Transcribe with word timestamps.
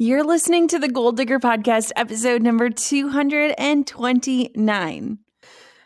You're 0.00 0.22
listening 0.22 0.68
to 0.68 0.78
the 0.78 0.86
Goal 0.86 1.10
Digger 1.10 1.40
Podcast, 1.40 1.90
episode 1.96 2.40
number 2.40 2.70
229. 2.70 5.18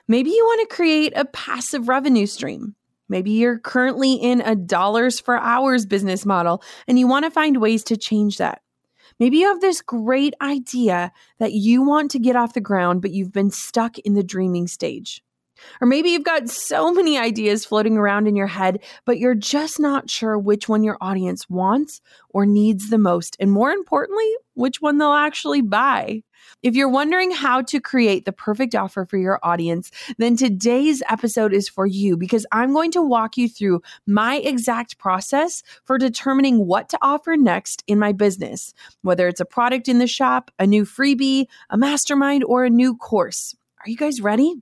Maybe 0.07 0.31
you 0.31 0.45
want 0.45 0.69
to 0.69 0.77
create 0.77 1.15
a 1.17 1.25
passive 1.25 1.89
revenue 1.89 2.27
stream. 2.27 2.75
Maybe 3.09 3.31
you're 3.31 3.59
currently 3.59 4.17
in 4.17 4.43
a 4.43 4.55
dollars 4.55 5.19
for 5.19 5.39
hours 5.39 5.87
business 5.87 6.27
model 6.27 6.63
and 6.87 6.99
you 6.99 7.07
want 7.07 7.25
to 7.25 7.31
find 7.31 7.59
ways 7.59 7.83
to 7.85 7.97
change 7.97 8.37
that. 8.37 8.61
Maybe 9.19 9.39
you 9.39 9.47
have 9.47 9.63
this 9.63 9.81
great 9.81 10.35
idea 10.43 11.11
that 11.39 11.55
you 11.55 11.83
want 11.83 12.11
to 12.11 12.19
get 12.19 12.37
off 12.37 12.53
the 12.53 12.61
ground, 12.61 13.01
but 13.01 13.13
you've 13.13 13.33
been 13.33 13.51
stuck 13.51 13.99
in 14.01 14.13
the 14.13 14.23
dreaming 14.23 14.67
stage. 14.67 15.25
Or 15.81 15.87
maybe 15.87 16.11
you've 16.11 16.25
got 16.25 16.49
so 16.49 16.93
many 16.93 17.19
ideas 17.19 17.65
floating 17.65 17.97
around 17.97 18.27
in 18.27 18.37
your 18.37 18.47
head, 18.47 18.83
but 19.05 19.19
you're 19.19 19.35
just 19.35 19.81
not 19.81 20.11
sure 20.11 20.39
which 20.39 20.69
one 20.69 20.83
your 20.83 20.99
audience 21.01 21.49
wants 21.49 22.01
or 22.31 22.47
needs 22.47 22.91
the 22.91 22.99
most. 22.99 23.37
And 23.41 23.51
more 23.51 23.71
importantly, 23.71 24.31
which 24.55 24.81
one 24.81 24.99
they'll 24.99 25.13
actually 25.13 25.63
buy. 25.63 26.23
If 26.63 26.75
you're 26.75 26.89
wondering 26.89 27.31
how 27.31 27.63
to 27.63 27.81
create 27.81 28.25
the 28.25 28.33
perfect 28.33 28.75
offer 28.75 29.05
for 29.05 29.17
your 29.17 29.39
audience, 29.43 29.91
then 30.19 30.37
today's 30.37 31.03
episode 31.09 31.53
is 31.53 31.69
for 31.69 31.87
you 31.87 32.17
because 32.17 32.47
I'm 32.53 32.73
going 32.73 32.93
to 32.93 33.03
walk 33.03 33.37
you 33.37 33.49
through 33.49 33.83
my 34.07 34.37
exact 34.37 34.99
process 34.99 35.63
for 35.85 35.99
determining 35.99 36.67
what 36.67 36.89
to 36.91 36.99
offer 37.03 37.37
next 37.37 37.83
in 37.87 37.99
my 37.99 38.13
business, 38.13 38.75
whether 39.03 39.29
it's 39.29 39.41
a 39.41 39.45
product 39.45 39.89
in 39.89 39.99
the 39.99 40.07
shop, 40.07 40.51
a 40.59 40.67
new 40.67 40.85
freebie, 40.85 41.47
a 41.71 41.77
mastermind, 41.77 42.45
or 42.45 42.65
a 42.65 42.71
new 42.71 42.97
course. 42.97 43.55
Are 43.85 43.91
you 43.91 43.97
guys 43.97 44.21
ready? 44.21 44.55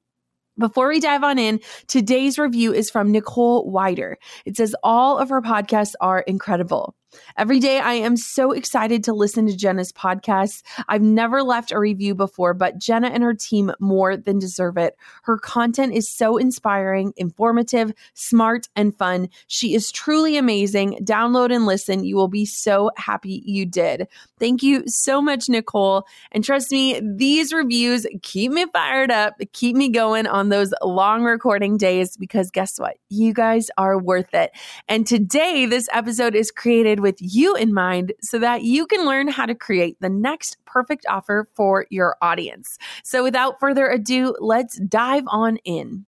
Before 0.60 0.88
we 0.88 1.00
dive 1.00 1.24
on 1.24 1.38
in, 1.38 1.58
today's 1.86 2.38
review 2.38 2.74
is 2.74 2.90
from 2.90 3.10
Nicole 3.10 3.70
Wider. 3.70 4.18
It 4.44 4.58
says 4.58 4.76
all 4.82 5.18
of 5.18 5.30
her 5.30 5.40
podcasts 5.40 5.94
are 6.02 6.20
incredible. 6.20 6.94
Every 7.36 7.58
day, 7.58 7.80
I 7.80 7.94
am 7.94 8.16
so 8.16 8.52
excited 8.52 9.02
to 9.04 9.12
listen 9.12 9.46
to 9.46 9.56
Jenna's 9.56 9.92
podcast. 9.92 10.62
I've 10.88 11.02
never 11.02 11.42
left 11.42 11.72
a 11.72 11.78
review 11.78 12.14
before, 12.14 12.54
but 12.54 12.78
Jenna 12.78 13.08
and 13.08 13.22
her 13.22 13.34
team 13.34 13.72
more 13.80 14.16
than 14.16 14.38
deserve 14.38 14.76
it. 14.76 14.96
Her 15.24 15.38
content 15.38 15.94
is 15.94 16.08
so 16.08 16.36
inspiring, 16.36 17.12
informative, 17.16 17.92
smart, 18.14 18.68
and 18.76 18.96
fun. 18.96 19.28
She 19.48 19.74
is 19.74 19.90
truly 19.90 20.36
amazing. 20.36 20.98
Download 21.02 21.52
and 21.52 21.66
listen. 21.66 22.04
You 22.04 22.16
will 22.16 22.28
be 22.28 22.46
so 22.46 22.90
happy 22.96 23.42
you 23.44 23.66
did. 23.66 24.06
Thank 24.40 24.62
you 24.62 24.82
so 24.86 25.20
much, 25.20 25.50
Nicole. 25.50 26.06
And 26.32 26.42
trust 26.42 26.72
me, 26.72 26.98
these 27.04 27.52
reviews 27.52 28.06
keep 28.22 28.50
me 28.50 28.64
fired 28.72 29.10
up, 29.10 29.34
keep 29.52 29.76
me 29.76 29.90
going 29.90 30.26
on 30.26 30.48
those 30.48 30.72
long 30.82 31.22
recording 31.22 31.76
days 31.76 32.16
because 32.16 32.50
guess 32.50 32.78
what? 32.78 32.96
You 33.10 33.34
guys 33.34 33.70
are 33.76 33.98
worth 33.98 34.32
it. 34.32 34.50
And 34.88 35.06
today, 35.06 35.66
this 35.66 35.88
episode 35.92 36.34
is 36.34 36.50
created 36.50 37.00
with 37.00 37.16
you 37.20 37.54
in 37.54 37.74
mind 37.74 38.14
so 38.22 38.38
that 38.38 38.62
you 38.62 38.86
can 38.86 39.04
learn 39.04 39.28
how 39.28 39.44
to 39.44 39.54
create 39.54 39.98
the 40.00 40.08
next 40.08 40.56
perfect 40.64 41.04
offer 41.06 41.46
for 41.54 41.86
your 41.90 42.16
audience. 42.22 42.78
So, 43.04 43.22
without 43.22 43.60
further 43.60 43.88
ado, 43.88 44.34
let's 44.40 44.78
dive 44.80 45.24
on 45.26 45.58
in. 45.58 46.06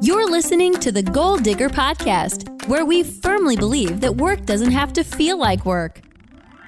You're 0.00 0.28
listening 0.28 0.74
to 0.80 0.90
the 0.90 1.02
Goal 1.02 1.36
Digger 1.36 1.68
Podcast, 1.68 2.66
where 2.66 2.84
we 2.84 3.02
firmly 3.02 3.56
believe 3.56 4.00
that 4.00 4.16
work 4.16 4.46
doesn't 4.46 4.72
have 4.72 4.92
to 4.94 5.04
feel 5.04 5.38
like 5.38 5.64
work. 5.64 6.00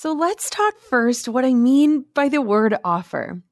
So 0.00 0.12
let's 0.12 0.48
talk 0.48 0.78
first 0.78 1.26
what 1.26 1.44
I 1.44 1.54
mean 1.54 2.04
by 2.14 2.28
the 2.28 2.40
word 2.40 2.78
offer. 2.84 3.42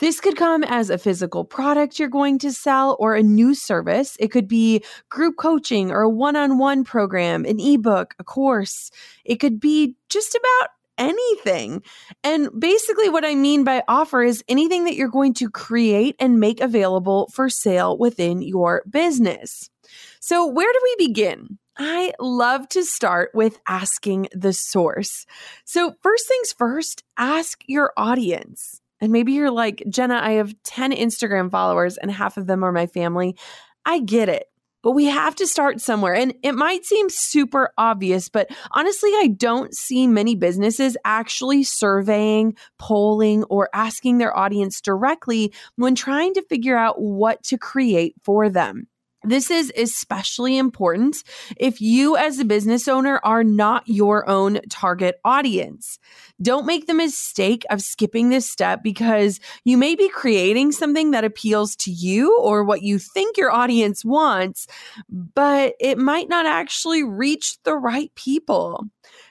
This 0.00 0.20
could 0.20 0.34
come 0.34 0.64
as 0.64 0.90
a 0.90 0.98
physical 0.98 1.44
product 1.44 2.00
you're 2.00 2.08
going 2.08 2.40
to 2.40 2.50
sell 2.50 2.96
or 2.98 3.14
a 3.14 3.22
new 3.22 3.54
service. 3.54 4.16
It 4.18 4.32
could 4.32 4.48
be 4.48 4.82
group 5.10 5.36
coaching 5.36 5.92
or 5.92 6.00
a 6.00 6.10
one 6.10 6.34
on 6.34 6.58
one 6.58 6.82
program, 6.82 7.44
an 7.44 7.60
ebook, 7.60 8.16
a 8.18 8.24
course. 8.24 8.90
It 9.24 9.36
could 9.36 9.60
be 9.60 9.94
just 10.08 10.34
about 10.34 10.70
anything. 10.98 11.84
And 12.24 12.48
basically, 12.58 13.08
what 13.08 13.24
I 13.24 13.36
mean 13.36 13.62
by 13.62 13.84
offer 13.86 14.24
is 14.24 14.42
anything 14.48 14.86
that 14.86 14.96
you're 14.96 15.06
going 15.06 15.34
to 15.34 15.48
create 15.48 16.16
and 16.18 16.40
make 16.40 16.60
available 16.60 17.30
for 17.32 17.48
sale 17.48 17.96
within 17.96 18.42
your 18.42 18.82
business. 18.90 19.70
So, 20.18 20.48
where 20.48 20.72
do 20.72 20.80
we 20.82 21.06
begin? 21.06 21.60
I 21.76 22.12
love 22.20 22.68
to 22.70 22.84
start 22.84 23.30
with 23.34 23.58
asking 23.66 24.28
the 24.32 24.52
source. 24.52 25.26
So, 25.64 25.94
first 26.02 26.28
things 26.28 26.52
first, 26.52 27.02
ask 27.16 27.62
your 27.66 27.92
audience. 27.96 28.80
And 29.00 29.10
maybe 29.10 29.32
you're 29.32 29.50
like, 29.50 29.82
Jenna, 29.88 30.20
I 30.22 30.32
have 30.32 30.54
10 30.62 30.92
Instagram 30.92 31.50
followers 31.50 31.96
and 31.96 32.10
half 32.10 32.36
of 32.36 32.46
them 32.46 32.62
are 32.62 32.72
my 32.72 32.86
family. 32.86 33.36
I 33.84 33.98
get 33.98 34.28
it. 34.28 34.46
But 34.82 34.92
we 34.92 35.06
have 35.06 35.36
to 35.36 35.46
start 35.46 35.80
somewhere. 35.80 36.14
And 36.14 36.34
it 36.42 36.54
might 36.54 36.84
seem 36.84 37.08
super 37.08 37.72
obvious, 37.78 38.28
but 38.28 38.50
honestly, 38.72 39.10
I 39.10 39.28
don't 39.28 39.72
see 39.74 40.08
many 40.08 40.34
businesses 40.34 40.96
actually 41.04 41.62
surveying, 41.62 42.56
polling, 42.78 43.44
or 43.44 43.68
asking 43.72 44.18
their 44.18 44.36
audience 44.36 44.80
directly 44.80 45.52
when 45.76 45.94
trying 45.94 46.34
to 46.34 46.42
figure 46.42 46.76
out 46.76 47.00
what 47.00 47.42
to 47.44 47.58
create 47.58 48.14
for 48.24 48.48
them. 48.48 48.88
This 49.24 49.50
is 49.50 49.72
especially 49.76 50.58
important 50.58 51.22
if 51.56 51.80
you, 51.80 52.16
as 52.16 52.38
a 52.38 52.44
business 52.44 52.88
owner, 52.88 53.20
are 53.22 53.44
not 53.44 53.84
your 53.86 54.28
own 54.28 54.60
target 54.68 55.20
audience. 55.24 55.98
Don't 56.40 56.66
make 56.66 56.86
the 56.86 56.94
mistake 56.94 57.64
of 57.70 57.82
skipping 57.82 58.30
this 58.30 58.50
step 58.50 58.82
because 58.82 59.38
you 59.64 59.78
may 59.78 59.94
be 59.94 60.08
creating 60.08 60.72
something 60.72 61.12
that 61.12 61.24
appeals 61.24 61.76
to 61.76 61.90
you 61.92 62.36
or 62.40 62.64
what 62.64 62.82
you 62.82 62.98
think 62.98 63.36
your 63.36 63.52
audience 63.52 64.04
wants, 64.04 64.66
but 65.08 65.74
it 65.78 65.98
might 65.98 66.28
not 66.28 66.46
actually 66.46 67.04
reach 67.04 67.62
the 67.62 67.74
right 67.74 68.12
people. 68.16 68.84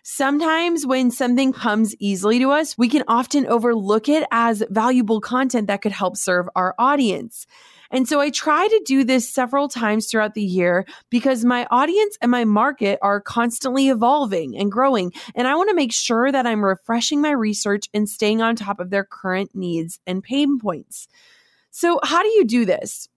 Sometimes 0.03 0.85
when 0.85 1.11
something 1.11 1.51
comes 1.51 1.95
easily 1.99 2.39
to 2.39 2.51
us, 2.51 2.77
we 2.77 2.87
can 2.87 3.03
often 3.07 3.45
overlook 3.47 4.07
it 4.07 4.25
as 4.31 4.63
valuable 4.69 5.19
content 5.19 5.67
that 5.67 5.81
could 5.81 5.91
help 5.91 6.15
serve 6.15 6.47
our 6.55 6.75
audience. 6.79 7.45
And 7.91 8.07
so 8.07 8.19
I 8.19 8.29
try 8.29 8.67
to 8.67 8.81
do 8.85 9.03
this 9.03 9.29
several 9.29 9.67
times 9.67 10.07
throughout 10.07 10.33
the 10.33 10.43
year 10.43 10.85
because 11.09 11.45
my 11.45 11.67
audience 11.69 12.17
and 12.21 12.31
my 12.31 12.45
market 12.45 12.97
are 13.01 13.21
constantly 13.21 13.89
evolving 13.89 14.57
and 14.57 14.71
growing. 14.71 15.13
And 15.35 15.47
I 15.47 15.55
want 15.55 15.69
to 15.69 15.75
make 15.75 15.93
sure 15.93 16.31
that 16.31 16.47
I'm 16.47 16.63
refreshing 16.63 17.21
my 17.21 17.31
research 17.31 17.89
and 17.93 18.09
staying 18.09 18.41
on 18.41 18.55
top 18.55 18.79
of 18.79 18.89
their 18.89 19.03
current 19.03 19.51
needs 19.53 19.99
and 20.07 20.23
pain 20.23 20.59
points. 20.59 21.07
So, 21.71 21.99
how 22.03 22.21
do 22.21 22.29
you 22.29 22.45
do 22.45 22.65
this? 22.65 23.07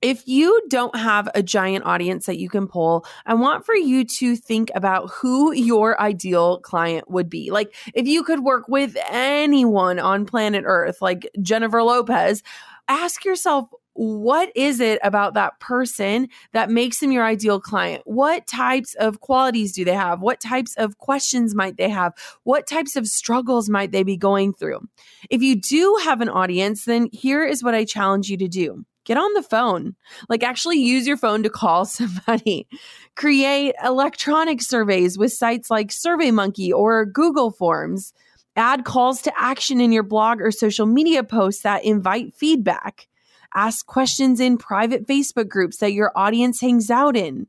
If 0.00 0.28
you 0.28 0.62
don't 0.68 0.94
have 0.94 1.28
a 1.34 1.42
giant 1.42 1.84
audience 1.84 2.26
that 2.26 2.38
you 2.38 2.48
can 2.48 2.68
pull, 2.68 3.04
I 3.26 3.34
want 3.34 3.66
for 3.66 3.74
you 3.74 4.04
to 4.04 4.36
think 4.36 4.70
about 4.74 5.10
who 5.10 5.52
your 5.52 6.00
ideal 6.00 6.60
client 6.60 7.10
would 7.10 7.28
be. 7.28 7.50
Like, 7.50 7.74
if 7.94 8.06
you 8.06 8.22
could 8.22 8.40
work 8.40 8.68
with 8.68 8.96
anyone 9.10 9.98
on 9.98 10.24
planet 10.24 10.62
Earth, 10.66 11.02
like 11.02 11.28
Jennifer 11.42 11.82
Lopez, 11.82 12.44
ask 12.86 13.24
yourself 13.24 13.68
what 13.98 14.52
is 14.54 14.78
it 14.78 15.00
about 15.02 15.34
that 15.34 15.58
person 15.58 16.28
that 16.52 16.70
makes 16.70 17.00
them 17.00 17.10
your 17.10 17.24
ideal 17.24 17.60
client? 17.60 18.00
What 18.04 18.46
types 18.46 18.94
of 18.94 19.18
qualities 19.18 19.72
do 19.72 19.84
they 19.84 19.94
have? 19.94 20.20
What 20.20 20.38
types 20.38 20.76
of 20.76 20.98
questions 20.98 21.52
might 21.52 21.78
they 21.78 21.88
have? 21.88 22.12
What 22.44 22.68
types 22.68 22.94
of 22.94 23.08
struggles 23.08 23.68
might 23.68 23.90
they 23.90 24.04
be 24.04 24.16
going 24.16 24.52
through? 24.52 24.86
If 25.30 25.42
you 25.42 25.56
do 25.56 25.98
have 26.04 26.20
an 26.20 26.28
audience, 26.28 26.84
then 26.84 27.08
here 27.12 27.44
is 27.44 27.64
what 27.64 27.74
I 27.74 27.84
challenge 27.84 28.30
you 28.30 28.36
to 28.36 28.46
do 28.46 28.84
get 29.04 29.16
on 29.16 29.32
the 29.32 29.42
phone. 29.42 29.96
Like, 30.28 30.44
actually 30.44 30.78
use 30.78 31.06
your 31.06 31.16
phone 31.16 31.42
to 31.42 31.50
call 31.50 31.84
somebody. 31.84 32.68
Create 33.16 33.74
electronic 33.82 34.62
surveys 34.62 35.18
with 35.18 35.32
sites 35.32 35.72
like 35.72 35.88
SurveyMonkey 35.88 36.70
or 36.70 37.04
Google 37.04 37.50
Forms. 37.50 38.12
Add 38.54 38.84
calls 38.84 39.22
to 39.22 39.32
action 39.36 39.80
in 39.80 39.90
your 39.90 40.02
blog 40.04 40.40
or 40.40 40.52
social 40.52 40.86
media 40.86 41.24
posts 41.24 41.62
that 41.62 41.84
invite 41.84 42.32
feedback. 42.34 43.07
Ask 43.54 43.86
questions 43.86 44.40
in 44.40 44.58
private 44.58 45.06
Facebook 45.06 45.48
groups 45.48 45.78
that 45.78 45.92
your 45.92 46.12
audience 46.14 46.60
hangs 46.60 46.90
out 46.90 47.16
in. 47.16 47.46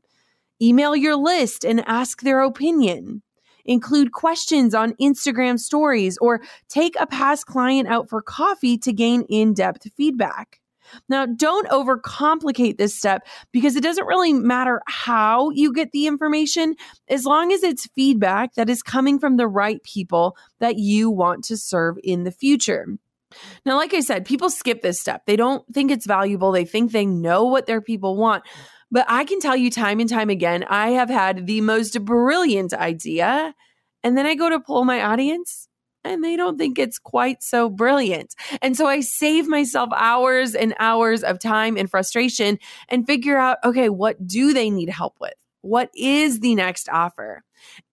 Email 0.62 0.96
your 0.96 1.16
list 1.16 1.64
and 1.64 1.82
ask 1.86 2.22
their 2.22 2.40
opinion. 2.40 3.22
Include 3.64 4.12
questions 4.12 4.74
on 4.74 4.94
Instagram 4.94 5.58
stories 5.58 6.18
or 6.20 6.40
take 6.68 6.96
a 6.98 7.06
past 7.06 7.46
client 7.46 7.88
out 7.88 8.08
for 8.08 8.22
coffee 8.22 8.78
to 8.78 8.92
gain 8.92 9.22
in 9.28 9.54
depth 9.54 9.86
feedback. 9.96 10.60
Now, 11.08 11.26
don't 11.26 11.68
overcomplicate 11.68 12.78
this 12.78 12.96
step 12.96 13.26
because 13.52 13.76
it 13.76 13.82
doesn't 13.82 14.06
really 14.06 14.32
matter 14.32 14.82
how 14.86 15.50
you 15.50 15.72
get 15.72 15.92
the 15.92 16.06
information 16.06 16.74
as 17.08 17.24
long 17.24 17.52
as 17.52 17.62
it's 17.62 17.86
feedback 17.94 18.54
that 18.54 18.68
is 18.68 18.82
coming 18.82 19.18
from 19.18 19.36
the 19.36 19.46
right 19.46 19.82
people 19.82 20.36
that 20.58 20.78
you 20.78 21.10
want 21.10 21.44
to 21.44 21.56
serve 21.56 21.96
in 22.02 22.24
the 22.24 22.32
future. 22.32 22.86
Now, 23.64 23.76
like 23.76 23.94
I 23.94 24.00
said, 24.00 24.24
people 24.24 24.50
skip 24.50 24.82
this 24.82 25.00
step. 25.00 25.22
They 25.26 25.36
don't 25.36 25.64
think 25.72 25.90
it's 25.90 26.06
valuable. 26.06 26.52
They 26.52 26.64
think 26.64 26.92
they 26.92 27.06
know 27.06 27.44
what 27.44 27.66
their 27.66 27.80
people 27.80 28.16
want. 28.16 28.44
But 28.90 29.06
I 29.08 29.24
can 29.24 29.40
tell 29.40 29.56
you 29.56 29.70
time 29.70 30.00
and 30.00 30.08
time 30.08 30.30
again, 30.30 30.64
I 30.68 30.90
have 30.90 31.10
had 31.10 31.46
the 31.46 31.60
most 31.60 32.04
brilliant 32.04 32.74
idea. 32.74 33.54
And 34.02 34.16
then 34.16 34.26
I 34.26 34.34
go 34.34 34.48
to 34.48 34.60
poll 34.60 34.84
my 34.84 35.02
audience 35.02 35.68
and 36.02 36.24
they 36.24 36.36
don't 36.36 36.58
think 36.58 36.78
it's 36.78 36.98
quite 36.98 37.42
so 37.42 37.68
brilliant. 37.68 38.34
And 38.62 38.76
so 38.76 38.86
I 38.86 39.00
save 39.00 39.46
myself 39.46 39.90
hours 39.94 40.54
and 40.54 40.74
hours 40.78 41.22
of 41.22 41.38
time 41.38 41.76
and 41.76 41.90
frustration 41.90 42.58
and 42.88 43.06
figure 43.06 43.36
out 43.36 43.58
okay, 43.64 43.88
what 43.88 44.26
do 44.26 44.52
they 44.52 44.70
need 44.70 44.88
help 44.88 45.16
with? 45.20 45.34
What 45.62 45.90
is 45.94 46.40
the 46.40 46.54
next 46.54 46.88
offer? 46.88 47.44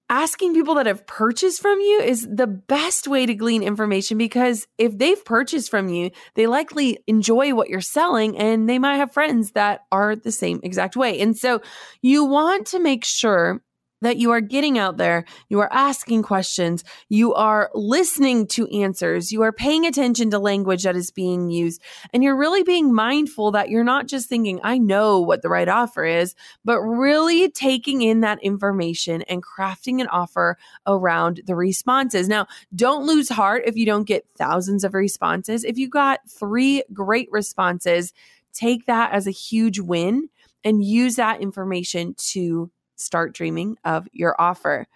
Asking 0.09 0.53
people 0.53 0.75
that 0.75 0.85
have 0.85 1.05
purchased 1.05 1.61
from 1.61 1.79
you 1.79 1.99
is 2.01 2.27
the 2.29 2.47
best 2.47 3.07
way 3.07 3.25
to 3.25 3.35
glean 3.35 3.63
information 3.63 4.17
because 4.17 4.67
if 4.77 4.97
they've 4.97 5.23
purchased 5.25 5.69
from 5.69 5.89
you, 5.89 6.11
they 6.35 6.47
likely 6.47 6.99
enjoy 7.07 7.53
what 7.53 7.69
you're 7.69 7.81
selling 7.81 8.37
and 8.37 8.69
they 8.69 8.79
might 8.79 8.97
have 8.97 9.13
friends 9.13 9.51
that 9.51 9.81
are 9.91 10.15
the 10.15 10.31
same 10.31 10.59
exact 10.63 10.95
way. 10.95 11.19
And 11.19 11.37
so 11.37 11.61
you 12.01 12.23
want 12.23 12.67
to 12.67 12.79
make 12.79 13.03
sure 13.03 13.61
that 14.01 14.17
you 14.17 14.31
are 14.31 14.41
getting 14.41 14.77
out 14.77 14.97
there, 14.97 15.25
you 15.49 15.59
are 15.59 15.71
asking 15.71 16.23
questions, 16.23 16.83
you 17.09 17.33
are 17.33 17.71
listening 17.73 18.47
to 18.47 18.67
answers, 18.67 19.31
you 19.31 19.41
are 19.41 19.51
paying 19.51 19.85
attention 19.85 20.29
to 20.31 20.39
language 20.39 20.83
that 20.83 20.95
is 20.95 21.11
being 21.11 21.49
used, 21.49 21.81
and 22.13 22.23
you're 22.23 22.37
really 22.37 22.63
being 22.63 22.93
mindful 22.93 23.51
that 23.51 23.69
you're 23.69 23.83
not 23.83 24.07
just 24.07 24.29
thinking, 24.29 24.59
I 24.63 24.77
know 24.77 25.19
what 25.19 25.41
the 25.41 25.49
right 25.49 25.67
offer 25.67 26.05
is, 26.05 26.35
but 26.63 26.79
really 26.79 27.49
taking 27.49 28.01
in 28.01 28.21
that 28.21 28.41
information 28.43 29.23
and 29.23 29.43
crafting 29.43 30.01
an 30.01 30.07
offer 30.07 30.57
around 30.85 31.41
the 31.47 31.55
responses. 31.55 32.27
Now, 32.27 32.47
don't 32.75 33.05
lose 33.05 33.29
heart 33.29 33.63
if 33.65 33.75
you 33.75 33.85
don't 33.85 34.07
get 34.07 34.25
thousands 34.37 34.83
of 34.83 34.93
responses. 34.93 35.63
If 35.63 35.77
you 35.77 35.89
got 35.89 36.19
three 36.29 36.83
great 36.93 37.29
responses, 37.31 38.13
take 38.53 38.85
that 38.85 39.11
as 39.11 39.27
a 39.27 39.31
huge 39.31 39.79
win 39.79 40.29
and 40.63 40.83
use 40.83 41.15
that 41.15 41.41
information 41.41 42.15
to 42.17 42.69
start 42.97 43.33
dreaming 43.33 43.77
of 43.83 44.07
your 44.11 44.35
offer. 44.39 44.87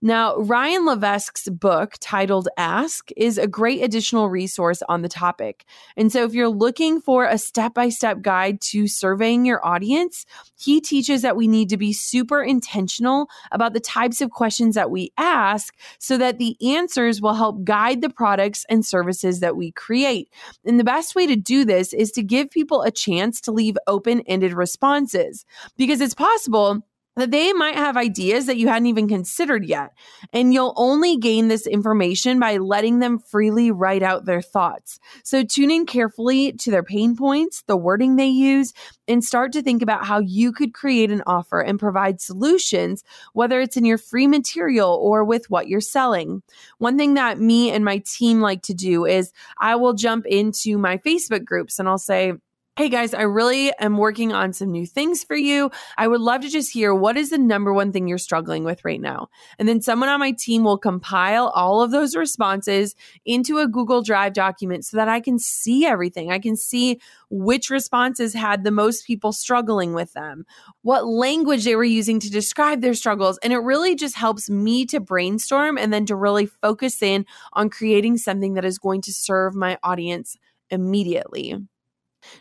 Now, 0.00 0.36
Ryan 0.36 0.86
Levesque's 0.86 1.48
book 1.48 1.94
titled 1.98 2.48
Ask 2.56 3.10
is 3.16 3.36
a 3.36 3.48
great 3.48 3.82
additional 3.82 4.30
resource 4.30 4.80
on 4.88 5.02
the 5.02 5.08
topic. 5.08 5.64
And 5.96 6.12
so, 6.12 6.22
if 6.22 6.34
you're 6.34 6.48
looking 6.48 7.00
for 7.00 7.24
a 7.24 7.36
step 7.36 7.74
by 7.74 7.88
step 7.88 8.22
guide 8.22 8.60
to 8.60 8.86
surveying 8.86 9.44
your 9.44 9.64
audience, 9.66 10.24
he 10.56 10.80
teaches 10.80 11.22
that 11.22 11.36
we 11.36 11.48
need 11.48 11.68
to 11.70 11.76
be 11.76 11.92
super 11.92 12.40
intentional 12.40 13.28
about 13.50 13.72
the 13.72 13.80
types 13.80 14.20
of 14.20 14.30
questions 14.30 14.76
that 14.76 14.92
we 14.92 15.10
ask 15.18 15.74
so 15.98 16.16
that 16.16 16.38
the 16.38 16.56
answers 16.64 17.20
will 17.20 17.34
help 17.34 17.64
guide 17.64 18.00
the 18.00 18.10
products 18.10 18.64
and 18.68 18.86
services 18.86 19.40
that 19.40 19.56
we 19.56 19.72
create. 19.72 20.32
And 20.64 20.78
the 20.78 20.84
best 20.84 21.16
way 21.16 21.26
to 21.26 21.34
do 21.34 21.64
this 21.64 21.92
is 21.92 22.12
to 22.12 22.22
give 22.22 22.50
people 22.50 22.82
a 22.82 22.92
chance 22.92 23.40
to 23.40 23.52
leave 23.52 23.76
open 23.88 24.20
ended 24.28 24.52
responses 24.52 25.44
because 25.76 26.00
it's 26.00 26.14
possible 26.14 26.84
that 27.18 27.32
they 27.32 27.52
might 27.52 27.74
have 27.74 27.96
ideas 27.96 28.46
that 28.46 28.58
you 28.58 28.68
hadn't 28.68 28.86
even 28.86 29.08
considered 29.08 29.64
yet. 29.64 29.92
And 30.32 30.54
you'll 30.54 30.72
only 30.76 31.16
gain 31.16 31.48
this 31.48 31.66
information 31.66 32.38
by 32.38 32.58
letting 32.58 33.00
them 33.00 33.18
freely 33.18 33.72
write 33.72 34.04
out 34.04 34.24
their 34.24 34.40
thoughts. 34.40 35.00
So 35.24 35.42
tune 35.42 35.72
in 35.72 35.84
carefully 35.84 36.52
to 36.52 36.70
their 36.70 36.84
pain 36.84 37.16
points, 37.16 37.62
the 37.66 37.76
wording 37.76 38.14
they 38.14 38.28
use, 38.28 38.72
and 39.08 39.24
start 39.24 39.52
to 39.52 39.62
think 39.62 39.82
about 39.82 40.04
how 40.04 40.20
you 40.20 40.52
could 40.52 40.72
create 40.72 41.10
an 41.10 41.24
offer 41.26 41.60
and 41.60 41.80
provide 41.80 42.20
solutions, 42.20 43.02
whether 43.32 43.60
it's 43.60 43.76
in 43.76 43.84
your 43.84 43.98
free 43.98 44.28
material 44.28 44.90
or 45.02 45.24
with 45.24 45.50
what 45.50 45.66
you're 45.66 45.80
selling. 45.80 46.42
One 46.78 46.96
thing 46.96 47.14
that 47.14 47.40
me 47.40 47.72
and 47.72 47.84
my 47.84 47.98
team 48.06 48.40
like 48.40 48.62
to 48.62 48.74
do 48.74 49.04
is 49.06 49.32
I 49.58 49.74
will 49.74 49.94
jump 49.94 50.24
into 50.24 50.78
my 50.78 50.98
Facebook 50.98 51.44
groups 51.44 51.80
and 51.80 51.88
I'll 51.88 51.98
say, 51.98 52.34
Hey 52.78 52.88
guys, 52.88 53.12
I 53.12 53.22
really 53.22 53.72
am 53.80 53.98
working 53.98 54.32
on 54.32 54.52
some 54.52 54.70
new 54.70 54.86
things 54.86 55.24
for 55.24 55.34
you. 55.34 55.72
I 55.96 56.06
would 56.06 56.20
love 56.20 56.42
to 56.42 56.48
just 56.48 56.72
hear 56.72 56.94
what 56.94 57.16
is 57.16 57.30
the 57.30 57.36
number 57.36 57.72
one 57.72 57.90
thing 57.90 58.06
you're 58.06 58.18
struggling 58.18 58.62
with 58.62 58.84
right 58.84 59.00
now. 59.00 59.30
And 59.58 59.68
then 59.68 59.80
someone 59.80 60.08
on 60.08 60.20
my 60.20 60.30
team 60.30 60.62
will 60.62 60.78
compile 60.78 61.48
all 61.56 61.82
of 61.82 61.90
those 61.90 62.14
responses 62.14 62.94
into 63.24 63.58
a 63.58 63.66
Google 63.66 64.00
Drive 64.00 64.32
document 64.32 64.84
so 64.84 64.96
that 64.96 65.08
I 65.08 65.18
can 65.18 65.40
see 65.40 65.86
everything. 65.86 66.30
I 66.30 66.38
can 66.38 66.54
see 66.54 67.00
which 67.30 67.68
responses 67.68 68.32
had 68.32 68.62
the 68.62 68.70
most 68.70 69.04
people 69.08 69.32
struggling 69.32 69.92
with 69.92 70.12
them, 70.12 70.46
what 70.82 71.04
language 71.04 71.64
they 71.64 71.74
were 71.74 71.82
using 71.82 72.20
to 72.20 72.30
describe 72.30 72.80
their 72.80 72.94
struggles. 72.94 73.38
And 73.38 73.52
it 73.52 73.58
really 73.58 73.96
just 73.96 74.14
helps 74.14 74.48
me 74.48 74.86
to 74.86 75.00
brainstorm 75.00 75.78
and 75.78 75.92
then 75.92 76.06
to 76.06 76.14
really 76.14 76.46
focus 76.46 77.02
in 77.02 77.26
on 77.54 77.70
creating 77.70 78.18
something 78.18 78.54
that 78.54 78.64
is 78.64 78.78
going 78.78 79.02
to 79.02 79.12
serve 79.12 79.56
my 79.56 79.78
audience 79.82 80.36
immediately. 80.70 81.56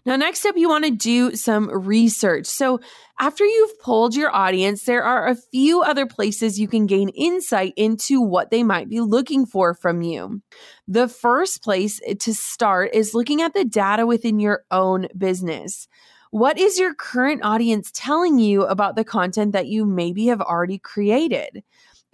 Now, 0.06 0.16
next 0.16 0.46
up, 0.46 0.58
you 0.58 0.70
want 0.70 0.86
to 0.86 0.92
do 0.92 1.36
some 1.36 1.70
research. 1.70 2.46
So, 2.46 2.80
after 3.20 3.46
you've 3.46 3.80
polled 3.80 4.16
your 4.16 4.34
audience, 4.36 4.84
there 4.84 5.04
are 5.04 5.28
a 5.28 5.36
few 5.36 5.82
other 5.82 6.06
places 6.06 6.60
you 6.60 6.68
can 6.68 6.86
gain 6.86 7.10
insight 7.10 7.74
into 7.76 8.22
what 8.22 8.52
they 8.52 8.64
might 8.64 8.90
be 8.90 9.00
looking 9.00 9.46
for 9.46 9.74
from 9.74 10.02
you. 10.02 10.42
The 10.88 11.08
first 11.08 11.64
place 11.64 12.00
to 12.20 12.34
start 12.34 12.92
is 12.94 13.16
looking 13.16 13.42
at 13.42 13.54
the 13.54 13.66
data 13.66 14.06
within 14.06 14.40
your 14.40 14.64
own 14.70 15.08
business. 15.18 15.88
What 16.32 16.58
is 16.60 16.78
your 16.78 16.94
current 16.94 17.44
audience 17.44 17.92
telling 17.94 18.38
you 18.38 18.64
about 18.64 18.96
the 18.96 19.06
content 19.06 19.54
that 19.54 19.68
you 19.68 19.86
maybe 19.86 20.28
have 20.28 20.42
already 20.42 20.78
created? 20.78 21.64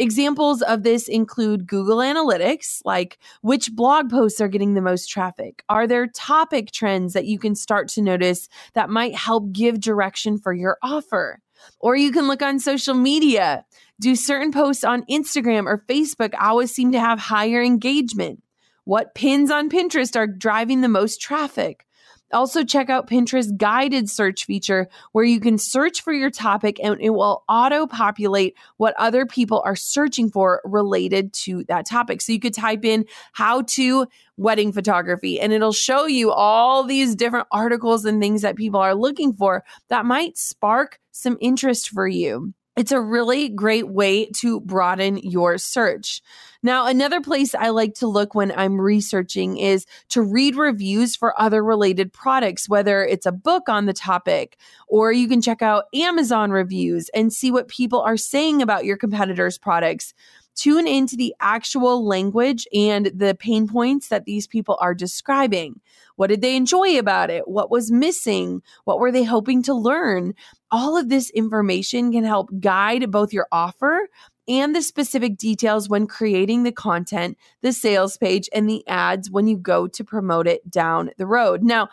Examples 0.03 0.61
of 0.61 0.83
this 0.83 1.07
include 1.07 1.65
Google 1.65 1.99
Analytics, 1.99 2.81
like 2.83 3.17
which 3.39 3.73
blog 3.73 4.09
posts 4.09 4.41
are 4.41 4.49
getting 4.49 4.73
the 4.73 4.81
most 4.81 5.07
traffic? 5.07 5.63
Are 5.69 5.87
there 5.87 6.07
topic 6.07 6.71
trends 6.73 7.13
that 7.13 7.25
you 7.25 7.39
can 7.39 7.55
start 7.55 7.87
to 7.91 8.01
notice 8.01 8.49
that 8.73 8.89
might 8.89 9.15
help 9.15 9.53
give 9.53 9.79
direction 9.79 10.37
for 10.37 10.51
your 10.51 10.77
offer? 10.83 11.39
Or 11.79 11.95
you 11.95 12.11
can 12.11 12.27
look 12.27 12.41
on 12.41 12.59
social 12.59 12.95
media. 12.95 13.63
Do 13.97 14.13
certain 14.17 14.51
posts 14.51 14.83
on 14.83 15.03
Instagram 15.03 15.67
or 15.67 15.85
Facebook 15.87 16.33
always 16.37 16.73
seem 16.73 16.91
to 16.91 16.99
have 16.99 17.17
higher 17.17 17.63
engagement? 17.63 18.43
What 18.83 19.15
pins 19.15 19.49
on 19.51 19.69
Pinterest 19.69 20.17
are 20.17 20.27
driving 20.27 20.81
the 20.81 20.89
most 20.89 21.21
traffic? 21.21 21.87
Also, 22.33 22.63
check 22.63 22.89
out 22.89 23.09
Pinterest 23.09 23.55
guided 23.57 24.09
search 24.09 24.45
feature 24.45 24.87
where 25.11 25.23
you 25.23 25.39
can 25.39 25.57
search 25.57 26.01
for 26.01 26.13
your 26.13 26.29
topic 26.29 26.79
and 26.83 26.99
it 26.99 27.11
will 27.11 27.43
auto 27.47 27.87
populate 27.87 28.55
what 28.77 28.95
other 28.97 29.25
people 29.25 29.61
are 29.65 29.75
searching 29.75 30.29
for 30.29 30.61
related 30.65 31.31
to 31.33 31.63
that 31.65 31.85
topic. 31.85 32.21
So 32.21 32.33
you 32.33 32.39
could 32.39 32.53
type 32.53 32.83
in 32.83 33.05
how 33.31 33.61
to 33.61 34.07
wedding 34.37 34.71
photography 34.71 35.39
and 35.39 35.53
it'll 35.53 35.71
show 35.71 36.05
you 36.05 36.31
all 36.31 36.83
these 36.83 37.15
different 37.15 37.47
articles 37.51 38.05
and 38.05 38.21
things 38.21 38.41
that 38.41 38.55
people 38.55 38.79
are 38.79 38.95
looking 38.95 39.33
for 39.33 39.63
that 39.89 40.05
might 40.05 40.37
spark 40.37 40.99
some 41.11 41.37
interest 41.39 41.89
for 41.89 42.07
you. 42.07 42.53
It's 42.75 42.91
a 42.91 42.99
really 42.99 43.49
great 43.49 43.87
way 43.89 44.25
to 44.37 44.59
broaden 44.61 45.17
your 45.17 45.59
search. 45.59 46.21
Now, 46.65 46.87
another 46.87 47.19
place 47.19 47.53
I 47.53 47.69
like 47.69 47.93
to 47.95 48.07
look 48.07 48.33
when 48.33 48.53
I'm 48.53 48.79
researching 48.79 49.57
is 49.57 49.85
to 50.09 50.21
read 50.21 50.55
reviews 50.55 51.13
for 51.13 51.39
other 51.39 51.61
related 51.61 52.13
products, 52.13 52.69
whether 52.69 53.03
it's 53.03 53.25
a 53.25 53.33
book 53.33 53.67
on 53.67 53.85
the 53.85 53.91
topic, 53.93 54.57
or 54.87 55.11
you 55.11 55.27
can 55.27 55.41
check 55.41 55.61
out 55.61 55.85
Amazon 55.93 56.51
reviews 56.51 57.09
and 57.09 57.33
see 57.33 57.51
what 57.51 57.67
people 57.67 57.99
are 57.99 58.15
saying 58.15 58.61
about 58.61 58.85
your 58.85 58.95
competitors' 58.95 59.57
products 59.57 60.13
tune 60.55 60.87
into 60.87 61.15
the 61.15 61.33
actual 61.39 62.05
language 62.05 62.67
and 62.73 63.07
the 63.07 63.35
pain 63.39 63.67
points 63.67 64.09
that 64.09 64.25
these 64.25 64.47
people 64.47 64.77
are 64.79 64.93
describing. 64.93 65.79
What 66.15 66.27
did 66.27 66.41
they 66.41 66.55
enjoy 66.55 66.99
about 66.99 67.29
it? 67.29 67.47
What 67.47 67.71
was 67.71 67.91
missing? 67.91 68.61
What 68.83 68.99
were 68.99 69.11
they 69.11 69.23
hoping 69.23 69.63
to 69.63 69.73
learn? 69.73 70.35
All 70.71 70.95
of 70.95 71.09
this 71.09 71.29
information 71.31 72.11
can 72.11 72.23
help 72.23 72.49
guide 72.59 73.09
both 73.11 73.33
your 73.33 73.47
offer 73.51 74.07
and 74.47 74.75
the 74.75 74.81
specific 74.81 75.37
details 75.37 75.89
when 75.89 76.07
creating 76.07 76.63
the 76.63 76.71
content, 76.71 77.37
the 77.61 77.73
sales 77.73 78.17
page, 78.17 78.49
and 78.53 78.69
the 78.69 78.87
ads 78.87 79.29
when 79.29 79.47
you 79.47 79.57
go 79.57 79.87
to 79.87 80.03
promote 80.03 80.47
it 80.47 80.69
down 80.69 81.11
the 81.17 81.27
road. 81.27 81.63
Now, 81.63 81.89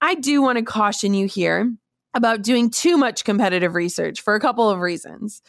I 0.00 0.14
do 0.14 0.40
want 0.40 0.58
to 0.58 0.64
caution 0.64 1.14
you 1.14 1.26
here 1.26 1.72
about 2.14 2.42
doing 2.42 2.70
too 2.70 2.96
much 2.96 3.24
competitive 3.24 3.74
research 3.74 4.20
for 4.20 4.34
a 4.34 4.40
couple 4.40 4.70
of 4.70 4.80
reasons. 4.80 5.42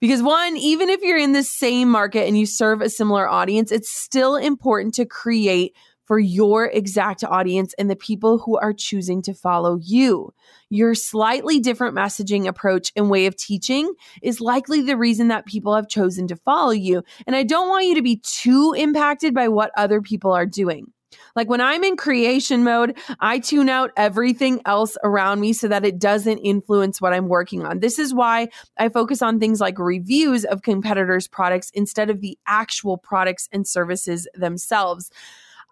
Because 0.00 0.22
one, 0.22 0.56
even 0.56 0.88
if 0.88 1.02
you're 1.02 1.18
in 1.18 1.32
the 1.32 1.42
same 1.42 1.90
market 1.90 2.26
and 2.26 2.38
you 2.38 2.46
serve 2.46 2.80
a 2.80 2.88
similar 2.88 3.28
audience, 3.28 3.70
it's 3.70 3.90
still 3.90 4.36
important 4.36 4.94
to 4.94 5.04
create 5.04 5.76
for 6.10 6.18
your 6.18 6.64
exact 6.64 7.22
audience 7.22 7.72
and 7.74 7.88
the 7.88 7.94
people 7.94 8.38
who 8.38 8.58
are 8.58 8.72
choosing 8.72 9.22
to 9.22 9.32
follow 9.32 9.78
you. 9.80 10.34
Your 10.68 10.92
slightly 10.92 11.60
different 11.60 11.94
messaging 11.94 12.48
approach 12.48 12.90
and 12.96 13.08
way 13.08 13.26
of 13.26 13.36
teaching 13.36 13.94
is 14.20 14.40
likely 14.40 14.82
the 14.82 14.96
reason 14.96 15.28
that 15.28 15.46
people 15.46 15.72
have 15.72 15.86
chosen 15.86 16.26
to 16.26 16.34
follow 16.34 16.72
you. 16.72 17.04
And 17.28 17.36
I 17.36 17.44
don't 17.44 17.68
want 17.68 17.86
you 17.86 17.94
to 17.94 18.02
be 18.02 18.16
too 18.16 18.74
impacted 18.76 19.34
by 19.34 19.46
what 19.46 19.70
other 19.76 20.02
people 20.02 20.32
are 20.32 20.46
doing. 20.46 20.92
Like 21.36 21.48
when 21.48 21.60
I'm 21.60 21.84
in 21.84 21.96
creation 21.96 22.64
mode, 22.64 22.98
I 23.20 23.38
tune 23.38 23.68
out 23.68 23.92
everything 23.96 24.62
else 24.66 24.96
around 25.04 25.38
me 25.38 25.52
so 25.52 25.68
that 25.68 25.84
it 25.84 26.00
doesn't 26.00 26.38
influence 26.38 27.00
what 27.00 27.12
I'm 27.12 27.28
working 27.28 27.64
on. 27.64 27.78
This 27.78 28.00
is 28.00 28.12
why 28.12 28.48
I 28.76 28.88
focus 28.88 29.22
on 29.22 29.38
things 29.38 29.60
like 29.60 29.78
reviews 29.78 30.44
of 30.44 30.62
competitors' 30.62 31.28
products 31.28 31.70
instead 31.72 32.10
of 32.10 32.20
the 32.20 32.36
actual 32.48 32.98
products 32.98 33.48
and 33.52 33.64
services 33.64 34.26
themselves. 34.34 35.12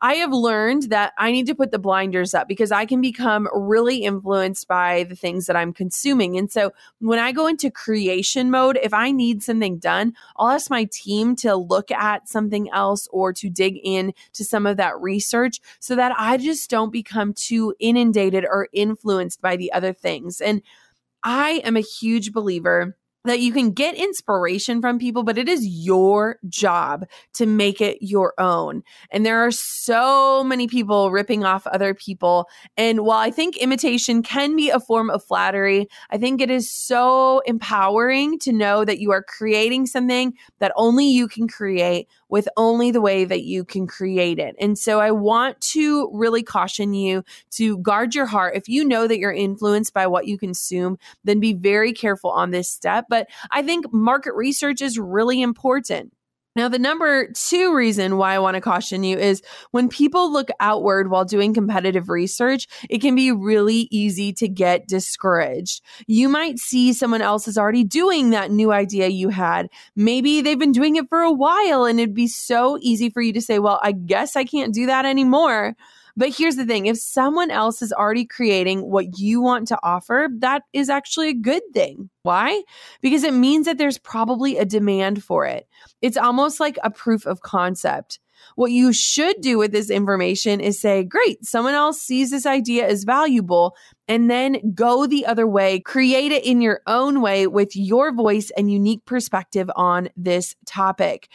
I 0.01 0.15
have 0.15 0.33
learned 0.33 0.85
that 0.85 1.13
I 1.19 1.33
need 1.33 1.47
to 1.47 1.55
put 1.55 1.71
the 1.71 1.79
blinders 1.79 2.35
up 2.35 2.47
because 2.47 2.71
I 2.71 2.87
can 2.87 3.01
become 3.01 3.49
really 3.53 4.05
influenced 4.05 4.69
by 4.69 5.05
the 5.05 5.17
things 5.17 5.47
that 5.47 5.57
I'm 5.57 5.73
consuming. 5.73 6.39
And 6.39 6.51
so 6.51 6.73
when 7.01 7.19
I 7.19 7.33
go 7.33 7.47
into 7.47 7.71
creation 7.71 8.51
mode, 8.51 8.79
if 8.83 8.95
I 8.95 9.11
need 9.11 9.43
something 9.43 9.79
done, 9.79 10.15
I'll 10.37 10.51
ask 10.51 10.71
my 10.71 10.85
team 10.85 11.35
to 11.37 11.57
look 11.57 11.91
at 11.91 12.29
something 12.29 12.71
else 12.71 13.09
or 13.11 13.33
to 13.35 13.51
dig 13.51 13.79
in 13.83 14.13
to 14.35 14.45
some 14.45 14.67
of 14.67 14.77
that 14.77 15.01
research 15.01 15.61
so 15.81 15.97
that 15.97 16.13
I 16.17 16.37
just 16.37 16.71
don't 16.71 16.93
become 16.93 17.33
too 17.33 17.75
inundated 17.81 18.45
or 18.45 18.69
influenced 18.73 19.41
by 19.41 19.57
the 19.57 19.73
other 19.73 19.93
things. 19.93 20.41
And 20.41 20.63
I 21.25 21.61
am 21.65 21.77
a 21.77 21.81
huge 21.81 22.33
believer 22.33 22.97
that 23.25 23.41
you 23.41 23.53
can 23.53 23.73
get 23.73 23.95
inspiration 23.95 24.81
from 24.81 24.99
people, 24.99 25.23
but 25.23 25.39
it 25.39 25.49
is 25.49 25.67
your 25.67 26.39
job 26.49 27.05
to 27.35 27.47
make 27.47 27.81
it 27.81 27.99
your 28.01 28.33
own. 28.39 28.83
And 29.11 29.27
there 29.27 29.41
are 29.41 29.51
so 29.51 30.45
many 30.45 30.67
people 30.67 31.11
ripping 31.11 31.45
off 31.45 31.67
other 31.67 31.95
people. 31.95 32.49
And 32.77 33.01
while 33.01 33.19
I 33.19 33.31
think 33.31 33.57
imitation 33.57 34.23
can 34.23 34.57
be 34.57 34.71
a 34.71 34.81
form 34.81 35.11
of 35.11 35.25
flattery, 35.25 35.89
I 36.11 36.19
think 36.19 36.41
it 36.41 36.51
is 36.51 36.73
so 36.73 37.41
empowering 37.41 38.39
to 38.41 38.53
know 38.53 38.85
that 38.85 38.99
you 39.01 39.11
are 39.11 39.23
creating 39.23 39.87
something 39.87 40.35
that 40.61 40.73
only 40.77 41.07
you 41.07 41.29
can 41.29 41.49
create 41.49 42.09
with 42.29 42.49
only 42.57 42.91
the 42.91 43.01
way 43.01 43.25
that 43.25 43.43
you 43.43 43.65
can 43.65 43.87
create 43.87 44.39
it. 44.39 44.55
And 44.61 44.79
so 44.79 45.01
I 45.01 45.11
want 45.11 45.61
to 45.73 46.11
really 46.13 46.43
caution 46.43 46.95
you 46.95 47.25
to 47.53 47.79
guard 47.79 48.15
your 48.15 48.27
heart. 48.27 48.57
If 48.57 48.69
you 48.69 48.85
know 48.85 49.07
that 49.07 49.19
you're 49.19 49.33
influenced 49.33 49.95
by 49.95 50.07
what 50.07 50.27
you 50.27 50.39
consume, 50.39 50.99
then 51.25 51.41
be 51.41 51.55
very 51.55 51.93
careful 51.93 52.31
on 52.31 52.51
this 52.51 52.71
step. 52.71 53.07
But 53.09 53.29
I 53.51 53.63
think 53.63 53.93
market 53.93 54.35
research 54.35 54.83
is 54.83 54.99
really 54.99 55.41
important. 55.43 56.13
Now, 56.59 56.67
the 56.67 56.81
number 56.81 57.31
two 57.35 57.73
reason 57.73 58.17
why 58.17 58.35
I 58.35 58.41
want 58.41 58.57
to 58.57 58.61
caution 58.61 59.05
you 59.05 59.17
is 59.17 59.43
when 59.71 59.89
people 59.89 60.33
look 60.33 60.49
outward 60.59 61.09
while 61.09 61.25
doing 61.25 61.55
competitive 61.55 62.09
research, 62.09 62.67
it 62.91 62.99
can 62.99 63.15
be 63.15 63.31
really 63.31 63.87
easy 63.93 64.33
to 64.33 64.49
get 64.49 64.89
discouraged. 64.89 65.85
You 66.09 66.29
might 66.29 66.59
see 66.59 66.93
someone 66.93 67.23
else 67.23 67.47
is 67.47 67.59
already 67.59 67.85
doing 67.85 68.31
that 68.31 68.51
new 68.51 68.73
idea 68.73 69.07
you 69.07 69.29
had. 69.29 69.69
Maybe 69.95 70.41
they've 70.41 70.59
been 70.59 70.73
doing 70.73 70.97
it 70.97 71.09
for 71.09 71.21
a 71.21 71.31
while 71.31 71.85
and 71.85 72.01
it'd 72.01 72.13
be 72.13 72.27
so 72.27 72.77
easy 72.81 73.09
for 73.09 73.23
you 73.23 73.33
to 73.35 73.41
say, 73.41 73.61
well, 73.61 73.79
I 73.81 73.93
guess 73.93 74.35
I 74.35 74.43
can't 74.43 74.75
do 74.75 74.87
that 74.87 75.07
anymore. 75.07 75.77
But 76.19 76.37
here's 76.37 76.57
the 76.57 76.67
thing 76.67 76.87
if 76.87 76.99
someone 76.99 77.53
else 77.53 77.81
is 77.81 77.93
already 77.93 78.25
creating 78.25 78.91
what 78.91 79.21
you 79.21 79.41
want 79.41 79.69
to 79.69 79.79
offer, 79.85 80.29
that 80.39 80.65
is 80.73 80.91
actually 80.91 81.29
a 81.29 81.35
good 81.35 81.63
thing. 81.73 82.11
Why? 82.23 82.65
Because 83.01 83.23
it 83.23 83.33
means 83.33 83.67
that 83.67 83.79
there's 83.79 83.99
probably 83.99 84.59
a 84.59 84.65
demand 84.65 85.23
for 85.23 85.47
it. 85.47 85.68
It's 86.01 86.17
almost 86.17 86.61
like 86.61 86.79
a 86.83 86.91
proof 86.91 87.27
of 87.27 87.41
concept. 87.41 88.19
What 88.55 88.71
you 88.71 88.93
should 88.93 89.41
do 89.41 89.59
with 89.59 89.73
this 89.73 89.91
information 89.91 90.61
is 90.61 90.81
say, 90.81 91.03
great, 91.03 91.45
someone 91.45 91.75
else 91.75 92.01
sees 92.01 92.31
this 92.31 92.47
idea 92.47 92.87
as 92.87 93.05
valuable, 93.05 93.77
and 94.07 94.31
then 94.31 94.75
go 94.75 95.07
the 95.07 95.27
other 95.27 95.47
way, 95.47 95.81
create 95.81 96.33
it 96.33 96.45
in 96.45 96.61
your 96.61 96.81
own 96.87 97.21
way 97.21 97.47
with 97.47 97.75
your 97.75 98.13
voice 98.13 98.51
and 98.57 98.71
unique 98.71 99.05
perspective 99.05 99.71
on 99.75 100.09
this 100.17 100.55
topic. 100.67 101.29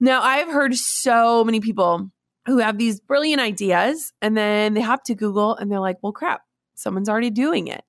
Now, 0.00 0.22
I've 0.22 0.48
heard 0.48 0.74
so 0.74 1.44
many 1.44 1.60
people 1.60 2.10
who 2.46 2.58
have 2.58 2.78
these 2.78 3.00
brilliant 3.00 3.40
ideas 3.40 4.12
and 4.22 4.36
then 4.36 4.74
they 4.74 4.80
hop 4.80 5.04
to 5.04 5.14
Google 5.14 5.54
and 5.56 5.70
they're 5.70 5.78
like, 5.78 5.98
well, 6.02 6.12
crap, 6.12 6.42
someone's 6.74 7.08
already 7.08 7.30
doing 7.30 7.68
it. 7.68 7.84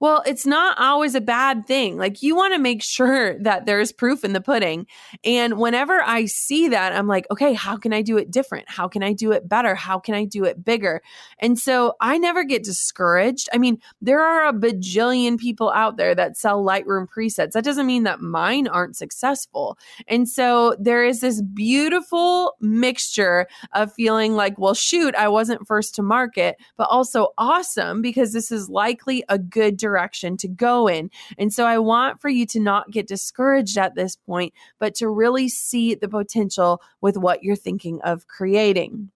Well, 0.00 0.22
it's 0.26 0.44
not 0.44 0.76
always 0.78 1.14
a 1.14 1.20
bad 1.20 1.66
thing. 1.66 1.96
Like 1.96 2.22
you 2.22 2.34
want 2.34 2.52
to 2.52 2.58
make 2.58 2.82
sure 2.82 3.38
that 3.38 3.64
there's 3.64 3.92
proof 3.92 4.24
in 4.24 4.32
the 4.32 4.40
pudding. 4.40 4.86
And 5.24 5.58
whenever 5.58 6.02
I 6.02 6.26
see 6.26 6.68
that, 6.68 6.92
I'm 6.92 7.06
like, 7.06 7.26
okay, 7.30 7.54
how 7.54 7.76
can 7.76 7.92
I 7.92 8.02
do 8.02 8.16
it 8.18 8.30
different? 8.30 8.68
How 8.68 8.88
can 8.88 9.02
I 9.02 9.12
do 9.12 9.30
it 9.32 9.48
better? 9.48 9.74
How 9.74 10.00
can 10.00 10.14
I 10.14 10.24
do 10.24 10.44
it 10.44 10.64
bigger? 10.64 11.00
And 11.38 11.58
so 11.58 11.94
I 12.00 12.18
never 12.18 12.42
get 12.44 12.64
discouraged. 12.64 13.48
I 13.52 13.58
mean, 13.58 13.78
there 14.02 14.20
are 14.20 14.48
a 14.48 14.52
bajillion 14.52 15.38
people 15.38 15.70
out 15.70 15.96
there 15.96 16.14
that 16.14 16.36
sell 16.36 16.64
Lightroom 16.64 17.06
presets. 17.08 17.52
That 17.52 17.64
doesn't 17.64 17.86
mean 17.86 18.02
that 18.02 18.20
mine 18.20 18.66
aren't 18.66 18.96
successful. 18.96 19.78
And 20.08 20.28
so 20.28 20.74
there 20.78 21.04
is 21.04 21.20
this 21.20 21.40
beautiful 21.40 22.56
mixture 22.60 23.46
of 23.72 23.92
feeling 23.92 24.34
like, 24.34 24.58
well, 24.58 24.74
shoot, 24.74 25.14
I 25.14 25.28
wasn't 25.28 25.66
first 25.68 25.94
to 25.94 26.02
market, 26.02 26.56
but 26.76 26.88
also 26.90 27.28
awesome 27.38 28.02
because 28.02 28.32
this 28.32 28.50
is 28.50 28.68
likely 28.68 29.24
a 29.28 29.38
good 29.38 29.76
direction 29.84 30.36
to 30.38 30.48
go 30.48 30.88
in. 30.88 31.10
And 31.38 31.52
so 31.52 31.66
I 31.66 31.78
want 31.78 32.20
for 32.20 32.30
you 32.30 32.46
to 32.46 32.60
not 32.60 32.90
get 32.90 33.06
discouraged 33.06 33.76
at 33.76 33.94
this 33.94 34.16
point, 34.16 34.54
but 34.78 34.94
to 34.96 35.08
really 35.08 35.48
see 35.48 35.94
the 35.94 36.08
potential 36.08 36.80
with 37.00 37.16
what 37.16 37.42
you're 37.42 37.56
thinking 37.56 38.00
of 38.02 38.26
creating. 38.26 39.10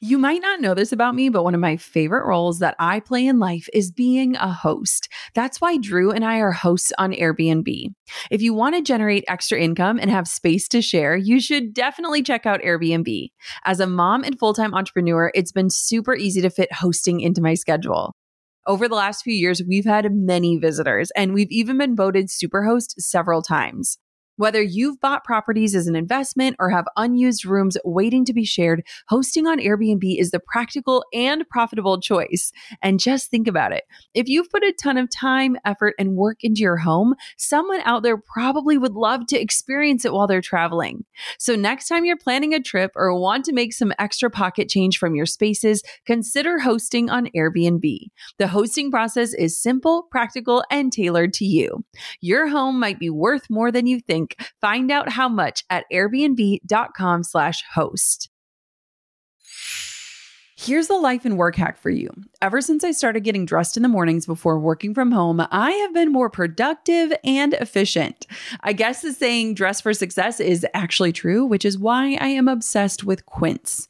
You 0.00 0.16
might 0.16 0.42
not 0.42 0.60
know 0.60 0.74
this 0.74 0.92
about 0.92 1.16
me, 1.16 1.28
but 1.28 1.42
one 1.42 1.56
of 1.56 1.60
my 1.60 1.76
favorite 1.76 2.24
roles 2.24 2.60
that 2.60 2.76
I 2.78 3.00
play 3.00 3.26
in 3.26 3.40
life 3.40 3.68
is 3.72 3.90
being 3.90 4.36
a 4.36 4.52
host. 4.52 5.08
That's 5.34 5.60
why 5.60 5.76
Drew 5.76 6.12
and 6.12 6.24
I 6.24 6.38
are 6.38 6.52
hosts 6.52 6.92
on 6.98 7.10
Airbnb. 7.10 7.92
If 8.30 8.40
you 8.40 8.54
want 8.54 8.76
to 8.76 8.80
generate 8.80 9.24
extra 9.26 9.58
income 9.58 9.98
and 9.98 10.08
have 10.08 10.28
space 10.28 10.68
to 10.68 10.82
share, 10.82 11.16
you 11.16 11.40
should 11.40 11.74
definitely 11.74 12.22
check 12.22 12.46
out 12.46 12.62
Airbnb. 12.62 13.32
As 13.64 13.80
a 13.80 13.88
mom 13.88 14.22
and 14.22 14.38
full 14.38 14.54
time 14.54 14.72
entrepreneur, 14.72 15.32
it's 15.34 15.50
been 15.50 15.68
super 15.68 16.14
easy 16.14 16.40
to 16.42 16.50
fit 16.50 16.72
hosting 16.72 17.18
into 17.18 17.42
my 17.42 17.54
schedule. 17.54 18.14
Over 18.68 18.86
the 18.86 18.94
last 18.94 19.22
few 19.22 19.32
years, 19.32 19.62
we've 19.66 19.86
had 19.86 20.14
many 20.14 20.58
visitors 20.58 21.10
and 21.16 21.32
we've 21.32 21.50
even 21.50 21.78
been 21.78 21.96
voted 21.96 22.26
Superhost 22.26 22.92
several 22.98 23.40
times. 23.40 23.98
Whether 24.38 24.62
you've 24.62 25.00
bought 25.00 25.24
properties 25.24 25.74
as 25.74 25.88
an 25.88 25.96
investment 25.96 26.54
or 26.60 26.70
have 26.70 26.86
unused 26.96 27.44
rooms 27.44 27.76
waiting 27.84 28.24
to 28.24 28.32
be 28.32 28.44
shared, 28.44 28.86
hosting 29.08 29.48
on 29.48 29.58
Airbnb 29.58 30.18
is 30.18 30.30
the 30.30 30.38
practical 30.38 31.04
and 31.12 31.46
profitable 31.48 32.00
choice. 32.00 32.52
And 32.80 33.00
just 33.00 33.32
think 33.32 33.48
about 33.48 33.72
it. 33.72 33.82
If 34.14 34.28
you've 34.28 34.48
put 34.48 34.62
a 34.62 34.72
ton 34.72 34.96
of 34.96 35.10
time, 35.10 35.56
effort, 35.64 35.94
and 35.98 36.14
work 36.14 36.44
into 36.44 36.60
your 36.60 36.76
home, 36.76 37.16
someone 37.36 37.80
out 37.80 38.04
there 38.04 38.16
probably 38.16 38.78
would 38.78 38.92
love 38.92 39.26
to 39.26 39.40
experience 39.40 40.04
it 40.04 40.12
while 40.12 40.28
they're 40.28 40.40
traveling. 40.40 41.04
So, 41.40 41.56
next 41.56 41.88
time 41.88 42.04
you're 42.04 42.16
planning 42.16 42.54
a 42.54 42.62
trip 42.62 42.92
or 42.94 43.12
want 43.18 43.44
to 43.46 43.52
make 43.52 43.72
some 43.72 43.92
extra 43.98 44.30
pocket 44.30 44.68
change 44.68 44.98
from 44.98 45.16
your 45.16 45.26
spaces, 45.26 45.82
consider 46.06 46.60
hosting 46.60 47.10
on 47.10 47.28
Airbnb. 47.36 47.82
The 48.38 48.46
hosting 48.46 48.92
process 48.92 49.34
is 49.34 49.60
simple, 49.60 50.04
practical, 50.12 50.62
and 50.70 50.92
tailored 50.92 51.32
to 51.34 51.44
you. 51.44 51.84
Your 52.20 52.46
home 52.46 52.78
might 52.78 53.00
be 53.00 53.10
worth 53.10 53.50
more 53.50 53.72
than 53.72 53.88
you 53.88 53.98
think 53.98 54.27
link. 54.28 54.50
Find 54.60 54.90
out 54.90 55.10
how 55.10 55.28
much 55.28 55.64
at 55.70 55.84
airbnb.com 55.92 57.24
slash 57.24 57.64
host. 57.74 58.30
Here's 60.60 60.88
the 60.88 60.96
life 60.96 61.24
and 61.24 61.38
work 61.38 61.54
hack 61.54 61.78
for 61.78 61.88
you. 61.88 62.10
Ever 62.42 62.60
since 62.60 62.82
I 62.82 62.90
started 62.90 63.22
getting 63.22 63.46
dressed 63.46 63.76
in 63.76 63.84
the 63.84 63.88
mornings 63.88 64.26
before 64.26 64.58
working 64.58 64.92
from 64.92 65.12
home, 65.12 65.40
I 65.52 65.70
have 65.70 65.94
been 65.94 66.10
more 66.10 66.28
productive 66.28 67.12
and 67.22 67.54
efficient. 67.54 68.26
I 68.62 68.72
guess 68.72 69.02
the 69.02 69.12
saying 69.12 69.54
dress 69.54 69.80
for 69.80 69.94
success 69.94 70.40
is 70.40 70.66
actually 70.74 71.12
true, 71.12 71.44
which 71.44 71.64
is 71.64 71.78
why 71.78 72.18
I 72.20 72.28
am 72.28 72.48
obsessed 72.48 73.04
with 73.04 73.24
Quince. 73.24 73.86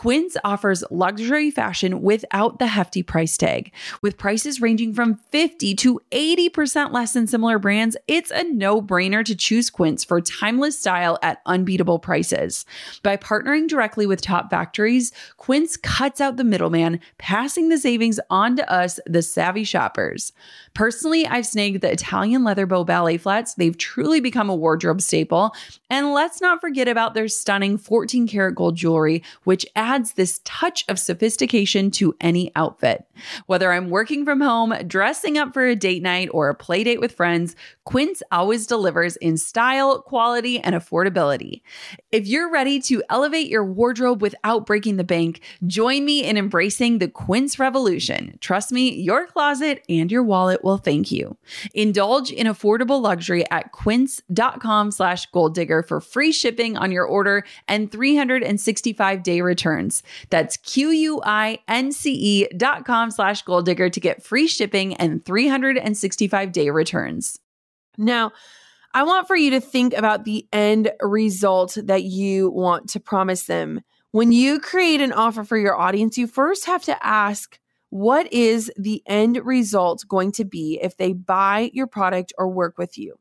Quince 0.00 0.34
offers 0.44 0.82
luxury 0.90 1.50
fashion 1.50 2.00
without 2.00 2.58
the 2.58 2.68
hefty 2.68 3.02
price 3.02 3.36
tag. 3.36 3.70
With 4.00 4.16
prices 4.16 4.58
ranging 4.58 4.94
from 4.94 5.16
50 5.28 5.74
to 5.74 6.00
80% 6.10 6.90
less 6.90 7.12
than 7.12 7.26
similar 7.26 7.58
brands, 7.58 7.98
it's 8.08 8.30
a 8.30 8.44
no 8.44 8.80
brainer 8.80 9.22
to 9.22 9.34
choose 9.34 9.68
Quince 9.68 10.02
for 10.02 10.22
timeless 10.22 10.78
style 10.78 11.18
at 11.22 11.42
unbeatable 11.44 11.98
prices. 11.98 12.64
By 13.02 13.18
partnering 13.18 13.68
directly 13.68 14.06
with 14.06 14.22
top 14.22 14.48
factories, 14.48 15.12
Quince 15.36 15.76
cuts 15.76 16.18
out 16.18 16.38
the 16.38 16.44
middleman, 16.44 17.00
passing 17.18 17.68
the 17.68 17.76
savings 17.76 18.18
on 18.30 18.56
to 18.56 18.72
us, 18.72 19.00
the 19.04 19.20
savvy 19.20 19.64
shoppers. 19.64 20.32
Personally, 20.72 21.26
I've 21.26 21.44
snagged 21.44 21.82
the 21.82 21.92
Italian 21.92 22.42
leather 22.42 22.64
bow 22.64 22.84
ballet 22.84 23.18
flats. 23.18 23.52
They've 23.52 23.76
truly 23.76 24.20
become 24.20 24.48
a 24.48 24.56
wardrobe 24.56 25.02
staple. 25.02 25.54
And 25.90 26.14
let's 26.14 26.40
not 26.40 26.62
forget 26.62 26.88
about 26.88 27.12
their 27.12 27.28
stunning 27.28 27.76
14 27.76 28.26
karat 28.26 28.54
gold 28.54 28.76
jewelry, 28.76 29.22
which 29.44 29.66
adds 29.76 29.89
adds 29.90 30.12
this 30.12 30.40
touch 30.44 30.84
of 30.88 31.00
sophistication 31.00 31.90
to 31.90 32.14
any 32.20 32.52
outfit. 32.54 33.04
Whether 33.46 33.72
I'm 33.72 33.90
working 33.90 34.24
from 34.24 34.40
home, 34.40 34.72
dressing 34.86 35.36
up 35.36 35.52
for 35.52 35.66
a 35.66 35.74
date 35.74 36.00
night, 36.00 36.28
or 36.32 36.48
a 36.48 36.54
play 36.54 36.84
date 36.84 37.00
with 37.00 37.10
friends, 37.10 37.56
Quince 37.84 38.22
always 38.30 38.68
delivers 38.68 39.16
in 39.16 39.36
style, 39.36 40.00
quality, 40.00 40.60
and 40.60 40.76
affordability. 40.76 41.62
If 42.12 42.28
you're 42.28 42.52
ready 42.52 42.78
to 42.82 43.02
elevate 43.10 43.48
your 43.48 43.64
wardrobe 43.64 44.22
without 44.22 44.64
breaking 44.64 44.96
the 44.96 45.02
bank, 45.02 45.40
join 45.66 46.04
me 46.04 46.22
in 46.22 46.36
embracing 46.36 46.98
the 46.98 47.08
Quince 47.08 47.58
revolution. 47.58 48.38
Trust 48.40 48.70
me, 48.70 48.94
your 48.94 49.26
closet 49.26 49.82
and 49.88 50.12
your 50.12 50.22
wallet 50.22 50.62
will 50.62 50.78
thank 50.78 51.10
you. 51.10 51.36
Indulge 51.74 52.30
in 52.30 52.46
affordable 52.46 53.02
luxury 53.02 53.44
at 53.50 53.72
quince.com 53.72 54.92
slash 54.92 55.26
goal 55.32 55.48
digger 55.48 55.82
for 55.82 56.00
free 56.00 56.30
shipping 56.30 56.76
on 56.76 56.92
your 56.92 57.04
order 57.04 57.44
and 57.66 57.90
365 57.90 59.22
day 59.24 59.40
returns. 59.80 60.02
That's 60.30 60.56
Q-U-I-N-C-E 60.58 62.48
dot 62.56 62.84
com 62.84 63.10
slash 63.10 63.42
goal 63.42 63.62
digger 63.62 63.90
to 63.90 64.00
get 64.00 64.22
free 64.22 64.46
shipping 64.46 64.94
and 64.94 65.24
365 65.24 66.52
day 66.52 66.70
returns. 66.70 67.38
Now, 67.98 68.32
I 68.92 69.02
want 69.04 69.28
for 69.28 69.36
you 69.36 69.50
to 69.50 69.60
think 69.60 69.94
about 69.94 70.24
the 70.24 70.46
end 70.52 70.90
result 71.00 71.78
that 71.84 72.04
you 72.04 72.50
want 72.50 72.88
to 72.90 73.00
promise 73.00 73.44
them. 73.44 73.82
When 74.12 74.32
you 74.32 74.58
create 74.58 75.00
an 75.00 75.12
offer 75.12 75.44
for 75.44 75.56
your 75.56 75.78
audience, 75.78 76.18
you 76.18 76.26
first 76.26 76.66
have 76.66 76.82
to 76.84 77.06
ask, 77.06 77.60
what 77.90 78.32
is 78.32 78.72
the 78.76 79.02
end 79.06 79.40
result 79.44 80.04
going 80.08 80.32
to 80.32 80.44
be 80.44 80.80
if 80.82 80.96
they 80.96 81.12
buy 81.12 81.70
your 81.72 81.86
product 81.86 82.32
or 82.36 82.48
work 82.48 82.78
with 82.78 82.98
you? 82.98 83.16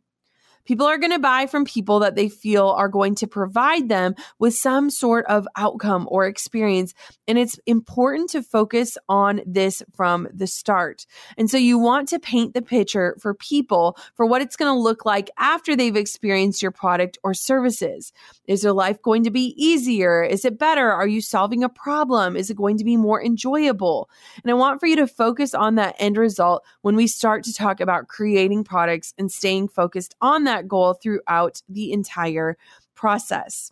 People 0.69 0.85
are 0.85 0.99
going 0.99 1.11
to 1.11 1.17
buy 1.17 1.47
from 1.47 1.65
people 1.65 1.97
that 2.01 2.13
they 2.13 2.29
feel 2.29 2.67
are 2.67 2.89
going 2.89 3.15
to 3.15 3.25
provide 3.25 3.89
them 3.89 4.13
with 4.37 4.53
some 4.53 4.91
sort 4.91 5.25
of 5.25 5.47
outcome 5.55 6.07
or 6.11 6.27
experience. 6.27 6.93
And 7.27 7.39
it's 7.39 7.59
important 7.65 8.29
to 8.29 8.43
focus 8.43 8.95
on 9.09 9.41
this 9.47 9.81
from 9.95 10.27
the 10.31 10.45
start. 10.45 11.07
And 11.39 11.49
so 11.49 11.57
you 11.57 11.79
want 11.79 12.07
to 12.09 12.19
paint 12.19 12.53
the 12.53 12.61
picture 12.61 13.17
for 13.19 13.33
people 13.33 13.97
for 14.13 14.27
what 14.27 14.43
it's 14.43 14.55
going 14.55 14.71
to 14.71 14.79
look 14.79 15.05
like 15.05 15.31
after 15.39 15.75
they've 15.75 15.95
experienced 15.95 16.61
your 16.61 16.69
product 16.69 17.17
or 17.23 17.33
services. 17.33 18.13
Is 18.45 18.61
their 18.61 18.71
life 18.71 19.01
going 19.01 19.23
to 19.23 19.31
be 19.31 19.55
easier? 19.57 20.21
Is 20.21 20.45
it 20.45 20.59
better? 20.59 20.91
Are 20.91 21.07
you 21.07 21.19
solving 21.19 21.63
a 21.63 21.69
problem? 21.69 22.35
Is 22.35 22.51
it 22.51 22.57
going 22.57 22.77
to 22.77 22.83
be 22.83 22.95
more 22.95 23.23
enjoyable? 23.23 24.07
And 24.43 24.51
I 24.51 24.53
want 24.53 24.79
for 24.79 24.85
you 24.85 24.97
to 24.97 25.07
focus 25.07 25.55
on 25.55 25.75
that 25.75 25.95
end 25.97 26.17
result 26.17 26.63
when 26.83 26.95
we 26.95 27.07
start 27.07 27.43
to 27.45 27.53
talk 27.55 27.79
about 27.79 28.07
creating 28.07 28.65
products 28.65 29.15
and 29.17 29.31
staying 29.31 29.69
focused 29.69 30.13
on 30.21 30.43
that 30.43 30.58
that 30.59 30.67
goal 30.67 30.93
throughout 30.93 31.61
the 31.69 31.91
entire 31.91 32.57
process. 32.95 33.71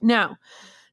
Now, 0.00 0.36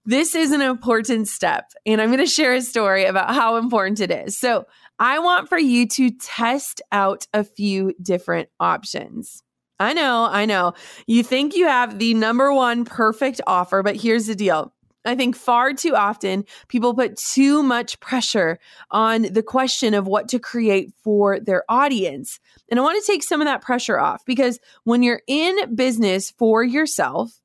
this 0.06 0.36
is 0.36 0.52
an 0.52 0.62
important 0.62 1.28
step, 1.28 1.72
and 1.86 2.02
I'm 2.02 2.10
going 2.10 2.20
to 2.20 2.26
share 2.26 2.54
a 2.54 2.62
story 2.62 3.06
about 3.06 3.34
how 3.34 3.58
important 3.58 4.00
it 4.00 4.12
is. 4.12 4.38
So, 4.38 4.66
I 5.00 5.20
want 5.20 5.50
for 5.50 5.58
you 5.58 5.88
to 5.88 6.12
test 6.12 6.82
out 6.92 7.26
a 7.34 7.44
few 7.44 7.94
different 8.02 8.50
options. 8.60 9.42
I 9.80 9.94
know, 9.94 10.28
I 10.30 10.46
know. 10.46 10.74
You 11.08 11.24
think 11.24 11.56
you 11.56 11.68
have 11.68 12.00
the 12.00 12.14
number 12.14 12.54
one 12.54 12.86
perfect 12.86 13.42
offer, 13.48 13.82
but 13.82 13.96
here's 13.96 14.28
the 14.28 14.36
deal 14.36 14.74
I 15.06 15.16
think 15.16 15.36
far 15.36 15.74
too 15.74 15.96
often 15.96 16.46
people 16.68 16.94
put 16.94 17.18
too 17.18 17.62
much 17.62 18.00
pressure 18.00 18.60
on 18.92 19.24
the 19.24 19.44
question 19.44 19.94
of 19.94 20.08
what 20.08 20.30
to 20.30 20.40
create 20.40 20.94
for 21.04 21.40
their 21.40 21.64
audience. 21.70 22.40
And 22.70 22.80
I 22.80 22.84
want 22.84 23.04
to 23.04 23.12
take 23.12 23.24
some 23.24 23.42
of 23.42 23.48
that 23.48 23.62
pressure 23.62 24.00
off 24.00 24.24
because 24.26 24.60
when 24.84 25.04
you're 25.04 25.22
in 25.28 25.76
business 25.76 26.32
for 26.32 26.64
yourself, 26.64 27.42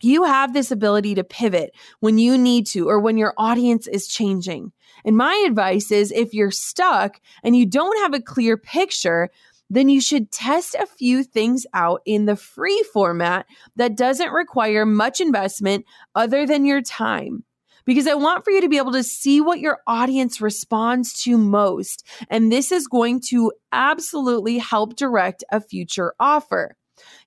you 0.00 0.24
have 0.24 0.52
this 0.52 0.70
ability 0.70 1.14
to 1.16 1.24
pivot 1.24 1.74
when 2.00 2.18
you 2.18 2.38
need 2.38 2.66
to 2.68 2.88
or 2.88 3.00
when 3.00 3.18
your 3.18 3.34
audience 3.36 3.86
is 3.86 4.06
changing. 4.06 4.72
And 5.04 5.16
my 5.16 5.44
advice 5.46 5.90
is 5.90 6.12
if 6.12 6.34
you're 6.34 6.50
stuck 6.50 7.20
and 7.42 7.56
you 7.56 7.66
don't 7.66 7.98
have 8.02 8.14
a 8.14 8.22
clear 8.22 8.56
picture, 8.56 9.30
then 9.70 9.88
you 9.88 10.00
should 10.00 10.30
test 10.30 10.74
a 10.74 10.86
few 10.86 11.22
things 11.22 11.66
out 11.74 12.00
in 12.04 12.24
the 12.24 12.36
free 12.36 12.82
format 12.92 13.46
that 13.76 13.96
doesn't 13.96 14.32
require 14.32 14.86
much 14.86 15.20
investment 15.20 15.84
other 16.14 16.46
than 16.46 16.64
your 16.64 16.82
time. 16.82 17.44
Because 17.84 18.06
I 18.06 18.14
want 18.14 18.44
for 18.44 18.50
you 18.50 18.60
to 18.60 18.68
be 18.68 18.76
able 18.76 18.92
to 18.92 19.02
see 19.02 19.40
what 19.40 19.60
your 19.60 19.78
audience 19.86 20.42
responds 20.42 21.22
to 21.22 21.38
most. 21.38 22.06
And 22.28 22.52
this 22.52 22.70
is 22.70 22.86
going 22.86 23.20
to 23.28 23.50
absolutely 23.72 24.58
help 24.58 24.96
direct 24.96 25.42
a 25.50 25.60
future 25.60 26.12
offer. 26.20 26.76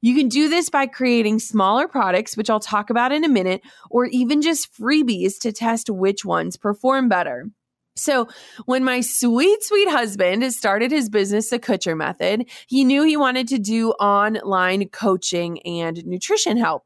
You 0.02 0.16
can 0.16 0.28
do 0.28 0.50
this 0.50 0.70
by 0.70 0.86
creating 0.86 1.40
smaller 1.40 1.88
products, 1.88 2.38
which 2.38 2.50
I'll 2.50 2.60
talk 2.60 2.90
about 2.90 3.12
in 3.12 3.24
a 3.24 3.30
minute, 3.30 3.62
or 3.90 4.06
even 4.06 4.42
just 4.42 4.74
freebies 4.74 5.40
to 5.40 5.52
test 5.52 5.90
which 5.90 6.26
ones 6.26 6.58
perform 6.58 7.10
better. 7.10 7.50
So, 8.02 8.28
when 8.66 8.84
my 8.84 9.02
sweet, 9.02 9.64
sweet 9.64 9.90
husband 9.90 10.52
started 10.54 10.92
his 10.92 11.08
business, 11.08 11.50
the 11.50 11.60
Kutcher 11.60 11.96
Method, 11.96 12.50
he 12.66 12.84
knew 12.84 13.04
he 13.04 13.16
wanted 13.16 13.48
to 13.50 13.60
do 13.60 13.92
online 13.92 14.90
coaching 14.90 15.62
and 15.62 16.04
nutrition 16.06 16.58
help. 16.58 16.86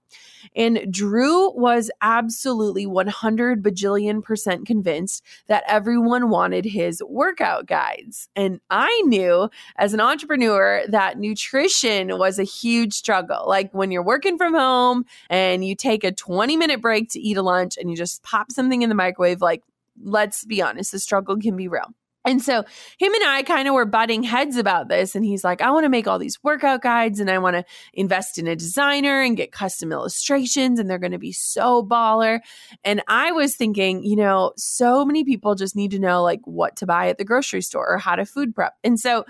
And 0.56 0.92
Drew 0.92 1.52
was 1.52 1.90
absolutely 2.02 2.86
100 2.86 3.64
bajillion 3.64 4.24
percent 4.24 4.66
convinced 4.66 5.24
that 5.48 5.64
everyone 5.68 6.30
wanted 6.30 6.66
his 6.66 7.02
workout 7.08 7.66
guides. 7.66 8.30
And 8.36 8.60
I 8.70 9.02
knew 9.06 9.50
as 9.78 9.94
an 9.94 10.02
entrepreneur 10.02 10.84
that 10.90 11.18
nutrition 11.18 12.18
was 12.18 12.40
a 12.40 12.44
huge 12.44 12.94
struggle. 12.94 13.46
Like 13.48 13.74
when 13.74 13.92
you're 13.92 14.04
working 14.04 14.38
from 14.38 14.54
home 14.54 15.06
and 15.30 15.66
you 15.66 15.76
take 15.76 16.04
a 16.04 16.12
20 16.12 16.58
minute 16.58 16.82
break 16.82 17.10
to 17.12 17.20
eat 17.20 17.38
a 17.38 17.42
lunch 17.42 17.78
and 17.78 17.90
you 17.90 17.96
just 17.96 18.22
pop 18.24 18.52
something 18.52 18.82
in 18.82 18.90
the 18.90 18.96
microwave, 18.96 19.42
like 19.42 19.64
let's 20.02 20.46
be 20.46 20.62
honest, 20.62 20.92
the 20.92 21.00
struggle 21.00 21.38
can 21.38 21.56
be 21.56 21.68
real. 21.68 21.94
And 22.26 22.42
so 22.42 22.64
him 22.98 23.14
and 23.14 23.24
I 23.24 23.44
kind 23.44 23.68
of 23.68 23.76
were 23.76 23.86
butting 23.86 24.24
heads 24.24 24.58
about 24.58 24.90
this. 24.90 25.16
And 25.16 25.24
he's 25.24 25.44
like, 25.44 25.62
I 25.62 25.70
want 25.70 25.84
to 25.84 25.90
make 25.90 26.08
all 26.08 26.18
these 26.18 26.44
workout 26.44 26.82
guides 26.82 27.20
and 27.20 27.30
I 27.30 27.38
want 27.38 27.56
to 27.56 27.64
invest 27.94 28.40
in 28.40 28.48
a 28.48 28.56
designer 28.56 29.22
and 29.22 29.38
get 29.38 29.52
custom 29.52 29.92
illustrations 29.92 30.80
and 30.80 30.90
they're 30.90 30.98
going 30.98 31.12
to 31.12 31.20
be 31.20 31.32
so 31.32 31.84
baller. 31.84 32.40
And 32.84 33.04
I 33.08 33.32
was 33.32 33.56
thinking, 33.56 34.04
you 34.04 34.16
know, 34.16 34.54
so 34.58 35.06
many 35.06 35.24
people 35.24 35.54
just 35.54 35.76
need 35.76 35.92
to 35.92 36.00
know 36.00 36.24
like 36.24 36.42
what 36.46 36.76
to 36.78 36.88
buy 36.88 37.10
at 37.10 37.20
the 37.20 37.26
grocery 37.26 37.62
store 37.62 37.88
or 37.88 38.00
how 38.00 38.16
to 38.16 38.26
food 38.26 38.56
prep. 38.56 38.74
And 38.84 39.00
so 39.00 39.26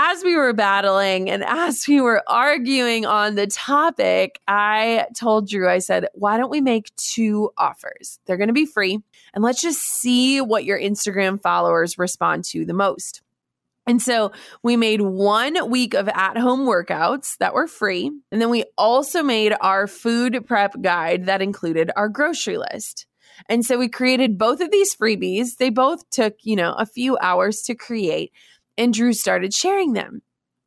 as 0.00 0.22
we 0.22 0.36
were 0.36 0.52
battling 0.52 1.28
and 1.28 1.42
as 1.42 1.88
we 1.88 2.00
were 2.00 2.22
arguing 2.28 3.04
on 3.04 3.34
the 3.34 3.48
topic, 3.48 4.40
I 4.46 5.06
told 5.18 5.48
Drew, 5.48 5.68
I 5.68 5.80
said, 5.80 6.06
why 6.14 6.36
don't 6.36 6.52
we 6.52 6.60
make 6.60 6.94
two 6.94 7.50
offers? 7.58 8.20
They're 8.24 8.36
going 8.36 8.46
to 8.46 8.54
be 8.54 8.64
free. 8.64 9.00
And 9.34 9.42
let's 9.42 9.60
just 9.60 9.80
see 9.80 10.40
what 10.40 10.64
your 10.64 10.78
Instagram 10.78 11.42
followers 11.42 11.98
respond 11.98 12.44
to 12.44 12.64
the 12.64 12.74
most. 12.74 13.22
And 13.88 14.00
so 14.00 14.30
we 14.62 14.76
made 14.76 15.00
one 15.00 15.68
week 15.68 15.94
of 15.94 16.08
at 16.08 16.38
home 16.38 16.60
workouts 16.60 17.36
that 17.38 17.52
were 17.54 17.66
free. 17.66 18.08
And 18.30 18.40
then 18.40 18.50
we 18.50 18.66
also 18.76 19.24
made 19.24 19.52
our 19.60 19.88
food 19.88 20.46
prep 20.46 20.80
guide 20.80 21.26
that 21.26 21.42
included 21.42 21.90
our 21.96 22.08
grocery 22.08 22.58
list. 22.58 23.06
And 23.48 23.64
so 23.64 23.76
we 23.76 23.88
created 23.88 24.38
both 24.38 24.60
of 24.60 24.70
these 24.70 24.94
freebies. 24.94 25.56
They 25.56 25.70
both 25.70 26.08
took, 26.10 26.36
you 26.42 26.54
know, 26.54 26.74
a 26.74 26.86
few 26.86 27.18
hours 27.18 27.62
to 27.62 27.74
create 27.74 28.32
and 28.78 28.94
Drew 28.94 29.12
started 29.12 29.52
sharing 29.52 29.92
them. 29.92 30.22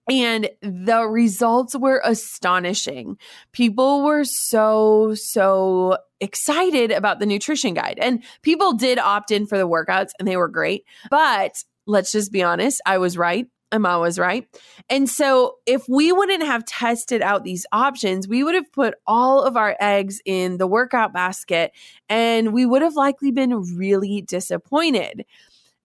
And 0.10 0.50
the 0.62 1.08
results 1.08 1.76
were 1.76 2.02
astonishing. 2.04 3.18
People 3.54 4.04
were 4.04 4.26
so, 4.26 5.14
so 5.16 5.98
excited 6.20 6.92
about 6.92 7.20
the 7.20 7.26
nutrition 7.26 7.74
guide. 7.74 7.98
And 8.02 8.24
people 8.42 8.74
did 8.74 9.00
opt 9.00 9.32
in 9.32 9.48
for 9.48 9.58
the 9.58 9.68
workouts 9.68 10.10
and 10.20 10.28
they 10.28 10.38
were 10.38 10.50
great. 10.50 10.86
But 11.10 11.64
let's 11.88 12.12
just 12.12 12.32
be 12.32 12.44
honest, 12.44 12.82
I 12.86 12.98
was 12.98 13.18
right. 13.18 13.48
Emma 13.72 14.00
was 14.00 14.20
right. 14.20 14.46
And 14.90 15.10
so, 15.10 15.56
if 15.66 15.88
we 15.88 16.12
wouldn't 16.12 16.44
have 16.44 16.66
tested 16.66 17.22
out 17.22 17.46
these 17.46 17.66
options, 17.72 18.28
we 18.28 18.44
would 18.44 18.56
have 18.56 18.70
put 18.74 18.96
all 19.08 19.44
of 19.44 19.56
our 19.56 19.78
eggs 19.80 20.20
in 20.26 20.58
the 20.58 20.68
workout 20.68 21.14
basket 21.14 21.72
and 22.10 22.52
we 22.52 22.66
would 22.66 22.82
have 22.82 22.96
likely 22.96 23.32
been 23.32 23.78
really 23.78 24.22
disappointed. 24.22 25.26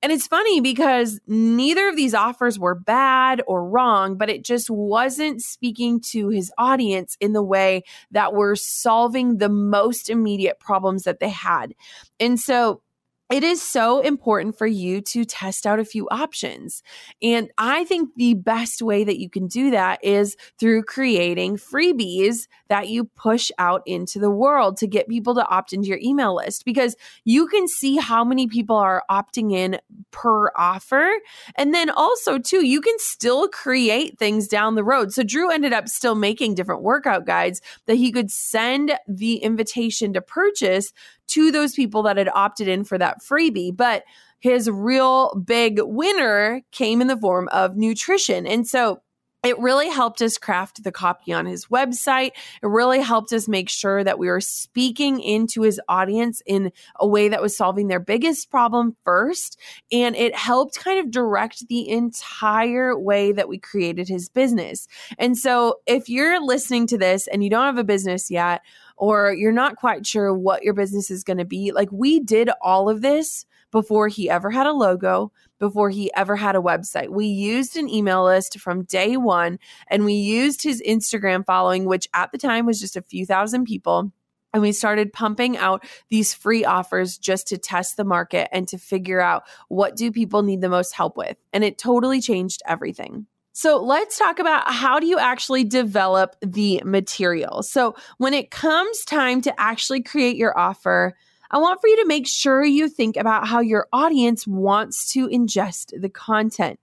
And 0.06 0.12
it's 0.12 0.28
funny 0.28 0.60
because 0.60 1.18
neither 1.26 1.88
of 1.88 1.96
these 1.96 2.14
offers 2.14 2.60
were 2.60 2.76
bad 2.76 3.42
or 3.48 3.68
wrong, 3.68 4.16
but 4.16 4.30
it 4.30 4.44
just 4.44 4.70
wasn't 4.70 5.42
speaking 5.42 6.00
to 6.12 6.28
his 6.28 6.52
audience 6.56 7.16
in 7.18 7.32
the 7.32 7.42
way 7.42 7.82
that 8.12 8.32
were 8.32 8.54
solving 8.54 9.38
the 9.38 9.48
most 9.48 10.08
immediate 10.08 10.60
problems 10.60 11.02
that 11.02 11.18
they 11.18 11.30
had. 11.30 11.74
And 12.20 12.38
so 12.38 12.82
it 13.28 13.42
is 13.42 13.60
so 13.60 14.00
important 14.00 14.56
for 14.56 14.68
you 14.68 15.00
to 15.00 15.24
test 15.24 15.66
out 15.66 15.80
a 15.80 15.84
few 15.84 16.08
options. 16.10 16.82
And 17.20 17.50
I 17.58 17.84
think 17.84 18.10
the 18.16 18.34
best 18.34 18.82
way 18.82 19.02
that 19.02 19.18
you 19.18 19.28
can 19.28 19.48
do 19.48 19.72
that 19.72 20.04
is 20.04 20.36
through 20.60 20.84
creating 20.84 21.56
freebies 21.56 22.46
that 22.68 22.88
you 22.88 23.04
push 23.04 23.50
out 23.58 23.82
into 23.84 24.20
the 24.20 24.30
world 24.30 24.76
to 24.78 24.86
get 24.86 25.08
people 25.08 25.34
to 25.34 25.46
opt 25.48 25.72
into 25.72 25.88
your 25.88 25.98
email 26.00 26.36
list 26.36 26.64
because 26.64 26.94
you 27.24 27.48
can 27.48 27.66
see 27.66 27.96
how 27.96 28.24
many 28.24 28.46
people 28.46 28.76
are 28.76 29.02
opting 29.10 29.52
in 29.52 29.80
per 30.12 30.52
offer. 30.56 31.10
And 31.56 31.74
then 31.74 31.90
also, 31.90 32.38
too, 32.38 32.64
you 32.64 32.80
can 32.80 32.96
still 32.98 33.48
create 33.48 34.18
things 34.18 34.46
down 34.46 34.76
the 34.76 34.84
road. 34.84 35.12
So 35.12 35.24
Drew 35.24 35.50
ended 35.50 35.72
up 35.72 35.88
still 35.88 36.14
making 36.14 36.54
different 36.54 36.82
workout 36.82 37.26
guides 37.26 37.60
that 37.86 37.96
he 37.96 38.12
could 38.12 38.30
send 38.30 38.96
the 39.08 39.36
invitation 39.38 40.12
to 40.12 40.20
purchase 40.20 40.92
to 41.28 41.50
those 41.50 41.74
people 41.74 42.02
that 42.04 42.16
had 42.16 42.28
opted 42.28 42.68
in 42.68 42.84
for 42.84 42.98
that 42.98 43.22
freebie. 43.22 43.76
But 43.76 44.04
his 44.40 44.70
real 44.70 45.34
big 45.34 45.80
winner 45.82 46.62
came 46.72 47.00
in 47.00 47.06
the 47.06 47.16
form 47.16 47.48
of 47.52 47.76
nutrition. 47.76 48.46
And 48.46 48.66
so 48.66 49.00
it 49.46 49.58
really 49.60 49.88
helped 49.88 50.20
us 50.22 50.38
craft 50.38 50.82
the 50.82 50.90
copy 50.90 51.32
on 51.32 51.46
his 51.46 51.66
website. 51.66 52.32
It 52.62 52.66
really 52.66 53.00
helped 53.00 53.32
us 53.32 53.46
make 53.46 53.68
sure 53.68 54.02
that 54.02 54.18
we 54.18 54.26
were 54.26 54.40
speaking 54.40 55.20
into 55.20 55.62
his 55.62 55.80
audience 55.88 56.42
in 56.46 56.72
a 56.98 57.06
way 57.06 57.28
that 57.28 57.40
was 57.40 57.56
solving 57.56 57.86
their 57.86 58.00
biggest 58.00 58.50
problem 58.50 58.96
first. 59.04 59.56
And 59.92 60.16
it 60.16 60.34
helped 60.34 60.80
kind 60.80 60.98
of 60.98 61.12
direct 61.12 61.68
the 61.68 61.88
entire 61.88 62.98
way 62.98 63.30
that 63.30 63.48
we 63.48 63.58
created 63.58 64.08
his 64.08 64.28
business. 64.28 64.88
And 65.16 65.38
so 65.38 65.76
if 65.86 66.08
you're 66.08 66.44
listening 66.44 66.88
to 66.88 66.98
this 66.98 67.28
and 67.28 67.44
you 67.44 67.50
don't 67.50 67.66
have 67.66 67.78
a 67.78 67.84
business 67.84 68.30
yet, 68.32 68.62
or 68.96 69.32
you're 69.32 69.52
not 69.52 69.76
quite 69.76 70.06
sure 70.06 70.32
what 70.34 70.62
your 70.62 70.74
business 70.74 71.10
is 71.10 71.24
going 71.24 71.38
to 71.38 71.44
be, 71.44 71.72
like 71.72 71.90
we 71.92 72.20
did 72.20 72.50
all 72.60 72.88
of 72.88 73.02
this 73.02 73.46
before 73.70 74.08
he 74.08 74.30
ever 74.30 74.50
had 74.50 74.66
a 74.66 74.72
logo, 74.72 75.32
before 75.58 75.90
he 75.90 76.12
ever 76.14 76.36
had 76.36 76.56
a 76.56 76.60
website. 76.60 77.08
We 77.08 77.26
used 77.26 77.76
an 77.76 77.88
email 77.88 78.24
list 78.24 78.58
from 78.58 78.84
day 78.84 79.16
one 79.16 79.58
and 79.88 80.04
we 80.04 80.14
used 80.14 80.62
his 80.62 80.82
Instagram 80.86 81.44
following, 81.44 81.84
which 81.84 82.08
at 82.14 82.32
the 82.32 82.38
time 82.38 82.66
was 82.66 82.80
just 82.80 82.96
a 82.96 83.02
few 83.02 83.26
thousand 83.26 83.64
people. 83.64 84.12
And 84.54 84.62
we 84.62 84.72
started 84.72 85.12
pumping 85.12 85.58
out 85.58 85.84
these 86.08 86.32
free 86.32 86.64
offers 86.64 87.18
just 87.18 87.48
to 87.48 87.58
test 87.58 87.98
the 87.98 88.04
market 88.04 88.48
and 88.52 88.66
to 88.68 88.78
figure 88.78 89.20
out 89.20 89.42
what 89.68 89.96
do 89.96 90.10
people 90.10 90.42
need 90.42 90.62
the 90.62 90.70
most 90.70 90.94
help 90.94 91.18
with. 91.18 91.36
And 91.52 91.62
it 91.62 91.76
totally 91.76 92.22
changed 92.22 92.62
everything. 92.66 93.26
So 93.56 93.82
let's 93.82 94.18
talk 94.18 94.38
about 94.38 94.70
how 94.70 95.00
do 95.00 95.06
you 95.06 95.18
actually 95.18 95.64
develop 95.64 96.36
the 96.42 96.82
material. 96.84 97.62
So 97.62 97.94
when 98.18 98.34
it 98.34 98.50
comes 98.50 99.02
time 99.06 99.40
to 99.40 99.54
actually 99.58 100.02
create 100.02 100.36
your 100.36 100.56
offer, 100.58 101.16
I 101.50 101.56
want 101.56 101.80
for 101.80 101.86
you 101.88 101.96
to 102.02 102.06
make 102.06 102.28
sure 102.28 102.62
you 102.62 102.86
think 102.86 103.16
about 103.16 103.48
how 103.48 103.60
your 103.60 103.88
audience 103.94 104.46
wants 104.46 105.10
to 105.14 105.26
ingest 105.28 105.98
the 105.98 106.10
content. 106.10 106.78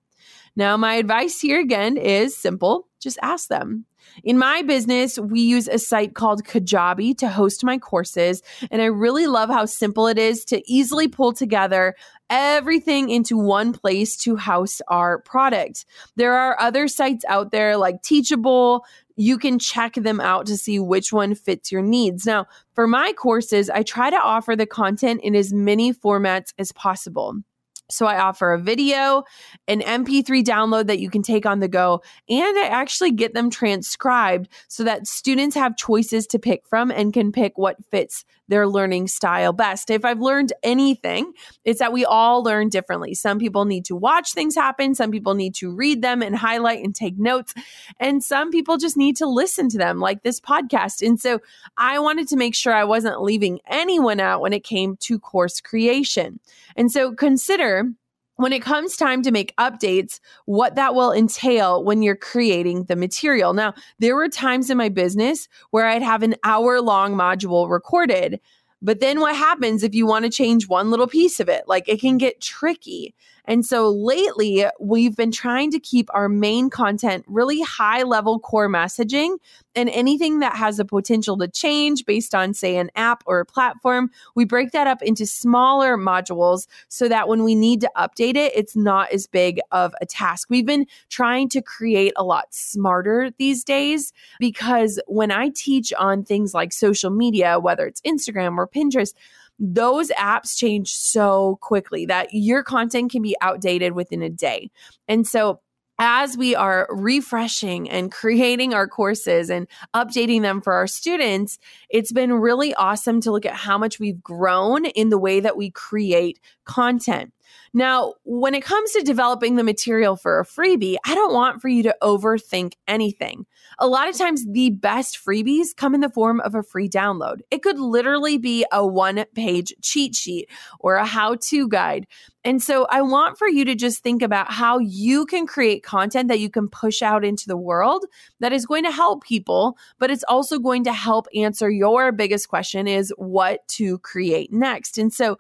Now, 0.56 0.78
my 0.78 0.96
advice 0.96 1.39
here 1.39 1.60
again 1.60 1.98
is 1.98 2.38
simple 2.38 2.88
just 3.04 3.20
ask 3.22 3.50
them. 3.50 3.86
In 4.24 4.38
my 4.38 4.62
business, 4.62 5.20
we 5.20 5.42
use 5.42 5.68
a 5.68 5.78
site 5.78 6.13
called 6.13 6.44
Kajabi 6.44 7.18
to 7.18 7.28
host 7.28 7.63
my 7.63 7.78
courses. 7.78 8.42
And 8.72 8.82
I 8.82 8.86
really 8.86 9.28
love 9.28 9.50
how 9.50 9.66
simple 9.66 10.08
it 10.08 10.18
is 10.18 10.46
to 10.46 10.62
easily 10.72 11.08
pull 11.08 11.34
together 11.34 11.96
everything 12.30 13.10
into 13.10 13.38
one 13.38 13.74
place 13.74 14.16
to 14.18 14.36
house 14.36 14.82
our 14.88 15.20
product. 15.20 15.86
There 16.16 16.34
are 16.34 16.60
other 16.60 16.88
sites 16.88 17.26
out 17.28 17.52
there 17.52 17.78
like 17.78 18.02
Teachable, 18.02 18.86
you 19.16 19.38
can 19.38 19.60
check 19.60 19.94
them 19.94 20.20
out 20.20 20.48
to 20.48 20.58
see 20.58 20.80
which 20.80 21.13
one 21.13 21.36
fits 21.36 21.72
your 21.72 21.84
needs. 21.84 22.26
Now, 22.26 22.48
for 22.74 22.88
my 22.88 23.13
courses, 23.13 23.70
I 23.70 23.84
try 23.84 24.10
to 24.10 24.18
offer 24.18 24.56
the 24.56 24.66
content 24.66 25.22
in 25.24 25.36
as 25.36 25.54
many 25.54 25.94
formats 25.94 26.54
as 26.58 26.72
possible. 26.72 27.44
So 27.89 28.06
I 28.06 28.19
offer 28.19 28.54
a 28.54 28.60
video, 28.60 29.24
an 29.67 29.82
MP3 29.82 30.43
download 30.43 30.88
that 30.88 31.00
you 31.00 31.10
can 31.10 31.22
take 31.22 31.46
on 31.46 31.60
the 31.60 31.67
go, 31.67 32.02
and 32.30 32.58
I 32.58 32.67
actually 32.67 33.12
get 33.12 33.34
them 33.34 33.50
transcribed 33.50 34.50
so 34.67 34.84
that 34.84 35.08
students 35.08 35.56
have 35.56 35.78
choices 35.78 36.26
to 36.28 36.39
pick 36.39 36.65
from 36.67 36.91
and 36.91 37.13
can 37.13 37.32
pick 37.32 37.58
what 37.58 37.78
fits 37.91 38.26
their 38.47 38.67
learning 38.67 39.08
style 39.08 39.53
best. 39.53 39.89
If 39.89 40.06
I've 40.06 40.19
learned 40.19 40.53
anything, 40.63 41.34
it's 41.63 41.79
that 41.79 41.93
we 41.93 42.06
all 42.06 42.43
learn 42.43 42.69
differently. 42.69 43.13
Some 43.13 43.39
people 43.39 43.65
need 43.65 43.86
to 43.86 43.95
watch 43.95 44.34
things 44.34 44.56
happen, 44.56 44.95
some 44.95 45.12
people 45.12 45.34
need 45.34 45.56
to 45.56 45.73
read 45.73 46.01
them 46.01 46.21
and 46.21 46.36
highlight 46.36 46.84
and 46.84 46.93
take 46.93 47.17
notes, 47.17 47.53
and 47.99 48.23
some 48.23 48.51
people 48.51 48.77
just 48.77 48.97
need 48.97 49.15
to 49.17 49.27
listen 49.27 49.69
to 49.69 49.77
them, 49.77 49.99
like 49.99 50.23
this 50.23 50.39
podcast. 50.39 51.06
And 51.06 51.19
so 51.19 51.39
I 51.77 51.99
wanted 51.99 52.27
to 52.29 52.36
make 52.36 52.56
sure 52.56 52.73
I 52.73 52.84
wasn't 52.84 53.21
leaving 53.21 53.60
anyone 53.67 54.19
out 54.19 54.41
when 54.41 54.53
it 54.53 54.63
came 54.63 54.97
to 54.97 55.19
course 55.19 55.62
creation. 55.62 56.39
And 56.75 56.91
so 56.91 57.13
consider 57.13 57.91
when 58.36 58.54
it 58.54 58.62
comes 58.62 58.96
time 58.96 59.22
to 59.24 59.32
make 59.32 59.56
updates, 59.58 60.19
what 60.46 60.76
that 60.76 60.96
will 60.96 61.12
entail 61.12 61.84
when 61.84 62.02
you're 62.02 62.15
creating 62.15 62.86
the 62.86 62.96
material. 62.96 63.54
Now, 63.54 63.74
there 64.00 64.15
were 64.15 64.30
times 64.30 64.69
in 64.69 64.78
my 64.78 64.89
business 64.89 65.48
where 65.72 65.86
I'd 65.86 66.02
have 66.02 66.24
an 66.24 66.36
hour 66.43 66.82
long 66.82 67.13
module 67.13 67.69
recorded. 67.69 68.39
But 68.82 69.00
then 69.00 69.22
what 69.22 69.36
happens 69.36 69.84
if 69.84 69.96
you 69.96 70.06
want 70.06 70.26
to 70.26 70.32
change 70.32 70.67
one 70.67 70.91
little 70.91 71.08
piece 71.08 71.39
of 71.39 71.48
it? 71.48 71.63
Like 71.67 71.88
it 71.88 72.02
can 72.02 72.17
get 72.17 72.41
tricky. 72.41 73.15
And 73.45 73.65
so 73.65 73.89
lately, 73.89 74.65
we've 74.79 75.15
been 75.15 75.32
trying 75.32 75.71
to 75.71 75.79
keep 75.79 76.10
our 76.13 76.29
main 76.29 76.69
content 76.69 77.25
really 77.27 77.62
high 77.62 78.03
level 78.03 78.39
core 78.39 78.69
messaging 78.69 79.38
and 79.75 79.89
anything 79.89 80.39
that 80.39 80.56
has 80.56 80.77
the 80.77 80.86
potential 80.86 81.38
to 81.38 81.47
change 81.47 82.06
based 82.06 82.36
on, 82.36 82.53
say, 82.53 82.77
an 82.77 82.89
app 82.95 83.23
or 83.25 83.39
a 83.39 83.45
platform, 83.45 84.12
we 84.36 84.45
break 84.45 84.71
that 84.71 84.88
up 84.88 85.01
into 85.01 85.25
smaller 85.25 85.97
modules 85.97 86.67
so 86.89 87.08
that 87.08 87.27
when 87.27 87.43
we 87.43 87.56
need 87.56 87.82
to 87.82 87.91
update 87.97 88.36
it, 88.36 88.53
it's 88.56 88.75
not 88.75 89.12
as 89.12 89.27
big 89.27 89.60
of 89.71 89.93
a 90.01 90.06
task. 90.06 90.49
We've 90.49 90.65
been 90.65 90.86
trying 91.10 91.49
to 91.49 91.62
create 91.62 92.13
a 92.15 92.23
lot 92.23 92.53
smarter 92.53 93.32
these 93.38 93.63
days 93.63 94.13
because 94.39 94.99
when 95.08 95.32
I 95.32 95.49
teach 95.49 95.91
on 95.93 96.23
things 96.23 96.53
like 96.53 96.71
social 96.71 97.10
media, 97.10 97.60
whether 97.60 97.86
it's 97.88 98.01
Instagram 98.01 98.58
or 98.58 98.67
Pinterest, 98.67 99.13
those 99.60 100.10
apps 100.12 100.58
change 100.58 100.92
so 100.92 101.58
quickly 101.62 102.06
that 102.06 102.30
your 102.32 102.63
content 102.63 103.12
can 103.12 103.22
be 103.22 103.36
outdated 103.42 103.94
within 103.94 104.22
a 104.22 104.30
day. 104.30 104.70
And 105.08 105.28
so 105.28 105.62
as 106.00 106.36
we 106.36 106.56
are 106.56 106.88
refreshing 106.89 107.89
and 107.89 108.12
creating 108.12 108.74
our 108.74 108.88
courses 108.88 109.50
and 109.50 109.68
updating 109.94 110.42
them 110.42 110.60
for 110.60 110.74
our 110.74 110.88
students, 110.88 111.60
it's 111.89 112.12
been 112.12 112.34
really 112.34 112.74
awesome 112.76 113.22
to 113.22 113.32
look 113.32 113.46
at 113.46 113.54
how 113.54 113.78
much 113.78 114.00
we've 114.00 114.22
grown 114.22 114.86
in 114.86 115.10
the 115.10 115.20
way 115.20 115.39
that 115.39 115.56
we 115.56 115.70
create 115.70 116.39
content. 116.66 117.32
Now, 117.76 118.16
when 118.24 118.56
it 118.56 118.63
comes 118.63 118.92
to 118.92 119.02
developing 119.02 119.56
the 119.56 119.63
material 119.63 120.16
for 120.16 120.39
a 120.39 120.46
freebie, 120.46 120.98
I 121.06 121.16
don't 121.16 121.34
want 121.34 121.62
for 121.62 121.68
you 121.68 121.84
to 121.84 121.96
overthink 122.02 122.74
anything. 122.88 123.46
A 123.84 123.88
lot 123.88 124.08
of 124.08 124.17
times, 124.17 124.46
the 124.50 124.69
best 124.69 125.19
freebies 125.22 125.76
come 125.76 125.93
in 125.93 126.00
the 126.00 126.08
form 126.08 126.39
of 126.39 126.56
a 126.56 126.63
free 126.63 126.88
download. 126.88 127.41
It 127.52 127.62
could 127.62 127.78
literally 127.78 128.38
be 128.38 128.65
a 128.72 128.88
one 128.88 129.26
page 129.36 129.74
cheat 129.82 130.15
sheet 130.15 130.50
or 130.80 130.96
a 130.96 131.06
how 131.06 131.36
to 131.50 131.67
guide. 131.67 132.08
And 132.46 132.63
so, 132.63 132.88
I 132.89 133.02
want 133.02 133.38
for 133.38 133.50
you 133.50 133.65
to 133.65 133.76
just 133.76 134.02
think 134.02 134.22
about 134.22 134.50
how 134.50 134.80
you 134.80 135.26
can 135.26 135.46
create 135.46 135.84
content 135.84 136.30
that 136.30 136.39
you 136.39 136.50
can 136.50 136.69
push 136.69 137.02
out 137.02 137.26
into 137.26 137.46
the 137.46 137.58
world 137.58 138.06
that 138.39 138.54
is 138.54 138.65
going 138.65 138.86
to 138.86 138.91
help 138.91 139.22
people, 139.22 139.78
but 140.00 140.10
it's 140.10 140.24
also 140.30 140.60
going 140.60 140.86
to 140.86 140.93
help 140.93 141.28
answer 141.36 141.69
your 141.69 142.13
biggest 142.13 142.48
question 142.48 142.88
is 142.88 143.13
what 143.17 143.67
to 143.67 143.98
create 143.98 144.54
next. 144.54 144.98
And 144.98 145.12
so, 145.12 145.38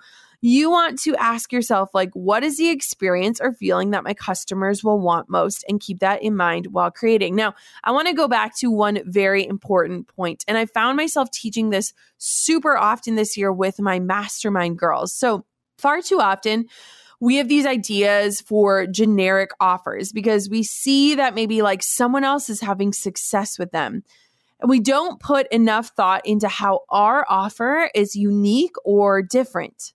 you 0.49 0.69
want 0.69 0.99
to 0.99 1.15
ask 1.15 1.53
yourself, 1.53 1.91
like, 1.93 2.11
what 2.13 2.43
is 2.43 2.57
the 2.57 2.69
experience 2.69 3.39
or 3.39 3.53
feeling 3.53 3.91
that 3.91 4.03
my 4.03 4.13
customers 4.13 4.83
will 4.83 4.99
want 4.99 5.29
most? 5.29 5.63
And 5.69 5.79
keep 5.79 5.99
that 5.99 6.21
in 6.21 6.35
mind 6.35 6.67
while 6.67 6.91
creating. 6.91 7.33
Now, 7.35 7.55
I 7.83 7.91
want 7.91 8.09
to 8.09 8.13
go 8.13 8.27
back 8.27 8.53
to 8.57 8.69
one 8.69 8.99
very 9.05 9.47
important 9.47 10.09
point, 10.09 10.43
And 10.47 10.57
I 10.57 10.65
found 10.65 10.97
myself 10.97 11.31
teaching 11.31 11.69
this 11.69 11.93
super 12.17 12.77
often 12.77 13.15
this 13.15 13.37
year 13.37 13.53
with 13.53 13.79
my 13.79 13.99
mastermind 13.99 14.77
girls. 14.77 15.13
So, 15.13 15.45
far 15.77 16.01
too 16.01 16.19
often, 16.19 16.65
we 17.21 17.37
have 17.37 17.47
these 17.47 17.65
ideas 17.65 18.41
for 18.41 18.85
generic 18.85 19.51
offers 19.61 20.11
because 20.11 20.49
we 20.49 20.61
see 20.61 21.15
that 21.15 21.35
maybe 21.35 21.61
like 21.61 21.81
someone 21.81 22.25
else 22.25 22.49
is 22.49 22.59
having 22.59 22.91
success 22.91 23.57
with 23.57 23.71
them. 23.71 24.03
And 24.59 24.69
we 24.69 24.81
don't 24.81 25.21
put 25.21 25.47
enough 25.53 25.91
thought 25.95 26.25
into 26.25 26.49
how 26.49 26.81
our 26.89 27.25
offer 27.29 27.89
is 27.95 28.17
unique 28.17 28.75
or 28.83 29.21
different. 29.21 29.93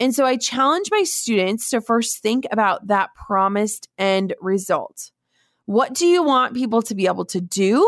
And 0.00 0.14
so 0.14 0.24
I 0.24 0.38
challenge 0.38 0.88
my 0.90 1.04
students 1.04 1.68
to 1.70 1.82
first 1.82 2.22
think 2.22 2.46
about 2.50 2.86
that 2.86 3.10
promised 3.14 3.86
end 3.98 4.34
result. 4.40 5.12
What 5.66 5.92
do 5.92 6.06
you 6.06 6.22
want 6.22 6.54
people 6.54 6.80
to 6.82 6.94
be 6.94 7.06
able 7.06 7.26
to 7.26 7.40
do, 7.40 7.86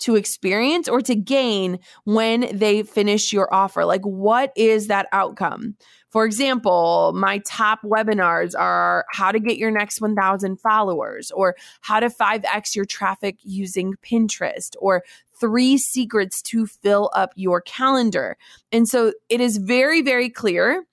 to 0.00 0.16
experience, 0.16 0.88
or 0.88 1.00
to 1.00 1.14
gain 1.14 1.78
when 2.04 2.50
they 2.52 2.82
finish 2.82 3.32
your 3.32 3.52
offer? 3.54 3.84
Like, 3.84 4.02
what 4.02 4.52
is 4.56 4.88
that 4.88 5.06
outcome? 5.12 5.76
For 6.10 6.24
example, 6.24 7.12
my 7.14 7.38
top 7.46 7.80
webinars 7.82 8.58
are 8.58 9.06
how 9.12 9.30
to 9.30 9.38
get 9.38 9.56
your 9.56 9.70
next 9.70 10.00
1,000 10.00 10.58
followers, 10.60 11.30
or 11.30 11.54
how 11.80 12.00
to 12.00 12.10
5x 12.10 12.74
your 12.74 12.84
traffic 12.84 13.38
using 13.42 13.94
Pinterest, 14.02 14.74
or 14.80 15.04
three 15.38 15.78
secrets 15.78 16.42
to 16.42 16.66
fill 16.66 17.10
up 17.14 17.30
your 17.36 17.60
calendar. 17.60 18.36
And 18.72 18.88
so 18.88 19.12
it 19.28 19.40
is 19.40 19.58
very, 19.58 20.02
very 20.02 20.28
clear 20.28 20.84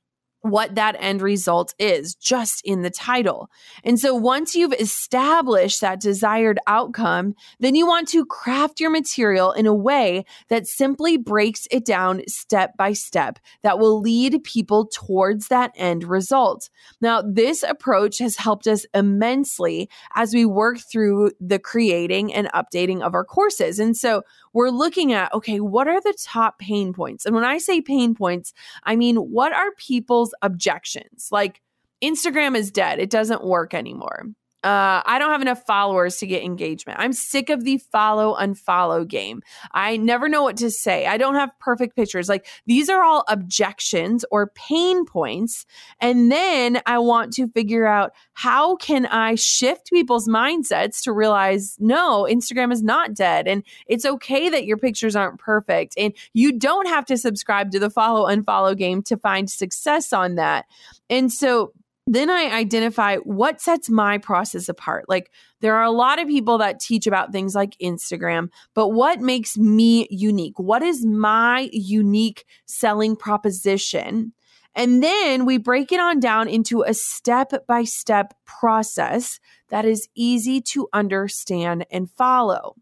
what 0.44 0.76
that 0.76 0.98
end 1.00 1.22
result 1.22 1.74
is 1.80 2.16
just 2.16 2.62
in 2.66 2.82
the 2.82 2.90
title. 2.90 3.50
And 3.84 3.98
so 3.98 4.14
once 4.14 4.56
you've 4.56 4.74
established 4.74 5.80
that 5.80 6.02
desired 6.02 6.60
outcome, 6.68 7.34
then 7.62 7.76
you 7.76 7.88
want 7.88 8.10
to 8.10 8.26
craft 8.26 8.82
your 8.82 8.90
material 8.90 9.54
in 9.54 9.66
a 9.66 9.74
way 9.74 10.26
that 10.50 10.68
simply 10.68 11.16
breaks 11.16 11.66
it 11.72 11.86
down 11.86 12.22
step 12.28 12.76
by 12.76 12.92
step 12.92 13.40
that 13.62 13.80
will 13.80 14.02
lead 14.02 14.44
people 14.44 14.86
towards 14.86 15.48
that 15.48 15.72
end 15.78 16.04
result. 16.04 16.70
Now, 17.00 17.22
this 17.22 17.64
approach 17.64 18.20
has 18.20 18.36
helped 18.36 18.68
us 18.68 18.86
immensely 18.94 19.90
as 20.14 20.34
we 20.34 20.46
work 20.46 20.80
through 20.80 21.32
the 21.40 21.58
creating 21.58 22.34
and 22.34 22.52
updating 22.52 23.02
of 23.02 23.14
our 23.14 23.24
courses. 23.24 23.80
And 23.80 23.96
so 23.96 24.24
we're 24.54 24.70
looking 24.70 25.13
at, 25.13 25.34
okay, 25.34 25.60
what 25.60 25.88
are 25.88 26.00
the 26.00 26.16
top 26.22 26.60
pain 26.60 26.94
points? 26.94 27.26
And 27.26 27.36
when 27.36 27.44
I 27.44 27.58
say 27.58 27.82
pain 27.82 28.16
points, 28.16 28.54
I 28.84 28.96
mean, 28.96 29.18
what 29.18 29.52
are 29.52 29.72
people's 29.78 30.34
objections? 30.42 31.30
Like, 31.32 31.62
Instagram 32.04 32.56
is 32.56 32.72
dead, 32.72 33.00
it 33.00 33.10
doesn't 33.10 33.44
work 33.44 33.74
anymore. 33.74 34.28
Uh, 34.63 35.04
I 35.06 35.19
don't 35.19 35.32
have 35.32 35.41
enough 35.41 35.65
followers 35.65 36.17
to 36.17 36.28
get 36.28 36.43
engagement. 36.43 36.99
I'm 36.99 37.12
sick 37.12 37.49
of 37.49 37.65
the 37.65 37.78
follow 37.78 38.36
unfollow 38.36 39.06
game. 39.06 39.41
I 39.73 39.97
never 39.97 40.30
know 40.30 40.41
what 40.41 40.56
to 40.58 40.71
say. 40.71 41.06
I 41.06 41.17
don't 41.17 41.36
have 41.36 41.52
perfect 41.60 41.97
pictures. 41.97 42.30
Like 42.30 42.47
these 42.65 42.89
are 42.89 43.04
all 43.04 43.26
objections 43.28 44.23
or 44.32 44.52
pain 44.56 45.06
points. 45.06 45.65
And 45.99 46.32
then 46.32 46.82
I 46.86 46.99
want 46.99 47.34
to 47.34 47.47
figure 47.49 47.86
out 47.86 48.13
how 48.34 48.78
can 48.78 49.06
I 49.06 49.36
shift 49.36 49.89
people's 49.89 50.30
mindsets 50.30 51.02
to 51.04 51.12
realize 51.12 51.76
no, 51.80 52.26
Instagram 52.30 52.71
is 52.71 52.82
not 52.82 53.13
dead 53.13 53.47
and 53.49 53.63
it's 53.88 54.06
okay 54.06 54.49
that 54.49 54.65
your 54.65 54.78
pictures 54.78 55.15
aren't 55.15 55.39
perfect 55.39 55.93
and 55.97 56.13
you 56.32 56.58
don't 56.58 56.88
have 56.88 57.06
to 57.08 57.17
subscribe 57.17 57.71
to 57.71 57.80
the 57.80 57.89
follow 57.89 58.28
unfollow 58.34 58.78
game 58.78 59.04
to 59.04 59.17
find 59.17 59.49
success 59.49 60.13
on 60.13 60.36
that. 60.36 60.65
And 61.10 61.32
so 61.32 61.73
then 62.06 62.30
I 62.30 62.52
identify 62.52 63.18
what 63.18 63.62
sets 63.62 63.89
my 63.89 64.18
process 64.18 64.68
apart. 64.68 65.06
Like, 65.08 65.32
there 65.62 65.76
are 65.76 65.84
a 65.84 65.92
lot 65.92 66.20
of 66.20 66.28
people 66.28 66.58
that 66.58 66.80
teach 66.80 67.08
about 67.08 67.32
things 67.32 67.56
like 67.56 67.78
Instagram, 67.82 68.50
but 68.74 68.89
what 68.89 69.22
makes 69.22 69.58
me 69.58 70.08
unique? 70.12 70.60
What 70.60 70.84
is 70.84 71.06
my 71.06 71.70
unique 71.72 72.46
selling 72.66 73.16
proposition? 73.16 74.34
And 74.76 75.02
then 75.04 75.46
we 75.46 75.58
break 75.58 75.92
it 75.92 76.00
on 76.00 76.20
down 76.20 76.50
into 76.50 76.82
a 76.82 76.94
step 76.94 77.54
by 77.68 77.84
step 77.84 78.34
process 78.46 79.39
that 79.70 79.86
is 79.86 80.10
easy 80.16 80.62
to 80.62 80.88
understand 80.94 81.86
and 81.92 82.10
follow. 82.12 82.76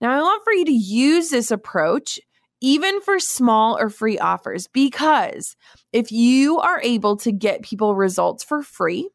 Now, 0.00 0.12
I 0.16 0.20
want 0.20 0.44
for 0.44 0.52
you 0.52 0.64
to 0.64 0.72
use 0.72 1.30
this 1.30 1.50
approach 1.50 2.20
even 2.60 3.00
for 3.00 3.18
small 3.18 3.78
or 3.78 3.88
free 3.88 4.18
offers, 4.18 4.66
because 4.66 5.56
if 5.92 6.12
you 6.12 6.58
are 6.58 6.80
able 6.82 7.16
to 7.18 7.32
get 7.32 7.62
people 7.62 7.94
results 7.94 8.44
for 8.44 8.62
free, 8.62 9.08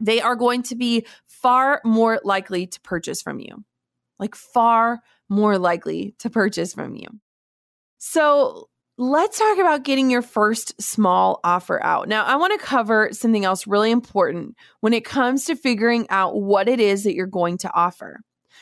they 0.00 0.20
are 0.20 0.36
going 0.36 0.62
to 0.64 0.74
be 0.74 1.06
far 1.26 1.80
more 1.84 2.20
likely 2.24 2.66
to 2.66 2.80
purchase 2.80 3.22
from 3.22 3.40
you. 3.40 3.64
Like, 4.18 4.34
far 4.34 5.00
more 5.28 5.58
likely 5.58 6.14
to 6.18 6.30
purchase 6.30 6.74
from 6.74 6.94
you. 6.94 7.06
So, 7.98 8.68
let's 8.96 9.38
talk 9.38 9.58
about 9.58 9.82
getting 9.82 10.10
your 10.10 10.22
first 10.22 10.80
small 10.80 11.40
offer 11.42 11.82
out. 11.82 12.08
Now, 12.08 12.24
I 12.24 12.36
want 12.36 12.58
to 12.58 12.64
cover 12.64 13.08
something 13.12 13.44
else 13.44 13.66
really 13.66 13.90
important 13.90 14.56
when 14.80 14.92
it 14.92 15.04
comes 15.04 15.46
to 15.46 15.56
figuring 15.56 16.06
out 16.10 16.40
what 16.40 16.68
it 16.68 16.80
is 16.80 17.04
that 17.04 17.14
you're 17.14 17.26
going 17.26 17.58
to 17.58 17.74
offer. 17.74 18.20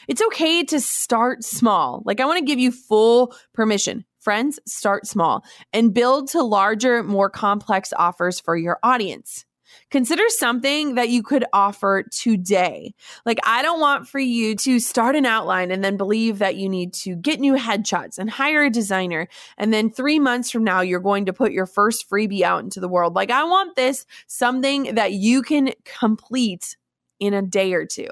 It's 0.09 0.23
okay 0.23 0.65
to 0.65 0.81
start 0.81 1.45
small. 1.45 2.03
Like, 2.07 2.21
I 2.21 2.25
want 2.25 2.39
to 2.39 2.45
give 2.45 2.59
you 2.59 2.73
full 2.73 3.35
permission. 3.53 4.05
Friends, 4.23 4.61
start 4.67 5.05
small 5.05 5.45
and 5.73 5.93
build 5.93 6.29
to 6.29 6.45
larger, 6.45 7.03
more 7.03 7.29
complex 7.29 7.93
offers 7.97 8.39
for 8.39 8.57
your 8.57 8.79
audience. 8.85 9.45
Consider 9.91 10.23
something 10.29 10.95
that 10.95 11.09
you 11.09 11.25
could 11.25 11.45
offer 11.53 12.05
today. 12.13 12.95
Like, 13.27 13.41
I 13.45 13.63
don't 13.63 13.81
want 13.81 14.07
for 14.07 14.21
you 14.21 14.55
to 14.57 14.79
start 14.79 15.17
an 15.17 15.27
outline 15.27 15.73
and 15.73 15.83
then 15.83 15.97
believe 15.97 16.39
that 16.39 16.55
you 16.55 16.69
need 16.69 16.93
to 16.95 17.17
get 17.17 17.41
new 17.41 17.55
headshots 17.55 18.17
and 18.17 18.31
hire 18.31 18.65
a 18.65 18.71
designer. 18.71 19.27
And 19.59 19.73
then 19.75 19.91
three 19.91 20.21
months 20.21 20.53
from 20.53 20.63
now, 20.63 20.83
you're 20.83 21.01
going 21.01 21.27
to 21.27 21.33
put 21.33 21.51
your 21.51 21.67
first 21.67 22.09
freebie 22.09 22.43
out 22.43 22.63
into 22.63 22.79
the 22.79 22.89
world. 22.89 23.15
Like, 23.15 23.33
I 23.33 23.43
want 23.43 23.75
this 23.75 24.07
something 24.29 24.95
that 24.95 25.15
you 25.15 25.43
can 25.43 25.71
complete 25.85 26.77
in 27.19 27.35
a 27.35 27.43
day 27.43 27.73
or 27.73 27.87
two. 27.87 28.09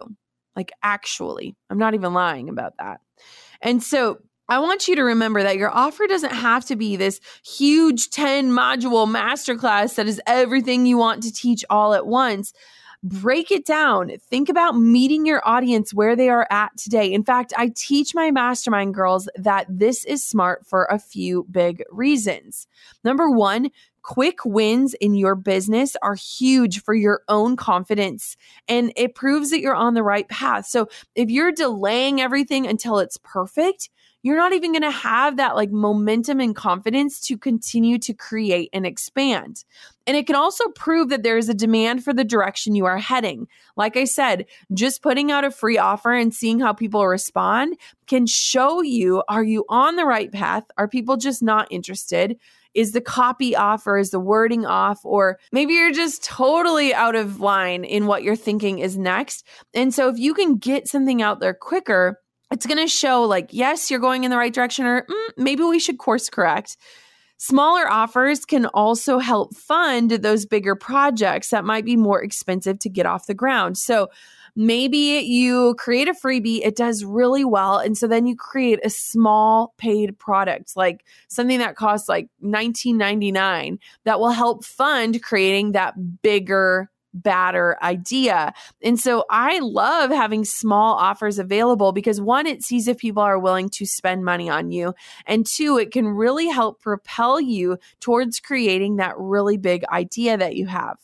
Like, 0.56 0.72
actually, 0.82 1.54
I'm 1.68 1.78
not 1.78 1.94
even 1.94 2.14
lying 2.14 2.48
about 2.48 2.78
that. 2.78 3.00
And 3.62 3.80
so, 3.80 4.18
I 4.50 4.58
want 4.58 4.88
you 4.88 4.96
to 4.96 5.04
remember 5.04 5.44
that 5.44 5.58
your 5.58 5.70
offer 5.70 6.08
doesn't 6.08 6.32
have 6.32 6.64
to 6.66 6.76
be 6.76 6.96
this 6.96 7.20
huge 7.46 8.10
10 8.10 8.50
module 8.50 9.06
masterclass 9.06 9.94
that 9.94 10.08
is 10.08 10.20
everything 10.26 10.86
you 10.86 10.98
want 10.98 11.22
to 11.22 11.32
teach 11.32 11.64
all 11.70 11.94
at 11.94 12.08
once. 12.08 12.52
Break 13.00 13.52
it 13.52 13.64
down. 13.64 14.10
Think 14.28 14.48
about 14.48 14.72
meeting 14.76 15.24
your 15.24 15.40
audience 15.46 15.94
where 15.94 16.16
they 16.16 16.28
are 16.28 16.48
at 16.50 16.76
today. 16.76 17.12
In 17.12 17.22
fact, 17.22 17.52
I 17.56 17.70
teach 17.76 18.12
my 18.12 18.32
mastermind 18.32 18.92
girls 18.92 19.28
that 19.36 19.66
this 19.68 20.04
is 20.04 20.24
smart 20.24 20.66
for 20.66 20.86
a 20.86 20.98
few 20.98 21.46
big 21.48 21.84
reasons. 21.88 22.66
Number 23.04 23.30
one, 23.30 23.70
quick 24.02 24.44
wins 24.44 24.94
in 24.94 25.14
your 25.14 25.36
business 25.36 25.96
are 26.02 26.16
huge 26.16 26.82
for 26.82 26.92
your 26.92 27.22
own 27.28 27.54
confidence 27.54 28.36
and 28.66 28.92
it 28.96 29.14
proves 29.14 29.50
that 29.50 29.60
you're 29.60 29.76
on 29.76 29.94
the 29.94 30.02
right 30.02 30.28
path. 30.28 30.66
So 30.66 30.88
if 31.14 31.30
you're 31.30 31.52
delaying 31.52 32.20
everything 32.20 32.66
until 32.66 32.98
it's 32.98 33.18
perfect, 33.22 33.90
you're 34.22 34.36
not 34.36 34.52
even 34.52 34.72
going 34.72 34.82
to 34.82 34.90
have 34.90 35.36
that 35.36 35.56
like 35.56 35.70
momentum 35.70 36.40
and 36.40 36.54
confidence 36.54 37.20
to 37.26 37.38
continue 37.38 37.98
to 37.98 38.12
create 38.12 38.68
and 38.72 38.86
expand. 38.86 39.64
And 40.06 40.16
it 40.16 40.26
can 40.26 40.36
also 40.36 40.68
prove 40.70 41.08
that 41.10 41.22
there 41.22 41.38
is 41.38 41.48
a 41.48 41.54
demand 41.54 42.04
for 42.04 42.12
the 42.12 42.24
direction 42.24 42.74
you 42.74 42.84
are 42.86 42.98
heading. 42.98 43.48
Like 43.76 43.96
I 43.96 44.04
said, 44.04 44.46
just 44.74 45.02
putting 45.02 45.30
out 45.30 45.44
a 45.44 45.50
free 45.50 45.78
offer 45.78 46.12
and 46.12 46.34
seeing 46.34 46.60
how 46.60 46.72
people 46.72 47.06
respond 47.06 47.76
can 48.06 48.26
show 48.26 48.82
you 48.82 49.22
are 49.28 49.44
you 49.44 49.64
on 49.68 49.96
the 49.96 50.04
right 50.04 50.30
path? 50.32 50.64
Are 50.76 50.88
people 50.88 51.16
just 51.16 51.42
not 51.42 51.68
interested? 51.70 52.36
Is 52.72 52.92
the 52.92 53.00
copy 53.00 53.56
off 53.56 53.86
or 53.86 53.98
is 53.98 54.10
the 54.10 54.20
wording 54.20 54.64
off? 54.64 55.00
Or 55.04 55.38
maybe 55.50 55.74
you're 55.74 55.92
just 55.92 56.24
totally 56.24 56.94
out 56.94 57.16
of 57.16 57.40
line 57.40 57.84
in 57.84 58.06
what 58.06 58.22
you're 58.22 58.36
thinking 58.36 58.78
is 58.78 58.96
next. 58.96 59.44
And 59.74 59.92
so 59.92 60.08
if 60.08 60.18
you 60.18 60.34
can 60.34 60.56
get 60.56 60.88
something 60.88 61.20
out 61.20 61.40
there 61.40 61.54
quicker, 61.54 62.20
it's 62.50 62.66
going 62.66 62.78
to 62.78 62.88
show 62.88 63.24
like, 63.24 63.48
yes, 63.52 63.90
you're 63.90 64.00
going 64.00 64.24
in 64.24 64.30
the 64.30 64.36
right 64.36 64.52
direction, 64.52 64.86
or 64.86 65.02
mm, 65.02 65.28
maybe 65.36 65.62
we 65.62 65.78
should 65.78 65.98
course 65.98 66.28
correct. 66.28 66.76
Smaller 67.36 67.90
offers 67.90 68.44
can 68.44 68.66
also 68.66 69.18
help 69.18 69.54
fund 69.54 70.10
those 70.10 70.44
bigger 70.44 70.74
projects 70.74 71.48
that 71.50 71.64
might 71.64 71.86
be 71.86 71.96
more 71.96 72.22
expensive 72.22 72.78
to 72.80 72.90
get 72.90 73.06
off 73.06 73.26
the 73.26 73.34
ground. 73.34 73.78
So 73.78 74.10
maybe 74.54 74.98
you 74.98 75.74
create 75.78 76.06
a 76.06 76.12
freebie, 76.12 76.60
it 76.62 76.76
does 76.76 77.02
really 77.02 77.44
well. 77.44 77.78
And 77.78 77.96
so 77.96 78.06
then 78.06 78.26
you 78.26 78.36
create 78.36 78.80
a 78.84 78.90
small 78.90 79.72
paid 79.78 80.18
product, 80.18 80.76
like 80.76 81.04
something 81.28 81.60
that 81.60 81.76
costs 81.76 82.10
like 82.10 82.28
$19.99 82.44 83.78
that 84.04 84.20
will 84.20 84.32
help 84.32 84.62
fund 84.62 85.22
creating 85.22 85.72
that 85.72 85.94
bigger 86.20 86.90
badder 87.14 87.76
idea. 87.82 88.52
And 88.82 88.98
so 88.98 89.24
I 89.30 89.58
love 89.60 90.10
having 90.10 90.44
small 90.44 90.94
offers 90.96 91.38
available 91.38 91.92
because 91.92 92.20
one, 92.20 92.46
it 92.46 92.62
sees 92.62 92.88
if 92.88 92.98
people 92.98 93.22
are 93.22 93.38
willing 93.38 93.68
to 93.70 93.86
spend 93.86 94.24
money 94.24 94.48
on 94.48 94.70
you. 94.70 94.94
And 95.26 95.46
two, 95.46 95.78
it 95.78 95.92
can 95.92 96.06
really 96.06 96.48
help 96.48 96.80
propel 96.80 97.40
you 97.40 97.78
towards 98.00 98.40
creating 98.40 98.96
that 98.96 99.14
really 99.18 99.56
big 99.56 99.84
idea 99.86 100.36
that 100.36 100.56
you 100.56 100.66
have. 100.66 100.96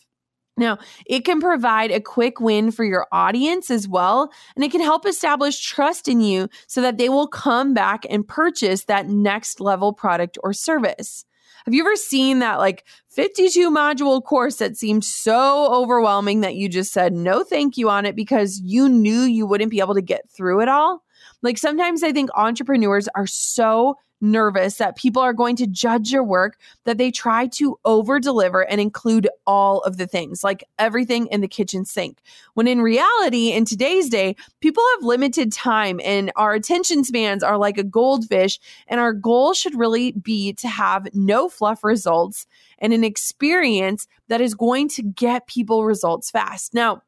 Now, 0.59 0.79
it 1.05 1.27
can 1.27 1.41
provide 1.41 1.91
a 1.91 2.01
quick 2.01 2.41
win 2.41 2.71
for 2.71 2.83
your 2.83 3.07
audience 3.13 3.71
as 3.71 3.87
well, 3.87 4.33
and 4.55 4.65
it 4.65 4.71
can 4.71 4.81
help 4.81 5.05
establish 5.05 5.61
trust 5.61 6.09
in 6.09 6.23
you 6.23 6.49
so 6.67 6.81
that 6.81 6.97
they 6.97 7.11
will 7.11 7.27
come 7.27 7.75
back 7.75 8.07
and 8.09 8.27
purchase 8.27 8.85
that 8.85 9.07
next 9.07 9.61
level 9.61 9.93
product 9.93 10.39
or 10.43 10.55
service. 10.55 11.26
Have 11.67 11.75
you 11.75 11.83
ever 11.83 11.97
seen 11.97 12.39
that 12.39 12.59
like 12.59 12.85
52 13.09 13.71
module 13.73 14.23
course 14.23 14.57
that 14.57 14.77
seemed 14.77 15.05
so 15.05 15.73
overwhelming 15.75 16.41
that 16.43 16.55
you 16.55 16.69
just 16.69 16.93
said 16.93 17.13
no 17.13 17.43
thank 17.43 17.77
you 17.77 17.91
on 17.91 18.07
it 18.07 18.15
because 18.15 18.61
you 18.61 18.89
knew 18.89 19.23
you 19.23 19.47
wouldn't 19.47 19.73
be 19.73 19.81
able 19.81 19.95
to 19.95 20.01
get 20.03 20.31
through 20.31 20.61
it 20.61 20.69
all? 20.69 21.03
Like 21.43 21.59
sometimes 21.59 22.05
I 22.05 22.13
think 22.13 22.31
entrepreneurs 22.37 23.09
are 23.17 23.27
so 23.27 23.97
nervous 24.21 24.77
that 24.77 24.97
people 24.97 25.23
are 25.23 25.33
going 25.33 25.57
to 25.57 25.67
judge 25.67 26.11
your 26.11 26.25
work 26.25 26.59
that 26.85 26.99
they 26.99 27.11
try 27.11 27.47
to 27.47 27.79
over 27.85 28.19
deliver 28.19 28.63
and 28.63 28.81
include 28.81 29.29
all 29.47 29.81
of 29.83 29.97
the 29.97 30.07
things, 30.07 30.43
like 30.43 30.65
everything 30.79 31.27
in 31.29 31.41
the 31.41 31.49
kitchen 31.49 31.85
sink. 31.85 32.19
When 32.55 32.67
in 32.67 32.81
reality, 32.81 33.53
in 33.53 33.65
today's 33.65 34.09
day, 34.09 34.37
people 34.61 34.83
have 34.95 35.05
limited 35.05 35.53
time 35.53 36.01
and 36.05 36.33
our 36.37 36.55
attention 36.55 37.05
spans 37.05 37.43
are 37.43 37.59
like 37.59 37.79
a 37.79 37.85
goldfish. 37.85 38.59
And 38.89 39.01
our 39.01 39.13
goal 39.13 39.53
should 39.53 39.75
really 39.75 40.13
be 40.13 40.53
to 40.55 40.69
have 40.69 41.09
no 41.15 41.49
fluff 41.49 41.85
results 41.85 42.47
and 42.79 42.93
an 42.93 43.05
experience 43.05 44.07
that 44.29 44.41
is 44.41 44.55
going 44.55 44.89
to 44.91 45.03
get 45.03 45.47
people 45.47 45.85
results 45.85 46.31
fast. 46.31 46.75
Now, 46.75 47.03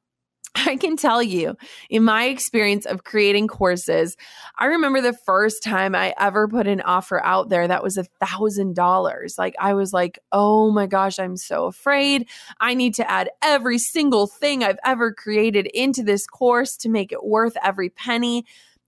I 0.67 0.77
can 0.77 0.97
tell 0.97 1.23
you, 1.23 1.57
in 1.91 2.05
my 2.05 2.25
experience 2.25 2.87
of 2.87 3.05
creating 3.05 3.49
courses, 3.49 4.17
I 4.59 4.67
remember 4.67 5.01
the 5.01 5.13
first 5.13 5.63
time 5.63 5.95
I 5.95 6.15
ever 6.19 6.49
put 6.49 6.67
an 6.67 6.81
offer 6.81 7.25
out 7.25 7.49
there 7.49 7.69
that 7.69 7.83
was 7.83 7.97
a 7.97 8.05
thousand 8.05 8.75
dollars. 8.75 9.37
Like, 9.39 9.55
I 9.59 9.75
was 9.75 9.93
like, 9.93 10.19
oh 10.33 10.71
my 10.71 10.87
gosh, 10.87 11.19
I'm 11.19 11.37
so 11.37 11.67
afraid. 11.67 12.29
I 12.61 12.75
need 12.75 12.95
to 12.95 13.11
add 13.11 13.31
every 13.43 13.79
single 13.79 14.27
thing 14.27 14.63
I've 14.63 14.79
ever 14.85 15.13
created 15.13 15.67
into 15.67 16.03
this 16.03 16.27
course 16.27 16.77
to 16.79 16.89
make 16.89 17.13
it 17.13 17.25
worth 17.25 17.57
every 17.63 17.91
penny. 17.91 18.45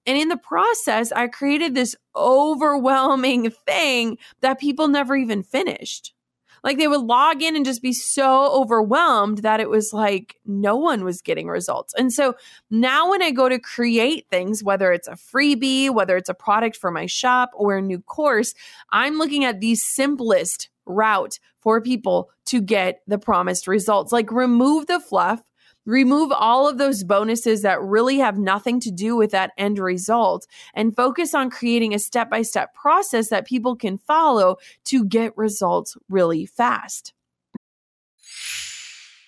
And 0.06 0.18
in 0.18 0.28
the 0.28 0.36
process, 0.36 1.12
I 1.12 1.28
created 1.28 1.74
this 1.74 1.94
overwhelming 2.16 3.50
thing 3.66 4.18
that 4.40 4.58
people 4.58 4.88
never 4.88 5.14
even 5.14 5.42
finished. 5.42 6.14
Like 6.62 6.78
they 6.78 6.88
would 6.88 7.02
log 7.02 7.42
in 7.42 7.56
and 7.56 7.64
just 7.64 7.82
be 7.82 7.92
so 7.92 8.52
overwhelmed 8.52 9.38
that 9.38 9.60
it 9.60 9.70
was 9.70 9.92
like 9.92 10.36
no 10.46 10.76
one 10.76 11.04
was 11.04 11.22
getting 11.22 11.48
results. 11.48 11.94
And 11.96 12.12
so 12.12 12.34
now 12.70 13.10
when 13.10 13.22
I 13.22 13.30
go 13.30 13.48
to 13.48 13.58
create 13.58 14.26
things, 14.30 14.62
whether 14.62 14.92
it's 14.92 15.08
a 15.08 15.12
freebie, 15.12 15.90
whether 15.90 16.16
it's 16.16 16.28
a 16.28 16.34
product 16.34 16.76
for 16.76 16.90
my 16.90 17.06
shop 17.06 17.50
or 17.54 17.76
a 17.76 17.82
new 17.82 18.00
course, 18.00 18.54
I'm 18.90 19.18
looking 19.18 19.44
at 19.44 19.60
the 19.60 19.74
simplest 19.74 20.68
route 20.86 21.38
for 21.60 21.80
people 21.80 22.30
to 22.46 22.60
get 22.60 23.02
the 23.06 23.18
promised 23.18 23.66
results. 23.68 24.12
Like 24.12 24.30
remove 24.32 24.86
the 24.86 25.00
fluff 25.00 25.42
Remove 25.90 26.30
all 26.30 26.68
of 26.68 26.78
those 26.78 27.02
bonuses 27.02 27.62
that 27.62 27.82
really 27.82 28.18
have 28.18 28.38
nothing 28.38 28.78
to 28.78 28.92
do 28.92 29.16
with 29.16 29.32
that 29.32 29.50
end 29.58 29.80
result 29.80 30.46
and 30.72 30.94
focus 30.94 31.34
on 31.34 31.50
creating 31.50 31.92
a 31.92 31.98
step 31.98 32.30
by 32.30 32.42
step 32.42 32.72
process 32.74 33.28
that 33.28 33.44
people 33.44 33.74
can 33.74 33.98
follow 33.98 34.56
to 34.84 35.04
get 35.04 35.36
results 35.36 35.96
really 36.08 36.46
fast. 36.46 37.12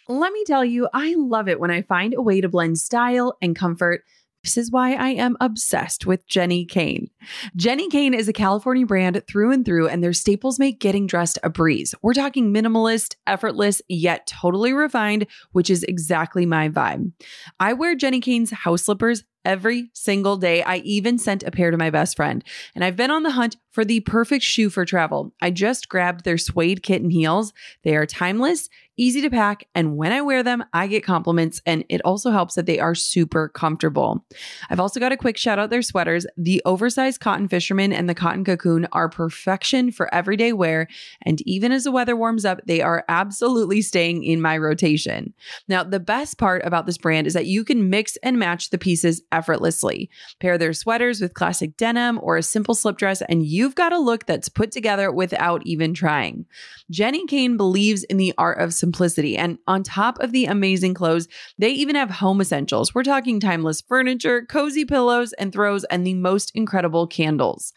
Let 0.09 0.33
me 0.33 0.45
tell 0.47 0.65
you, 0.65 0.89
I 0.95 1.17
love 1.19 1.49
it 1.49 1.59
when 1.59 1.73
I 1.73 1.83
find 1.83 2.15
a 2.15 2.23
way 2.23 2.41
to 2.41 2.49
blend 2.49 2.79
style 2.79 3.37
and 3.43 3.57
comfort 3.57 4.05
this 4.43 4.57
is 4.57 4.73
why 4.73 4.95
I 4.95 5.11
am 5.11 5.37
obsessed 5.41 6.05
with 6.05 6.27
Jenni 6.27 6.69
Kayne. 6.69 7.09
Jenni 7.57 7.89
Kayne 7.89 8.13
is 8.13 8.27
a 8.29 8.33
California 8.33 8.85
brand 8.85 9.23
through 9.29 9.53
and 9.53 9.65
through, 9.65 9.89
and 9.89 10.03
their 10.03 10.13
staples 10.13 10.59
make 10.59 10.81
getting 10.81 11.07
dressed 11.07 11.39
a 11.45 11.51
breeze. 11.51 11.95
We're 12.03 12.13
talking 12.13 12.53
minimalist, 12.53 13.15
effortless, 13.27 13.81
yet 13.89 14.27
totally 14.27 14.73
refined, 14.73 15.27
which 15.53 15.71
is 15.71 15.85
exactly 15.85 16.45
my 16.45 16.69
vibe. 16.69 17.13
I 17.61 17.73
wear 17.75 17.97
Jenni 17.97 18.21
Kayne's 18.21 18.51
house 18.51 18.83
slippers 18.83 19.23
every 19.45 19.91
single 19.93 20.37
day. 20.37 20.63
I 20.63 20.77
even 20.79 21.19
sent 21.19 21.43
a 21.43 21.51
pair 21.51 21.71
to 21.71 21.77
my 21.77 21.91
best 21.91 22.17
friend. 22.17 22.45
And 22.75 22.85
I've 22.85 22.97
been 22.97 23.11
on 23.11 23.23
the 23.23 23.31
hunt 23.31 23.57
for 23.71 23.85
the 23.85 24.01
perfect 24.01 24.45
shoe 24.45 24.71
for 24.71 24.85
travel. 24.85 25.33
I 25.41 25.51
just 25.51 25.89
grabbed 25.89 26.25
their 26.25 26.39
suede 26.39 26.83
kitten 26.83 27.11
heels. 27.11 27.53
They 27.85 27.97
are 27.97 28.07
timeless, 28.07 28.69
easy 28.99 29.23
to 29.23 29.31
pack, 29.31 29.67
and 29.75 29.97
when 29.97 30.13
I 30.13 30.21
wear 30.21 30.43
them, 30.43 30.63
I 30.75 30.87
get 30.87 31.05
compliments. 31.05 31.63
And 31.65 31.85
it 31.89 32.03
also 32.05 32.31
helps 32.31 32.55
that 32.55 32.67
they 32.67 32.79
are 32.79 32.95
super 32.95 33.49
comfortable. 33.49 34.25
I've 34.69 34.81
also 34.81 35.01
got 35.01 35.13
a 35.13 35.17
quick 35.17 35.39
shout 35.39 35.59
out 35.59 35.71
their 35.71 35.81
sweaters. 35.81 36.27
The 36.37 36.61
oversized 36.67 37.21
cotton 37.21 37.49
fisherman 37.49 37.95
and 37.95 38.09
the 38.09 38.15
cotton 38.15 38.45
cocoon 38.45 38.87
are 38.93 39.09
perfection 39.09 39.91
for 39.91 40.13
everyday 40.15 40.53
wear. 40.53 40.87
And 41.23 41.41
even 41.47 41.73
as 41.73 41.85
the 41.85 41.93
weather 41.93 42.15
warms 42.15 42.45
up, 42.45 42.61
they 42.67 42.83
are 42.83 43.05
absolutely 43.09 43.81
staying 43.81 44.25
in 44.25 44.43
my 44.43 44.59
rotation. 44.59 45.33
Now, 45.67 45.83
the 45.83 46.01
best 46.01 46.37
part 46.37 46.63
about 46.65 46.85
this 46.85 46.99
brand 46.99 47.27
is 47.27 47.33
that 47.33 47.47
you 47.47 47.65
can 47.65 47.89
mix 47.89 48.17
and 48.23 48.39
match 48.39 48.69
the 48.69 48.79
pieces 48.79 49.23
effortlessly. 49.33 50.11
Pair 50.41 50.59
their 50.59 50.73
sweaters 50.73 51.21
with 51.21 51.35
classic 51.35 51.77
denim 51.77 52.21
or 52.23 52.37
a 52.37 52.43
simple 52.43 52.75
slip 52.75 52.97
dress, 52.97 53.23
and 53.23 53.45
you've 53.45 53.75
got 53.75 53.93
a 53.93 53.99
look 53.99 54.27
that's 54.27 54.49
put 54.49 54.71
together 54.71 55.11
without 55.11 55.63
even 55.65 55.95
trying. 55.95 56.47
Jenni 56.93 57.27
Kayne 57.27 57.57
believes 57.57 58.05
in 58.05 58.19
the 58.19 58.35
art 58.37 58.61
of 58.61 58.75
simplicity, 58.75 59.37
and 59.37 59.59
on 59.67 59.83
top 59.83 60.19
of 60.21 60.33
the 60.33 60.45
amazing 60.45 60.95
clothes, 60.95 61.29
they 61.59 61.71
even 61.71 61.97
have 61.97 62.11
home 62.11 62.41
essentials. 62.41 62.95
We're 62.95 63.03
talking 63.03 63.41
timeless 63.41 63.81
furniture, 63.81 64.45
cozy 64.45 64.85
pillows 64.85 65.33
and 65.35 65.53
throws, 65.53 65.85
and 65.85 66.07
the 66.07 66.15
most 66.15 66.53
incredible 66.55 67.07
candles. 67.07 67.73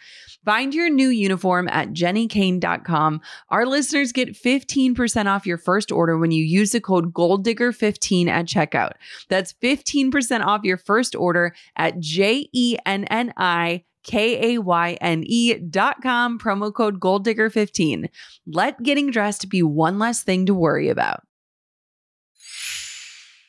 Find 0.46 0.76
your 0.76 0.92
new 0.92 1.10
uniform 1.10 1.68
at 1.70 1.92
jennikayne.com. 1.94 3.22
Our 3.50 3.66
listeners 3.66 4.12
get 4.12 4.34
15% 4.34 5.26
off 5.26 5.48
your 5.48 5.58
first 5.58 5.92
order 5.92 6.20
when 6.20 6.30
you 6.30 6.44
use 6.44 6.72
the 6.72 6.80
code 6.80 7.14
GOALDIGGER15 7.14 8.28
at 8.28 8.46
checkout. 8.46 8.92
That's 9.28 9.54
15% 9.54 10.46
off 10.46 10.64
your 10.64 10.78
first 10.78 11.16
order 11.16 11.45
at 11.76 12.00
J 12.00 12.50
E 12.54 12.78
N 12.86 13.04
N 13.06 13.34
I 13.38 13.84
K 14.04 14.56
A 14.56 14.62
Y 14.62 14.98
N 15.02 15.24
E 15.26 15.56
dot 15.56 16.02
com, 16.02 16.40
promo 16.40 16.74
code 16.74 17.00
GOALDIGGER15. 17.00 18.10
Let 18.48 18.82
getting 18.84 19.12
dressed 19.12 19.50
be 19.50 19.64
one 19.64 20.00
less 20.00 20.24
thing 20.24 20.46
to 20.46 20.54
worry 20.54 20.90
about. 20.90 21.22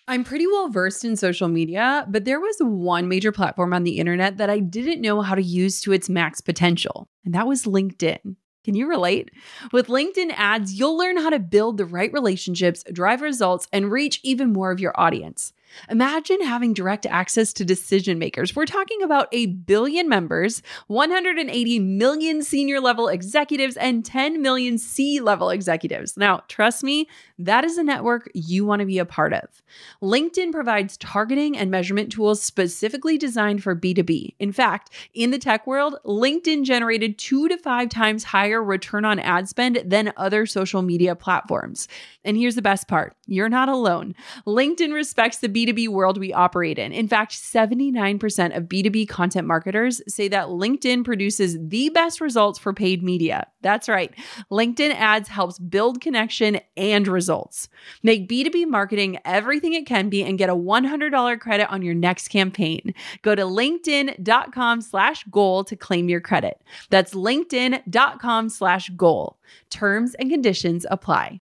I'm 0.08 0.22
pretty 0.22 0.46
well 0.46 0.68
versed 0.68 1.04
in 1.04 1.16
social 1.16 1.48
media, 1.48 2.06
but 2.08 2.24
there 2.24 2.38
was 2.38 2.56
one 2.60 3.08
major 3.08 3.32
platform 3.32 3.72
on 3.72 3.82
the 3.82 3.98
internet 3.98 4.36
that 4.36 4.48
I 4.48 4.60
didn't 4.60 5.00
know 5.00 5.20
how 5.20 5.34
to 5.34 5.42
use 5.42 5.80
to 5.80 5.92
its 5.92 6.08
max 6.08 6.40
potential, 6.40 7.08
and 7.24 7.34
that 7.34 7.48
was 7.48 7.64
LinkedIn. 7.64 8.36
Can 8.64 8.74
you 8.74 8.88
relate? 8.88 9.30
With 9.72 9.88
LinkedIn 9.88 10.32
ads, 10.36 10.74
you'll 10.74 10.96
learn 10.96 11.16
how 11.16 11.30
to 11.30 11.38
build 11.38 11.76
the 11.76 11.84
right 11.84 12.12
relationships, 12.12 12.84
drive 12.92 13.20
results, 13.20 13.68
and 13.72 13.92
reach 13.92 14.20
even 14.22 14.52
more 14.52 14.70
of 14.70 14.80
your 14.80 14.92
audience. 14.98 15.52
Imagine 15.90 16.40
having 16.42 16.72
direct 16.72 17.06
access 17.06 17.52
to 17.54 17.64
decision 17.64 18.18
makers. 18.18 18.56
We're 18.56 18.66
talking 18.66 19.02
about 19.02 19.28
a 19.32 19.46
billion 19.46 20.08
members, 20.08 20.62
180 20.88 21.78
million 21.80 22.42
senior 22.42 22.80
level 22.80 23.08
executives, 23.08 23.76
and 23.76 24.04
10 24.04 24.42
million 24.42 24.78
C 24.78 25.20
level 25.20 25.50
executives. 25.50 26.16
Now, 26.16 26.42
trust 26.48 26.82
me, 26.82 27.08
that 27.38 27.64
is 27.64 27.76
a 27.76 27.84
network 27.84 28.30
you 28.34 28.64
want 28.64 28.80
to 28.80 28.86
be 28.86 28.98
a 28.98 29.04
part 29.04 29.32
of. 29.32 29.62
LinkedIn 30.02 30.52
provides 30.52 30.96
targeting 30.96 31.56
and 31.56 31.70
measurement 31.70 32.10
tools 32.10 32.42
specifically 32.42 33.18
designed 33.18 33.62
for 33.62 33.76
B2B. 33.76 34.34
In 34.38 34.52
fact, 34.52 34.90
in 35.12 35.30
the 35.30 35.38
tech 35.38 35.66
world, 35.66 35.96
LinkedIn 36.04 36.64
generated 36.64 37.18
two 37.18 37.48
to 37.48 37.58
five 37.58 37.88
times 37.88 38.24
higher 38.24 38.62
return 38.62 39.04
on 39.04 39.18
ad 39.18 39.48
spend 39.48 39.82
than 39.84 40.12
other 40.16 40.46
social 40.46 40.82
media 40.82 41.14
platforms. 41.14 41.88
And 42.24 42.36
here's 42.36 42.54
the 42.54 42.62
best 42.62 42.88
part 42.88 43.16
you're 43.26 43.48
not 43.48 43.68
alone. 43.68 44.14
LinkedIn 44.46 44.92
respects 44.92 45.38
the 45.38 45.48
B2B 45.56 45.88
world 45.88 46.18
we 46.18 46.34
operate 46.34 46.78
in. 46.78 46.92
In 46.92 47.08
fact, 47.08 47.32
79% 47.32 48.54
of 48.54 48.64
B2B 48.64 49.08
content 49.08 49.46
marketers 49.46 50.02
say 50.06 50.28
that 50.28 50.48
LinkedIn 50.48 51.02
produces 51.02 51.56
the 51.58 51.88
best 51.88 52.20
results 52.20 52.58
for 52.58 52.74
paid 52.74 53.02
media. 53.02 53.46
That's 53.62 53.88
right. 53.88 54.12
LinkedIn 54.52 54.94
ads 54.94 55.30
helps 55.30 55.58
build 55.58 56.02
connection 56.02 56.60
and 56.76 57.08
results. 57.08 57.70
Make 58.02 58.28
B2B 58.28 58.66
marketing 58.66 59.18
everything 59.24 59.72
it 59.72 59.86
can 59.86 60.10
be 60.10 60.22
and 60.22 60.36
get 60.36 60.50
a 60.50 60.54
$100 60.54 61.40
credit 61.40 61.70
on 61.70 61.80
your 61.80 61.94
next 61.94 62.28
campaign. 62.28 62.92
Go 63.22 63.34
to 63.34 63.42
linkedin.com 63.44 64.82
slash 64.82 65.24
goal 65.30 65.64
to 65.64 65.74
claim 65.74 66.10
your 66.10 66.20
credit. 66.20 66.60
That's 66.90 67.14
linkedin.com 67.14 68.50
slash 68.50 68.90
goal. 68.90 69.38
Terms 69.70 70.14
and 70.16 70.28
conditions 70.28 70.84
apply. 70.90 71.40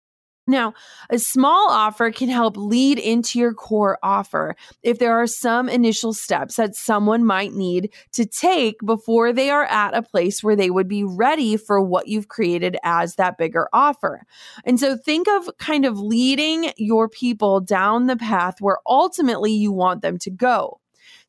Now, 0.47 0.73
a 1.10 1.19
small 1.19 1.69
offer 1.69 2.12
can 2.12 2.27
help 2.27 2.58
lead 2.58 2.97
into 2.97 3.38
your 3.38 3.54
core 3.54 3.99
offer 4.01 4.56
if 4.82 4.97
there 4.97 5.13
are 5.13 5.27
some 5.27 5.69
initial 5.69 6.13
steps 6.13 6.56
that 6.56 6.75
someone 6.75 7.23
might 7.23 7.54
need 7.54 7.93
to 8.13 8.25
take 8.25 8.77
before 8.84 9.34
they 9.34 9.51
are 9.51 9.65
at 9.65 9.95
a 9.95 10.01
place 10.01 10.43
where 10.43 10.56
they 10.56 10.71
would 10.71 10.88
be 10.88 11.04
ready 11.04 11.58
for 11.58 11.80
what 11.80 12.08
you've 12.08 12.27
created 12.27 12.75
as 12.84 13.15
that 13.15 13.38
bigger 13.38 13.69
offer. 13.71 14.25
And 14.65 14.80
so 14.80 14.97
think 14.97 15.27
of 15.27 15.49
kind 15.60 15.86
of 15.86 15.99
leading 15.99 16.71
your 16.75 17.08
people 17.08 17.60
down 17.60 18.08
the 18.08 18.17
path 18.17 18.56
where 18.60 18.80
ultimately 18.88 19.51
you 19.51 19.71
want 19.71 20.01
them 20.01 20.17
to 20.19 20.32
go. 20.32 20.80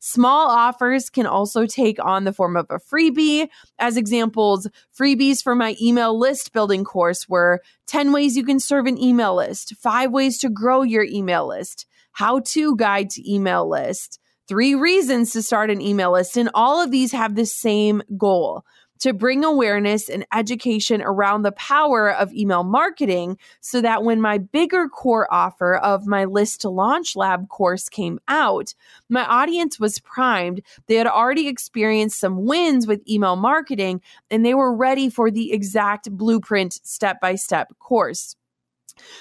Small 0.05 0.49
offers 0.49 1.09
can 1.09 1.25
also 1.25 1.65
take 1.65 1.97
on 2.03 2.25
the 2.25 2.33
form 2.33 2.57
of 2.57 2.65
a 2.69 2.77
freebie. 2.77 3.47
As 3.79 3.95
examples, 3.95 4.67
freebies 4.93 5.41
for 5.41 5.55
my 5.55 5.77
email 5.81 6.19
list 6.19 6.51
building 6.51 6.83
course 6.83 7.29
were 7.29 7.61
10 7.87 8.11
ways 8.11 8.35
you 8.35 8.43
can 8.43 8.59
serve 8.59 8.85
an 8.85 9.01
email 9.01 9.33
list, 9.33 9.75
five 9.77 10.11
ways 10.11 10.37
to 10.39 10.49
grow 10.49 10.81
your 10.81 11.05
email 11.05 11.47
list, 11.47 11.85
how 12.11 12.41
to 12.47 12.75
guide 12.75 13.11
to 13.11 13.33
email 13.33 13.65
list, 13.69 14.19
three 14.45 14.75
reasons 14.75 15.31
to 15.31 15.41
start 15.41 15.69
an 15.69 15.79
email 15.79 16.11
list. 16.11 16.35
And 16.35 16.49
all 16.53 16.83
of 16.83 16.91
these 16.91 17.13
have 17.13 17.35
the 17.35 17.45
same 17.45 18.03
goal 18.17 18.65
to 18.99 19.13
bring 19.13 19.43
awareness 19.43 20.09
and 20.09 20.25
education 20.33 21.01
around 21.01 21.41
the 21.41 21.51
power 21.53 22.11
of 22.11 22.33
email 22.33 22.63
marketing 22.63 23.37
so 23.59 23.81
that 23.81 24.03
when 24.03 24.21
my 24.21 24.37
bigger 24.37 24.87
core 24.87 25.27
offer 25.33 25.75
of 25.75 26.07
my 26.07 26.25
list 26.25 26.61
to 26.61 26.69
launch 26.69 27.15
lab 27.15 27.49
course 27.49 27.89
came 27.89 28.19
out, 28.27 28.73
my 29.09 29.25
audience 29.25 29.79
was 29.79 29.99
primed. 29.99 30.61
They 30.87 30.95
had 30.95 31.07
already 31.07 31.47
experienced 31.47 32.19
some 32.19 32.45
wins 32.45 32.87
with 32.87 33.07
email 33.09 33.35
marketing 33.35 34.01
and 34.29 34.45
they 34.45 34.53
were 34.53 34.75
ready 34.75 35.09
for 35.09 35.29
the 35.31 35.51
exact 35.51 36.11
blueprint 36.11 36.79
step 36.83 37.19
by 37.19 37.35
step 37.35 37.73
course. 37.79 38.35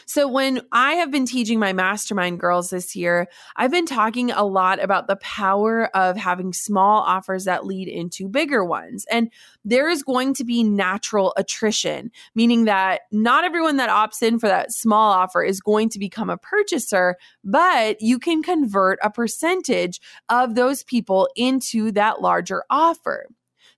So, 0.06 0.28
when 0.28 0.60
I 0.72 0.94
have 0.94 1.10
been 1.10 1.26
teaching 1.26 1.58
my 1.58 1.72
mastermind 1.72 2.40
girls 2.40 2.70
this 2.70 2.94
year, 2.94 3.28
I've 3.56 3.70
been 3.70 3.86
talking 3.86 4.30
a 4.30 4.44
lot 4.44 4.82
about 4.82 5.06
the 5.06 5.16
power 5.16 5.94
of 5.96 6.16
having 6.16 6.52
small 6.52 7.02
offers 7.02 7.44
that 7.44 7.66
lead 7.66 7.88
into 7.88 8.28
bigger 8.28 8.64
ones. 8.64 9.06
And 9.10 9.30
there 9.64 9.88
is 9.88 10.02
going 10.02 10.34
to 10.34 10.44
be 10.44 10.62
natural 10.62 11.32
attrition, 11.36 12.10
meaning 12.34 12.64
that 12.64 13.02
not 13.10 13.44
everyone 13.44 13.76
that 13.76 13.90
opts 13.90 14.22
in 14.22 14.38
for 14.38 14.48
that 14.48 14.72
small 14.72 15.12
offer 15.12 15.42
is 15.42 15.60
going 15.60 15.88
to 15.90 15.98
become 15.98 16.30
a 16.30 16.36
purchaser, 16.38 17.16
but 17.44 18.00
you 18.00 18.18
can 18.18 18.42
convert 18.42 18.98
a 19.02 19.10
percentage 19.10 20.00
of 20.28 20.54
those 20.54 20.82
people 20.82 21.28
into 21.36 21.92
that 21.92 22.20
larger 22.20 22.64
offer. 22.70 23.26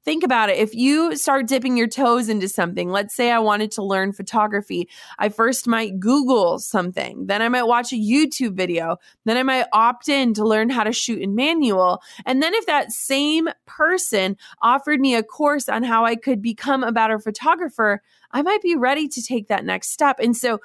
Think 0.05 0.23
about 0.23 0.51
it. 0.51 0.59
If 0.59 0.75
you 0.75 1.17
start 1.17 1.47
dipping 1.47 1.77
your 1.77 1.89
toes 1.89 2.29
into 2.29 2.49
something, 2.49 2.91
let's 2.91 3.15
say 3.15 3.31
I 3.31 3.39
wanted 3.39 3.71
to 3.73 3.83
learn 3.83 4.13
photography, 4.13 4.89
I 5.19 5.29
first 5.29 5.67
might 5.67 5.99
Google 5.99 6.59
something, 6.59 7.27
then 7.27 7.43
I 7.43 7.49
might 7.49 7.65
watch 7.65 7.93
a 7.93 7.97
YouTube 7.97 8.55
video, 8.55 8.99
then 9.25 9.37
I 9.37 9.43
might 9.43 9.67
opt 9.73 10.09
in 10.09 10.35
to 10.35 10.45
learn 10.45 10.71
how 10.71 10.85
to 10.85 10.93
shoot 10.93 11.21
in 11.21 11.35
manual. 11.35 12.03
And 12.27 12.43
then 12.43 12.55
if 12.55 12.67
that 12.67 12.93
same 12.93 13.49
person 13.67 14.37
offered 14.61 15.01
me 15.01 15.15
a 15.15 15.23
course 15.23 15.69
on 15.69 15.83
how 15.83 16.05
I 16.05 16.17
could 16.17 16.43
become 16.43 16.85
a 16.85 16.93
better 16.93 17.19
photographer, 17.19 18.03
I 18.31 18.43
might 18.43 18.63
be 18.63 18.77
ready 18.77 19.09
to 19.09 19.23
take 19.23 19.49
that 19.49 19.65
next 19.65 19.91
step. 19.91 20.19
And 20.21 20.37
so, 20.37 20.61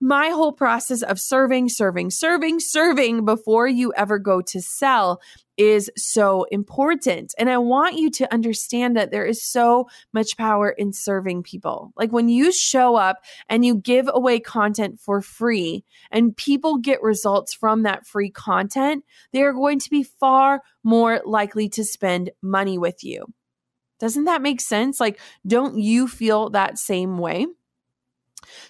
my 0.00 0.28
whole 0.28 0.52
process 0.52 1.02
of 1.02 1.18
serving, 1.18 1.68
serving, 1.70 2.10
serving, 2.10 2.60
serving 2.60 3.24
before 3.24 3.66
you 3.66 3.92
ever 3.96 4.18
go 4.18 4.42
to 4.42 4.60
sell 4.60 5.20
is 5.56 5.90
so 5.96 6.44
important. 6.50 7.34
And 7.38 7.48
I 7.48 7.56
want 7.58 7.96
you 7.96 8.10
to 8.10 8.32
understand 8.32 8.96
that 8.96 9.10
there 9.10 9.24
is 9.24 9.42
so 9.42 9.88
much 10.12 10.36
power 10.36 10.68
in 10.68 10.92
serving 10.92 11.44
people. 11.44 11.92
Like 11.96 12.12
when 12.12 12.28
you 12.28 12.52
show 12.52 12.96
up 12.96 13.18
and 13.48 13.64
you 13.64 13.74
give 13.74 14.08
away 14.12 14.38
content 14.38 15.00
for 15.00 15.22
free 15.22 15.82
and 16.10 16.36
people 16.36 16.76
get 16.76 17.02
results 17.02 17.54
from 17.54 17.84
that 17.84 18.06
free 18.06 18.30
content, 18.30 19.04
they 19.32 19.42
are 19.42 19.54
going 19.54 19.78
to 19.78 19.90
be 19.90 20.02
far 20.02 20.60
more 20.84 21.22
likely 21.24 21.70
to 21.70 21.84
spend 21.84 22.30
money 22.42 22.76
with 22.76 23.02
you. 23.02 23.24
Doesn't 23.98 24.24
that 24.24 24.42
make 24.42 24.60
sense? 24.60 25.00
Like, 25.00 25.18
don't 25.46 25.78
you 25.78 26.06
feel 26.06 26.50
that 26.50 26.78
same 26.78 27.16
way? 27.16 27.46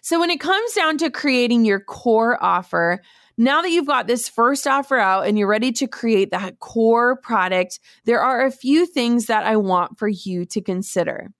So, 0.00 0.20
when 0.20 0.30
it 0.30 0.40
comes 0.40 0.72
down 0.72 0.98
to 0.98 1.10
creating 1.10 1.64
your 1.64 1.80
core 1.80 2.42
offer, 2.42 3.02
now 3.38 3.62
that 3.62 3.70
you've 3.70 3.86
got 3.86 4.06
this 4.06 4.28
first 4.28 4.66
offer 4.66 4.96
out 4.96 5.26
and 5.26 5.38
you're 5.38 5.48
ready 5.48 5.72
to 5.72 5.86
create 5.86 6.30
that 6.30 6.58
core 6.58 7.16
product, 7.16 7.80
there 8.04 8.20
are 8.20 8.44
a 8.44 8.50
few 8.50 8.86
things 8.86 9.26
that 9.26 9.44
I 9.44 9.56
want 9.56 9.98
for 9.98 10.08
you 10.08 10.46
to 10.46 10.60
consider. 10.60 11.30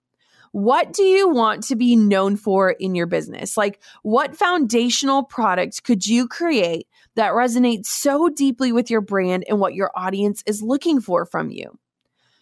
What 0.53 0.93
do 0.93 1.03
you 1.03 1.29
want 1.29 1.65
to 1.65 1.77
be 1.77 1.97
known 1.97 2.37
for 2.37 2.71
in 2.71 2.95
your 2.95 3.07
business? 3.07 3.57
Like, 3.57 3.83
what 4.03 4.37
foundational 4.37 5.23
product 5.23 5.85
could 5.85 6.07
you 6.07 6.29
create 6.29 6.87
that 7.15 7.33
resonates 7.33 7.87
so 7.87 8.29
deeply 8.29 8.73
with 8.73 8.91
your 8.91 9.01
brand 9.01 9.45
and 9.49 9.61
what 9.61 9.75
your 9.75 9.91
audience 9.95 10.43
is 10.47 10.63
looking 10.63 11.01
for 11.01 11.27
from 11.27 11.51
you? 11.51 11.79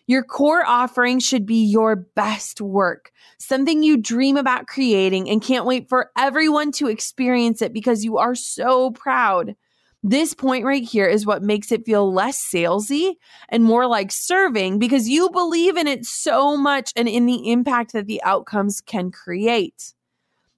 Your 0.06 0.22
core 0.22 0.64
offering 0.66 1.18
should 1.18 1.46
be 1.46 1.64
your 1.64 1.96
best 1.96 2.60
work, 2.60 3.10
something 3.38 3.82
you 3.82 3.96
dream 3.96 4.36
about 4.36 4.66
creating 4.66 5.30
and 5.30 5.42
can't 5.42 5.64
wait 5.64 5.88
for 5.88 6.10
everyone 6.16 6.72
to 6.72 6.88
experience 6.88 7.62
it 7.62 7.72
because 7.72 8.04
you 8.04 8.18
are 8.18 8.34
so 8.34 8.90
proud. 8.90 9.56
This 10.02 10.34
point 10.34 10.66
right 10.66 10.82
here 10.82 11.06
is 11.06 11.24
what 11.24 11.42
makes 11.42 11.72
it 11.72 11.86
feel 11.86 12.12
less 12.12 12.38
salesy 12.38 13.14
and 13.48 13.64
more 13.64 13.86
like 13.86 14.12
serving 14.12 14.78
because 14.78 15.08
you 15.08 15.30
believe 15.30 15.78
in 15.78 15.86
it 15.86 16.04
so 16.04 16.58
much 16.58 16.92
and 16.94 17.08
in 17.08 17.24
the 17.24 17.50
impact 17.50 17.94
that 17.94 18.06
the 18.06 18.22
outcomes 18.22 18.82
can 18.82 19.10
create. 19.10 19.94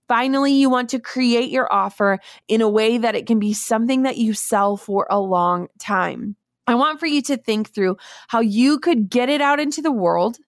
Finally, 0.08 0.54
you 0.54 0.68
want 0.68 0.90
to 0.90 0.98
create 0.98 1.50
your 1.50 1.72
offer 1.72 2.18
in 2.48 2.60
a 2.60 2.68
way 2.68 2.98
that 2.98 3.14
it 3.14 3.26
can 3.26 3.38
be 3.38 3.52
something 3.52 4.02
that 4.02 4.16
you 4.16 4.34
sell 4.34 4.76
for 4.76 5.06
a 5.08 5.20
long 5.20 5.68
time. 5.78 6.34
I 6.66 6.74
want 6.74 6.98
for 6.98 7.06
you 7.06 7.22
to 7.22 7.36
think 7.36 7.70
through 7.72 7.96
how 8.28 8.40
you 8.40 8.78
could 8.78 9.08
get 9.08 9.28
it 9.28 9.40
out 9.40 9.60
into 9.60 9.82
the 9.82 9.92
world 9.92 10.38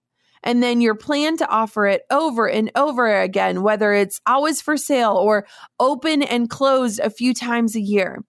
and 0.42 0.62
then 0.62 0.80
your 0.80 0.94
plan 0.94 1.36
to 1.38 1.48
offer 1.48 1.86
it 1.86 2.02
over 2.10 2.48
and 2.48 2.70
over 2.74 3.20
again, 3.20 3.62
whether 3.62 3.92
it's 3.92 4.20
always 4.26 4.60
for 4.60 4.76
sale 4.76 5.12
or 5.12 5.46
open 5.80 6.22
and 6.22 6.50
closed 6.50 7.00
a 7.00 7.10
few 7.10 7.34
times 7.34 7.76
a 7.76 7.80
year. 7.80 8.24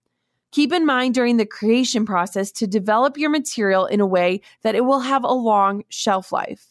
Keep 0.52 0.74
in 0.74 0.86
mind 0.86 1.14
during 1.14 1.38
the 1.38 1.46
creation 1.46 2.06
process 2.06 2.52
to 2.54 2.66
develop 2.66 3.18
your 3.18 3.30
material 3.30 3.86
in 3.86 4.00
a 4.00 4.08
way 4.08 4.42
that 4.64 4.76
it 4.76 4.86
will 4.86 5.02
have 5.02 5.24
a 5.24 5.32
long 5.32 5.84
shelf 5.90 6.32
life. 6.32 6.69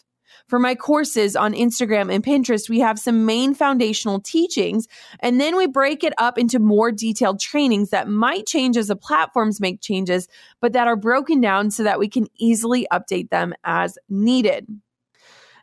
For 0.49 0.59
my 0.59 0.75
courses 0.75 1.37
on 1.37 1.53
Instagram 1.53 2.13
and 2.13 2.25
Pinterest, 2.25 2.71
we 2.71 2.81
have 2.81 2.99
some 2.99 3.27
main 3.27 3.55
foundational 3.55 4.19
teachings, 4.19 4.89
and 5.21 5.39
then 5.39 5.57
we 5.57 5.67
break 5.67 6.03
it 6.03 6.15
up 6.17 6.39
into 6.39 6.59
more 6.59 6.91
detailed 6.91 7.39
trainings 7.39 7.91
that 7.91 8.09
might 8.09 8.47
change 8.47 8.79
as 8.79 8.89
the 8.89 8.97
platforms 8.97 9.61
make 9.61 9.83
changes, 9.83 10.27
but 10.63 10.73
that 10.73 10.89
are 10.89 10.97
broken 10.97 11.43
down 11.43 11.71
so 11.71 11.83
that 11.83 11.99
we 11.99 12.09
can 12.09 12.29
easily 12.39 12.87
update 12.91 13.29
them 13.29 13.53
as 13.63 13.99
needed. 14.09 14.67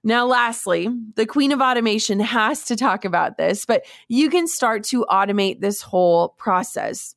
Now, 0.04 0.28
lastly, 0.28 0.88
the 1.16 1.26
queen 1.26 1.52
of 1.52 1.62
automation 1.62 2.20
has 2.20 2.66
to 2.66 2.76
talk 2.76 3.06
about 3.06 3.38
this, 3.38 3.66
but 3.66 3.86
you 4.08 4.30
can 4.30 4.48
start 4.48 4.84
to 4.86 5.04
automate 5.10 5.62
this 5.62 5.82
whole 5.82 6.30
process. 6.38 7.16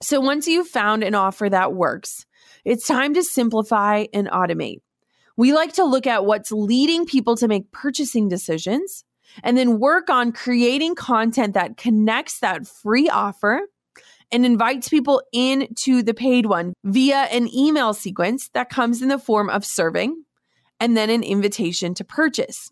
So, 0.00 0.18
once 0.18 0.48
you've 0.48 0.66
found 0.66 1.04
an 1.04 1.14
offer 1.14 1.50
that 1.50 1.74
works, 1.74 2.24
it's 2.64 2.86
time 2.86 3.12
to 3.14 3.22
simplify 3.22 4.06
and 4.14 4.28
automate. 4.28 4.78
We 5.36 5.52
like 5.52 5.72
to 5.74 5.84
look 5.84 6.06
at 6.06 6.24
what's 6.24 6.52
leading 6.52 7.06
people 7.06 7.36
to 7.36 7.48
make 7.48 7.70
purchasing 7.72 8.28
decisions 8.28 9.04
and 9.42 9.56
then 9.56 9.78
work 9.78 10.10
on 10.10 10.32
creating 10.32 10.94
content 10.94 11.54
that 11.54 11.76
connects 11.76 12.40
that 12.40 12.66
free 12.66 13.08
offer 13.08 13.62
and 14.30 14.46
invites 14.46 14.88
people 14.88 15.22
into 15.32 16.02
the 16.02 16.14
paid 16.14 16.46
one 16.46 16.72
via 16.84 17.22
an 17.24 17.52
email 17.54 17.94
sequence 17.94 18.48
that 18.54 18.70
comes 18.70 19.02
in 19.02 19.08
the 19.08 19.18
form 19.18 19.50
of 19.50 19.64
serving 19.64 20.24
and 20.80 20.96
then 20.96 21.10
an 21.10 21.22
invitation 21.22 21.94
to 21.94 22.04
purchase. 22.04 22.70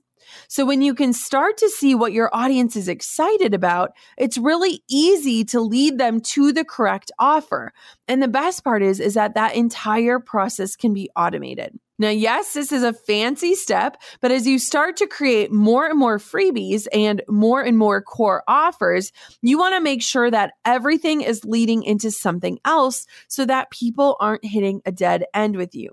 So 0.48 0.64
when 0.64 0.82
you 0.82 0.94
can 0.94 1.12
start 1.12 1.58
to 1.58 1.68
see 1.68 1.94
what 1.94 2.12
your 2.12 2.30
audience 2.34 2.76
is 2.76 2.88
excited 2.88 3.52
about, 3.52 3.92
it's 4.16 4.38
really 4.38 4.82
easy 4.88 5.44
to 5.46 5.60
lead 5.60 5.98
them 5.98 6.20
to 6.20 6.52
the 6.52 6.64
correct 6.64 7.10
offer. 7.18 7.72
And 8.06 8.22
the 8.22 8.28
best 8.28 8.62
part 8.64 8.82
is 8.82 9.00
is 9.00 9.14
that 9.14 9.34
that 9.34 9.54
entire 9.54 10.18
process 10.18 10.76
can 10.76 10.94
be 10.94 11.10
automated. 11.16 11.78
Now, 12.00 12.08
yes, 12.08 12.54
this 12.54 12.72
is 12.72 12.82
a 12.82 12.94
fancy 12.94 13.54
step, 13.54 13.98
but 14.22 14.32
as 14.32 14.46
you 14.46 14.58
start 14.58 14.96
to 14.96 15.06
create 15.06 15.52
more 15.52 15.86
and 15.86 15.98
more 15.98 16.16
freebies 16.16 16.86
and 16.94 17.20
more 17.28 17.60
and 17.60 17.76
more 17.76 18.00
core 18.00 18.42
offers, 18.48 19.12
you 19.42 19.58
want 19.58 19.74
to 19.74 19.82
make 19.82 20.02
sure 20.02 20.30
that 20.30 20.54
everything 20.64 21.20
is 21.20 21.44
leading 21.44 21.82
into 21.82 22.10
something 22.10 22.58
else 22.64 23.04
so 23.28 23.44
that 23.44 23.70
people 23.70 24.16
aren't 24.18 24.46
hitting 24.46 24.80
a 24.86 24.92
dead 24.92 25.26
end 25.34 25.56
with 25.56 25.74
you. 25.74 25.90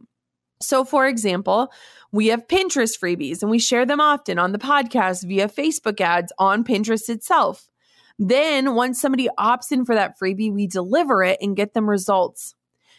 So, 0.62 0.86
for 0.86 1.06
example, 1.06 1.74
we 2.14 2.28
have 2.28 2.48
Pinterest 2.48 2.98
freebies 2.98 3.42
and 3.42 3.52
we 3.52 3.60
share 3.60 3.86
them 3.86 4.00
often 4.00 4.40
on 4.40 4.54
the 4.54 4.60
podcast 4.60 5.28
via 5.28 5.50
Facebook 5.50 6.00
ads 6.00 6.32
on 6.40 6.64
Pinterest 6.64 7.10
itself. 7.10 7.68
Then, 8.18 8.76
once 8.76 9.02
somebody 9.02 9.28
opts 9.38 9.74
in 9.74 9.84
for 9.84 9.94
that 9.94 10.18
freebie, 10.18 10.54
we 10.54 10.68
deliver 10.68 11.22
it 11.22 11.40
and 11.42 11.54
get 11.54 11.74
them 11.74 11.90
results. 11.90 12.56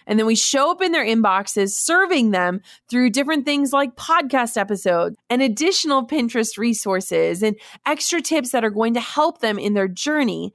And 0.09 0.19
then 0.19 0.27
we 0.27 0.35
show 0.35 0.73
up 0.73 0.83
in 0.83 0.91
their 0.91 1.05
inboxes, 1.05 1.73
serving 1.73 2.33
them 2.33 2.63
through 2.89 3.11
different 3.11 3.45
things 3.45 3.73
like 3.73 3.95
podcast 3.95 4.57
episodes 4.57 5.17
and 5.31 5.43
additional 5.43 6.07
Pinterest 6.07 6.57
resources 6.57 7.43
and 7.43 7.55
extra 7.87 8.21
tips 8.23 8.51
that 8.51 8.65
are 8.65 8.71
going 8.71 8.95
to 8.95 9.01
help 9.01 9.41
them 9.41 9.59
in 9.59 9.75
their 9.75 9.87
journey. 9.87 10.55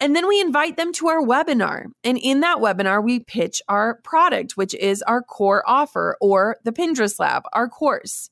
And 0.00 0.14
then 0.14 0.28
we 0.28 0.40
invite 0.40 0.76
them 0.76 0.92
to 0.94 1.08
our 1.08 1.20
webinar. 1.20 1.86
And 2.04 2.18
in 2.18 2.40
that 2.40 2.58
webinar, 2.58 3.02
we 3.02 3.20
pitch 3.20 3.60
our 3.68 3.96
product, 4.04 4.56
which 4.56 4.74
is 4.74 5.02
our 5.02 5.22
core 5.22 5.64
offer 5.66 6.16
or 6.20 6.56
the 6.64 6.72
Pinterest 6.72 7.18
Lab, 7.18 7.44
our 7.52 7.68
course. 7.68 8.30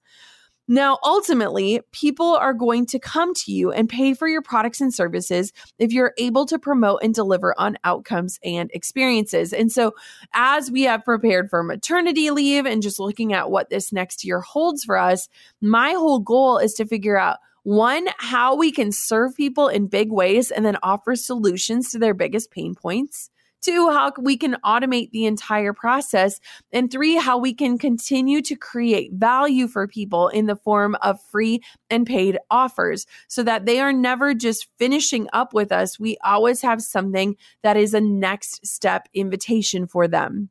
Now, 0.69 0.99
ultimately, 1.05 1.81
people 1.91 2.37
are 2.37 2.55
going 2.55 2.87
to 2.87 2.99
come 2.99 3.35
to 3.35 3.53
you 3.53 3.73
and 3.73 3.89
pay 3.89 4.15
for 4.15 4.29
your 4.29 4.43
products 4.43 4.81
and 4.81 4.95
services 4.95 5.53
if 5.79 5.93
you're 5.93 6.15
able 6.19 6.47
to 6.47 6.59
promote 6.59 7.01
and 7.03 7.13
deliver 7.13 7.55
on 7.59 7.79
outcomes 7.83 8.39
and 8.45 8.71
experiences. 8.73 9.53
And 9.53 9.73
so, 9.73 9.93
as 10.35 10.71
we 10.71 10.83
have 10.83 11.05
prepared 11.05 11.51
for 11.51 11.65
maternity 11.65 12.31
leave 12.31 12.65
and 12.65 12.81
just 12.83 13.01
looking 13.01 13.33
at 13.33 13.51
what 13.51 13.71
this 13.71 13.93
next 13.93 14.25
year 14.25 14.41
holds 14.41 14.85
for 14.85 14.97
us, 14.97 15.29
my 15.61 15.93
whole 15.93 16.21
goal 16.21 16.59
is 16.59 16.75
to 16.75 16.87
figure 16.87 17.19
out 17.19 17.39
one, 17.65 18.09
how 18.19 18.57
we 18.57 18.73
can 18.73 18.91
serve 18.93 19.37
people 19.37 19.69
in 19.69 19.87
big 19.87 20.11
ways 20.11 20.51
and 20.51 20.65
then 20.65 20.77
offer 20.83 21.15
solutions 21.15 21.91
to 21.91 21.99
their 21.99 22.15
biggest 22.15 22.51
pain 22.51 22.75
points. 22.75 23.31
Two, 23.63 23.91
how 23.91 24.13
we 24.19 24.37
can 24.37 24.57
automate 24.65 25.13
the 25.13 25.25
entire 25.25 25.73
process. 25.73 26.41
And 26.73 26.91
three, 26.91 27.15
how 27.15 27.39
we 27.39 27.55
can 27.55 27.79
continue 27.79 28.43
to 28.43 28.57
create 28.57 29.13
value 29.13 29.69
for 29.69 29.87
people 29.87 30.29
in 30.29 30.47
the 30.47 30.57
form 30.57 30.97
of 30.97 31.23
free 31.31 31.63
and 31.89 32.05
paid 32.05 32.39
offers 32.51 33.07
so 33.29 33.43
that 33.45 33.65
they 33.65 33.79
are 33.79 33.93
never 33.93 34.35
just 34.35 34.67
finishing 34.79 35.29
up 35.33 35.55
with 35.55 35.71
us. 35.71 35.99
We 35.99 36.19
always 36.25 36.61
have 36.63 36.83
something 36.83 37.37
that 37.63 37.77
is 37.77 37.95
a 37.95 38.01
next 38.01 38.67
step 38.67 39.09
invitation 39.15 39.87
for 39.87 40.09
them. 40.09 40.51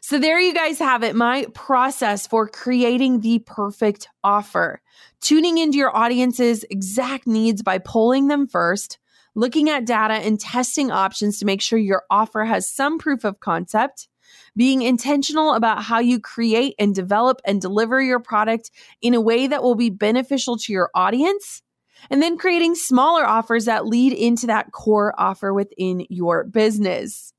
So, 0.00 0.18
there 0.18 0.40
you 0.40 0.54
guys 0.54 0.78
have 0.78 1.02
it 1.02 1.16
my 1.16 1.46
process 1.54 2.26
for 2.26 2.46
creating 2.48 3.20
the 3.20 3.38
perfect 3.40 4.08
offer. 4.22 4.80
Tuning 5.20 5.58
into 5.58 5.78
your 5.78 5.96
audience's 5.96 6.64
exact 6.70 7.26
needs 7.26 7.62
by 7.62 7.78
polling 7.78 8.28
them 8.28 8.46
first, 8.46 8.98
looking 9.34 9.70
at 9.70 9.86
data 9.86 10.14
and 10.14 10.38
testing 10.38 10.90
options 10.90 11.38
to 11.38 11.46
make 11.46 11.62
sure 11.62 11.78
your 11.78 12.04
offer 12.10 12.44
has 12.44 12.70
some 12.70 12.98
proof 12.98 13.24
of 13.24 13.40
concept, 13.40 14.08
being 14.56 14.82
intentional 14.82 15.54
about 15.54 15.82
how 15.82 15.98
you 15.98 16.20
create 16.20 16.74
and 16.78 16.94
develop 16.94 17.40
and 17.44 17.60
deliver 17.60 18.00
your 18.00 18.20
product 18.20 18.70
in 19.00 19.14
a 19.14 19.20
way 19.20 19.46
that 19.46 19.62
will 19.62 19.74
be 19.74 19.90
beneficial 19.90 20.56
to 20.58 20.72
your 20.72 20.90
audience, 20.94 21.62
and 22.10 22.22
then 22.22 22.36
creating 22.36 22.74
smaller 22.74 23.24
offers 23.26 23.66
that 23.66 23.86
lead 23.86 24.12
into 24.12 24.46
that 24.46 24.72
core 24.72 25.14
offer 25.18 25.52
within 25.54 26.06
your 26.08 26.44
business. 26.44 27.32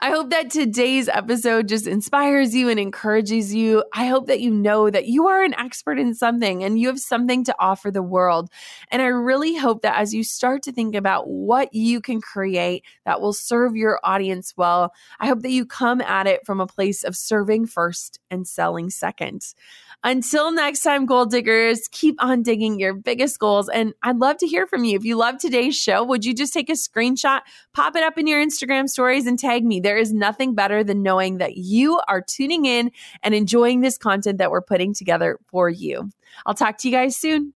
I 0.00 0.10
hope 0.10 0.30
that 0.30 0.50
today's 0.50 1.08
episode 1.08 1.68
just 1.68 1.86
inspires 1.86 2.54
you 2.54 2.68
and 2.68 2.80
encourages 2.80 3.54
you. 3.54 3.84
I 3.92 4.06
hope 4.06 4.26
that 4.26 4.40
you 4.40 4.50
know 4.50 4.90
that 4.90 5.06
you 5.06 5.28
are 5.28 5.42
an 5.42 5.54
expert 5.54 5.98
in 5.98 6.14
something 6.14 6.64
and 6.64 6.78
you 6.78 6.88
have 6.88 6.98
something 6.98 7.44
to 7.44 7.54
offer 7.58 7.90
the 7.90 8.02
world. 8.02 8.50
And 8.90 9.00
I 9.00 9.06
really 9.06 9.56
hope 9.56 9.82
that 9.82 9.96
as 9.96 10.12
you 10.12 10.24
start 10.24 10.62
to 10.64 10.72
think 10.72 10.94
about 10.94 11.28
what 11.28 11.72
you 11.74 12.00
can 12.00 12.20
create 12.20 12.84
that 13.04 13.20
will 13.20 13.32
serve 13.32 13.76
your 13.76 14.00
audience 14.02 14.54
well, 14.56 14.92
I 15.20 15.26
hope 15.26 15.40
that 15.42 15.50
you 15.50 15.64
come 15.64 16.00
at 16.00 16.26
it 16.26 16.44
from 16.44 16.60
a 16.60 16.66
place 16.66 17.04
of 17.04 17.16
serving 17.16 17.66
first 17.66 18.18
and 18.30 18.46
selling 18.46 18.90
second. 18.90 19.54
Until 20.02 20.52
next 20.52 20.82
time, 20.82 21.06
goal 21.06 21.24
diggers, 21.24 21.88
keep 21.90 22.22
on 22.22 22.42
digging 22.42 22.78
your 22.78 22.92
biggest 22.92 23.38
goals. 23.38 23.70
And 23.70 23.94
I'd 24.02 24.18
love 24.18 24.36
to 24.38 24.46
hear 24.46 24.66
from 24.66 24.84
you. 24.84 24.98
If 24.98 25.04
you 25.04 25.16
love 25.16 25.38
today's 25.38 25.76
show, 25.76 26.04
would 26.04 26.26
you 26.26 26.34
just 26.34 26.52
take 26.52 26.68
a 26.68 26.72
screenshot, 26.74 27.40
pop 27.72 27.96
it 27.96 28.02
up 28.02 28.18
in 28.18 28.26
your 28.26 28.44
Instagram 28.44 28.86
stories, 28.86 29.26
and 29.26 29.38
tag 29.38 29.64
me? 29.64 29.80
There 29.84 29.98
is 29.98 30.14
nothing 30.14 30.54
better 30.54 30.82
than 30.82 31.02
knowing 31.02 31.36
that 31.38 31.58
you 31.58 32.00
are 32.08 32.22
tuning 32.22 32.64
in 32.64 32.90
and 33.22 33.34
enjoying 33.34 33.82
this 33.82 33.98
content 33.98 34.38
that 34.38 34.50
we're 34.50 34.62
putting 34.62 34.94
together 34.94 35.38
for 35.46 35.68
you. 35.68 36.10
I'll 36.46 36.54
talk 36.54 36.78
to 36.78 36.88
you 36.88 36.94
guys 36.94 37.16
soon. 37.16 37.52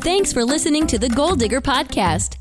Thanks 0.00 0.32
for 0.32 0.44
listening 0.44 0.88
to 0.88 0.98
the 0.98 1.08
Goal 1.08 1.36
Digger 1.36 1.60
Podcast. 1.60 2.38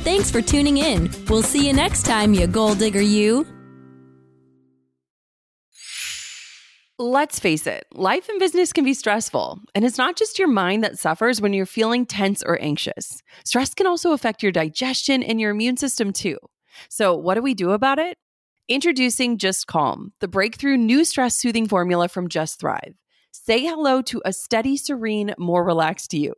Thanks 0.04 0.30
for 0.30 0.42
tuning 0.42 0.76
in. 0.76 1.10
We'll 1.28 1.42
see 1.42 1.66
you 1.66 1.72
next 1.72 2.04
time, 2.04 2.34
you 2.34 2.46
goal 2.46 2.74
digger, 2.74 3.00
you. 3.00 3.46
Let's 7.02 7.38
face 7.38 7.66
it, 7.66 7.86
life 7.94 8.28
and 8.28 8.38
business 8.38 8.74
can 8.74 8.84
be 8.84 8.92
stressful, 8.92 9.58
and 9.74 9.86
it's 9.86 9.96
not 9.96 10.16
just 10.16 10.38
your 10.38 10.48
mind 10.48 10.84
that 10.84 10.98
suffers 10.98 11.40
when 11.40 11.54
you're 11.54 11.64
feeling 11.64 12.04
tense 12.04 12.42
or 12.42 12.60
anxious. 12.60 13.22
Stress 13.42 13.72
can 13.72 13.86
also 13.86 14.12
affect 14.12 14.42
your 14.42 14.52
digestion 14.52 15.22
and 15.22 15.40
your 15.40 15.50
immune 15.50 15.78
system 15.78 16.12
too. 16.12 16.36
So, 16.90 17.16
what 17.16 17.36
do 17.36 17.40
we 17.40 17.54
do 17.54 17.70
about 17.70 17.98
it? 17.98 18.18
Introducing 18.68 19.38
Just 19.38 19.66
Calm, 19.66 20.12
the 20.20 20.28
breakthrough 20.28 20.76
new 20.76 21.06
stress 21.06 21.36
soothing 21.36 21.66
formula 21.66 22.06
from 22.06 22.28
Just 22.28 22.60
Thrive. 22.60 22.92
Say 23.32 23.64
hello 23.64 24.02
to 24.02 24.20
a 24.26 24.34
steady, 24.34 24.76
serene, 24.76 25.32
more 25.38 25.64
relaxed 25.64 26.12
you. 26.12 26.34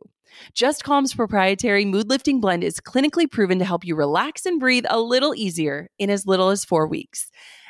Just 0.53 0.85
Calm's 0.85 1.13
proprietary 1.13 1.83
mood 1.83 2.09
lifting 2.09 2.39
blend 2.39 2.63
is 2.63 2.79
clinically 2.79 3.29
proven 3.29 3.59
to 3.59 3.65
help 3.65 3.83
you 3.83 3.97
relax 3.97 4.45
and 4.45 4.61
breathe 4.61 4.85
a 4.89 5.01
little 5.01 5.35
easier 5.35 5.89
in 5.99 6.09
as 6.09 6.25
little 6.25 6.49
as 6.49 6.63
four 6.63 6.87
weeks. 6.87 7.29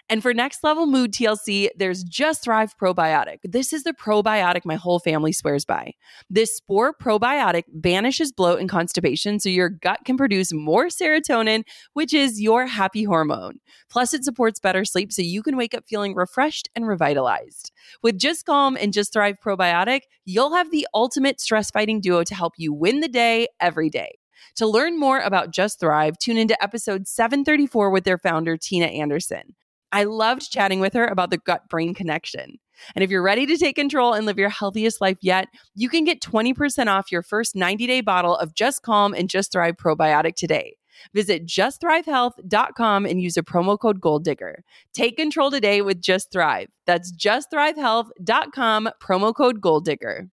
And 0.09 0.21
for 0.21 0.33
next 0.33 0.63
level 0.63 0.85
mood 0.85 1.13
TLC, 1.13 1.69
there's 1.77 2.03
Just 2.03 2.43
Thrive 2.43 2.75
Probiotic. 2.77 3.37
This 3.43 3.71
is 3.71 3.83
the 3.83 3.93
probiotic 3.93 4.61
my 4.65 4.75
whole 4.75 4.99
family 4.99 5.31
swears 5.31 5.63
by. 5.63 5.93
This 6.29 6.57
spore 6.57 6.93
probiotic 6.93 7.63
banishes 7.73 8.33
bloat 8.33 8.59
and 8.59 8.69
constipation 8.69 9.39
so 9.39 9.47
your 9.47 9.69
gut 9.69 9.99
can 10.05 10.17
produce 10.17 10.51
more 10.53 10.87
serotonin, 10.87 11.63
which 11.93 12.13
is 12.13 12.41
your 12.41 12.67
happy 12.67 13.03
hormone. 13.03 13.59
Plus, 13.89 14.13
it 14.13 14.25
supports 14.25 14.59
better 14.59 14.83
sleep 14.83 15.13
so 15.13 15.21
you 15.21 15.41
can 15.41 15.55
wake 15.55 15.73
up 15.73 15.85
feeling 15.87 16.15
refreshed 16.15 16.69
and 16.75 16.85
revitalized. 16.85 17.71
With 18.01 18.17
Just 18.19 18.45
Calm 18.45 18.77
and 18.79 18.91
Just 18.91 19.13
Thrive 19.13 19.37
Probiotic, 19.43 20.01
you'll 20.25 20.53
have 20.53 20.69
the 20.69 20.85
ultimate 20.93 21.39
stress 21.39 21.71
fighting 21.71 22.01
duo 22.01 22.23
to 22.23 22.35
help 22.35 22.53
you 22.57 22.73
win 22.73 22.99
the 22.99 23.07
day 23.07 23.47
every 23.61 23.89
day. 23.89 24.17
To 24.57 24.67
learn 24.67 24.99
more 24.99 25.19
about 25.19 25.51
Just 25.51 25.79
Thrive, 25.79 26.17
tune 26.17 26.37
into 26.37 26.61
episode 26.61 27.07
734 27.07 27.89
with 27.89 28.03
their 28.03 28.17
founder, 28.17 28.57
Tina 28.57 28.87
Anderson. 28.87 29.55
I 29.93 30.03
loved 30.05 30.51
chatting 30.51 30.79
with 30.79 30.93
her 30.93 31.05
about 31.05 31.29
the 31.29 31.37
gut 31.37 31.69
brain 31.69 31.93
connection. 31.93 32.57
And 32.95 33.03
if 33.03 33.11
you're 33.11 33.23
ready 33.23 33.45
to 33.45 33.57
take 33.57 33.75
control 33.75 34.13
and 34.13 34.25
live 34.25 34.39
your 34.39 34.49
healthiest 34.49 34.99
life 34.99 35.17
yet, 35.21 35.47
you 35.75 35.87
can 35.87 36.03
get 36.03 36.19
20% 36.19 36.87
off 36.87 37.11
your 37.11 37.21
first 37.21 37.55
90 37.55 37.87
day 37.87 38.01
bottle 38.01 38.35
of 38.35 38.55
Just 38.55 38.81
Calm 38.81 39.13
and 39.13 39.29
Just 39.29 39.51
Thrive 39.51 39.77
probiotic 39.77 40.35
today. 40.35 40.75
Visit 41.13 41.45
justthrivehealth.com 41.45 43.05
and 43.05 43.21
use 43.21 43.37
a 43.37 43.43
promo 43.43 43.79
code 43.79 44.01
GOALDIGGER. 44.01 44.63
Take 44.93 45.17
control 45.17 45.51
today 45.51 45.81
with 45.81 46.01
Just 46.01 46.31
Thrive. 46.31 46.67
That's 46.85 47.11
justthrivehealth.com, 47.13 48.89
promo 49.01 49.35
code 49.35 49.61
GOALDIGGER. 49.61 50.29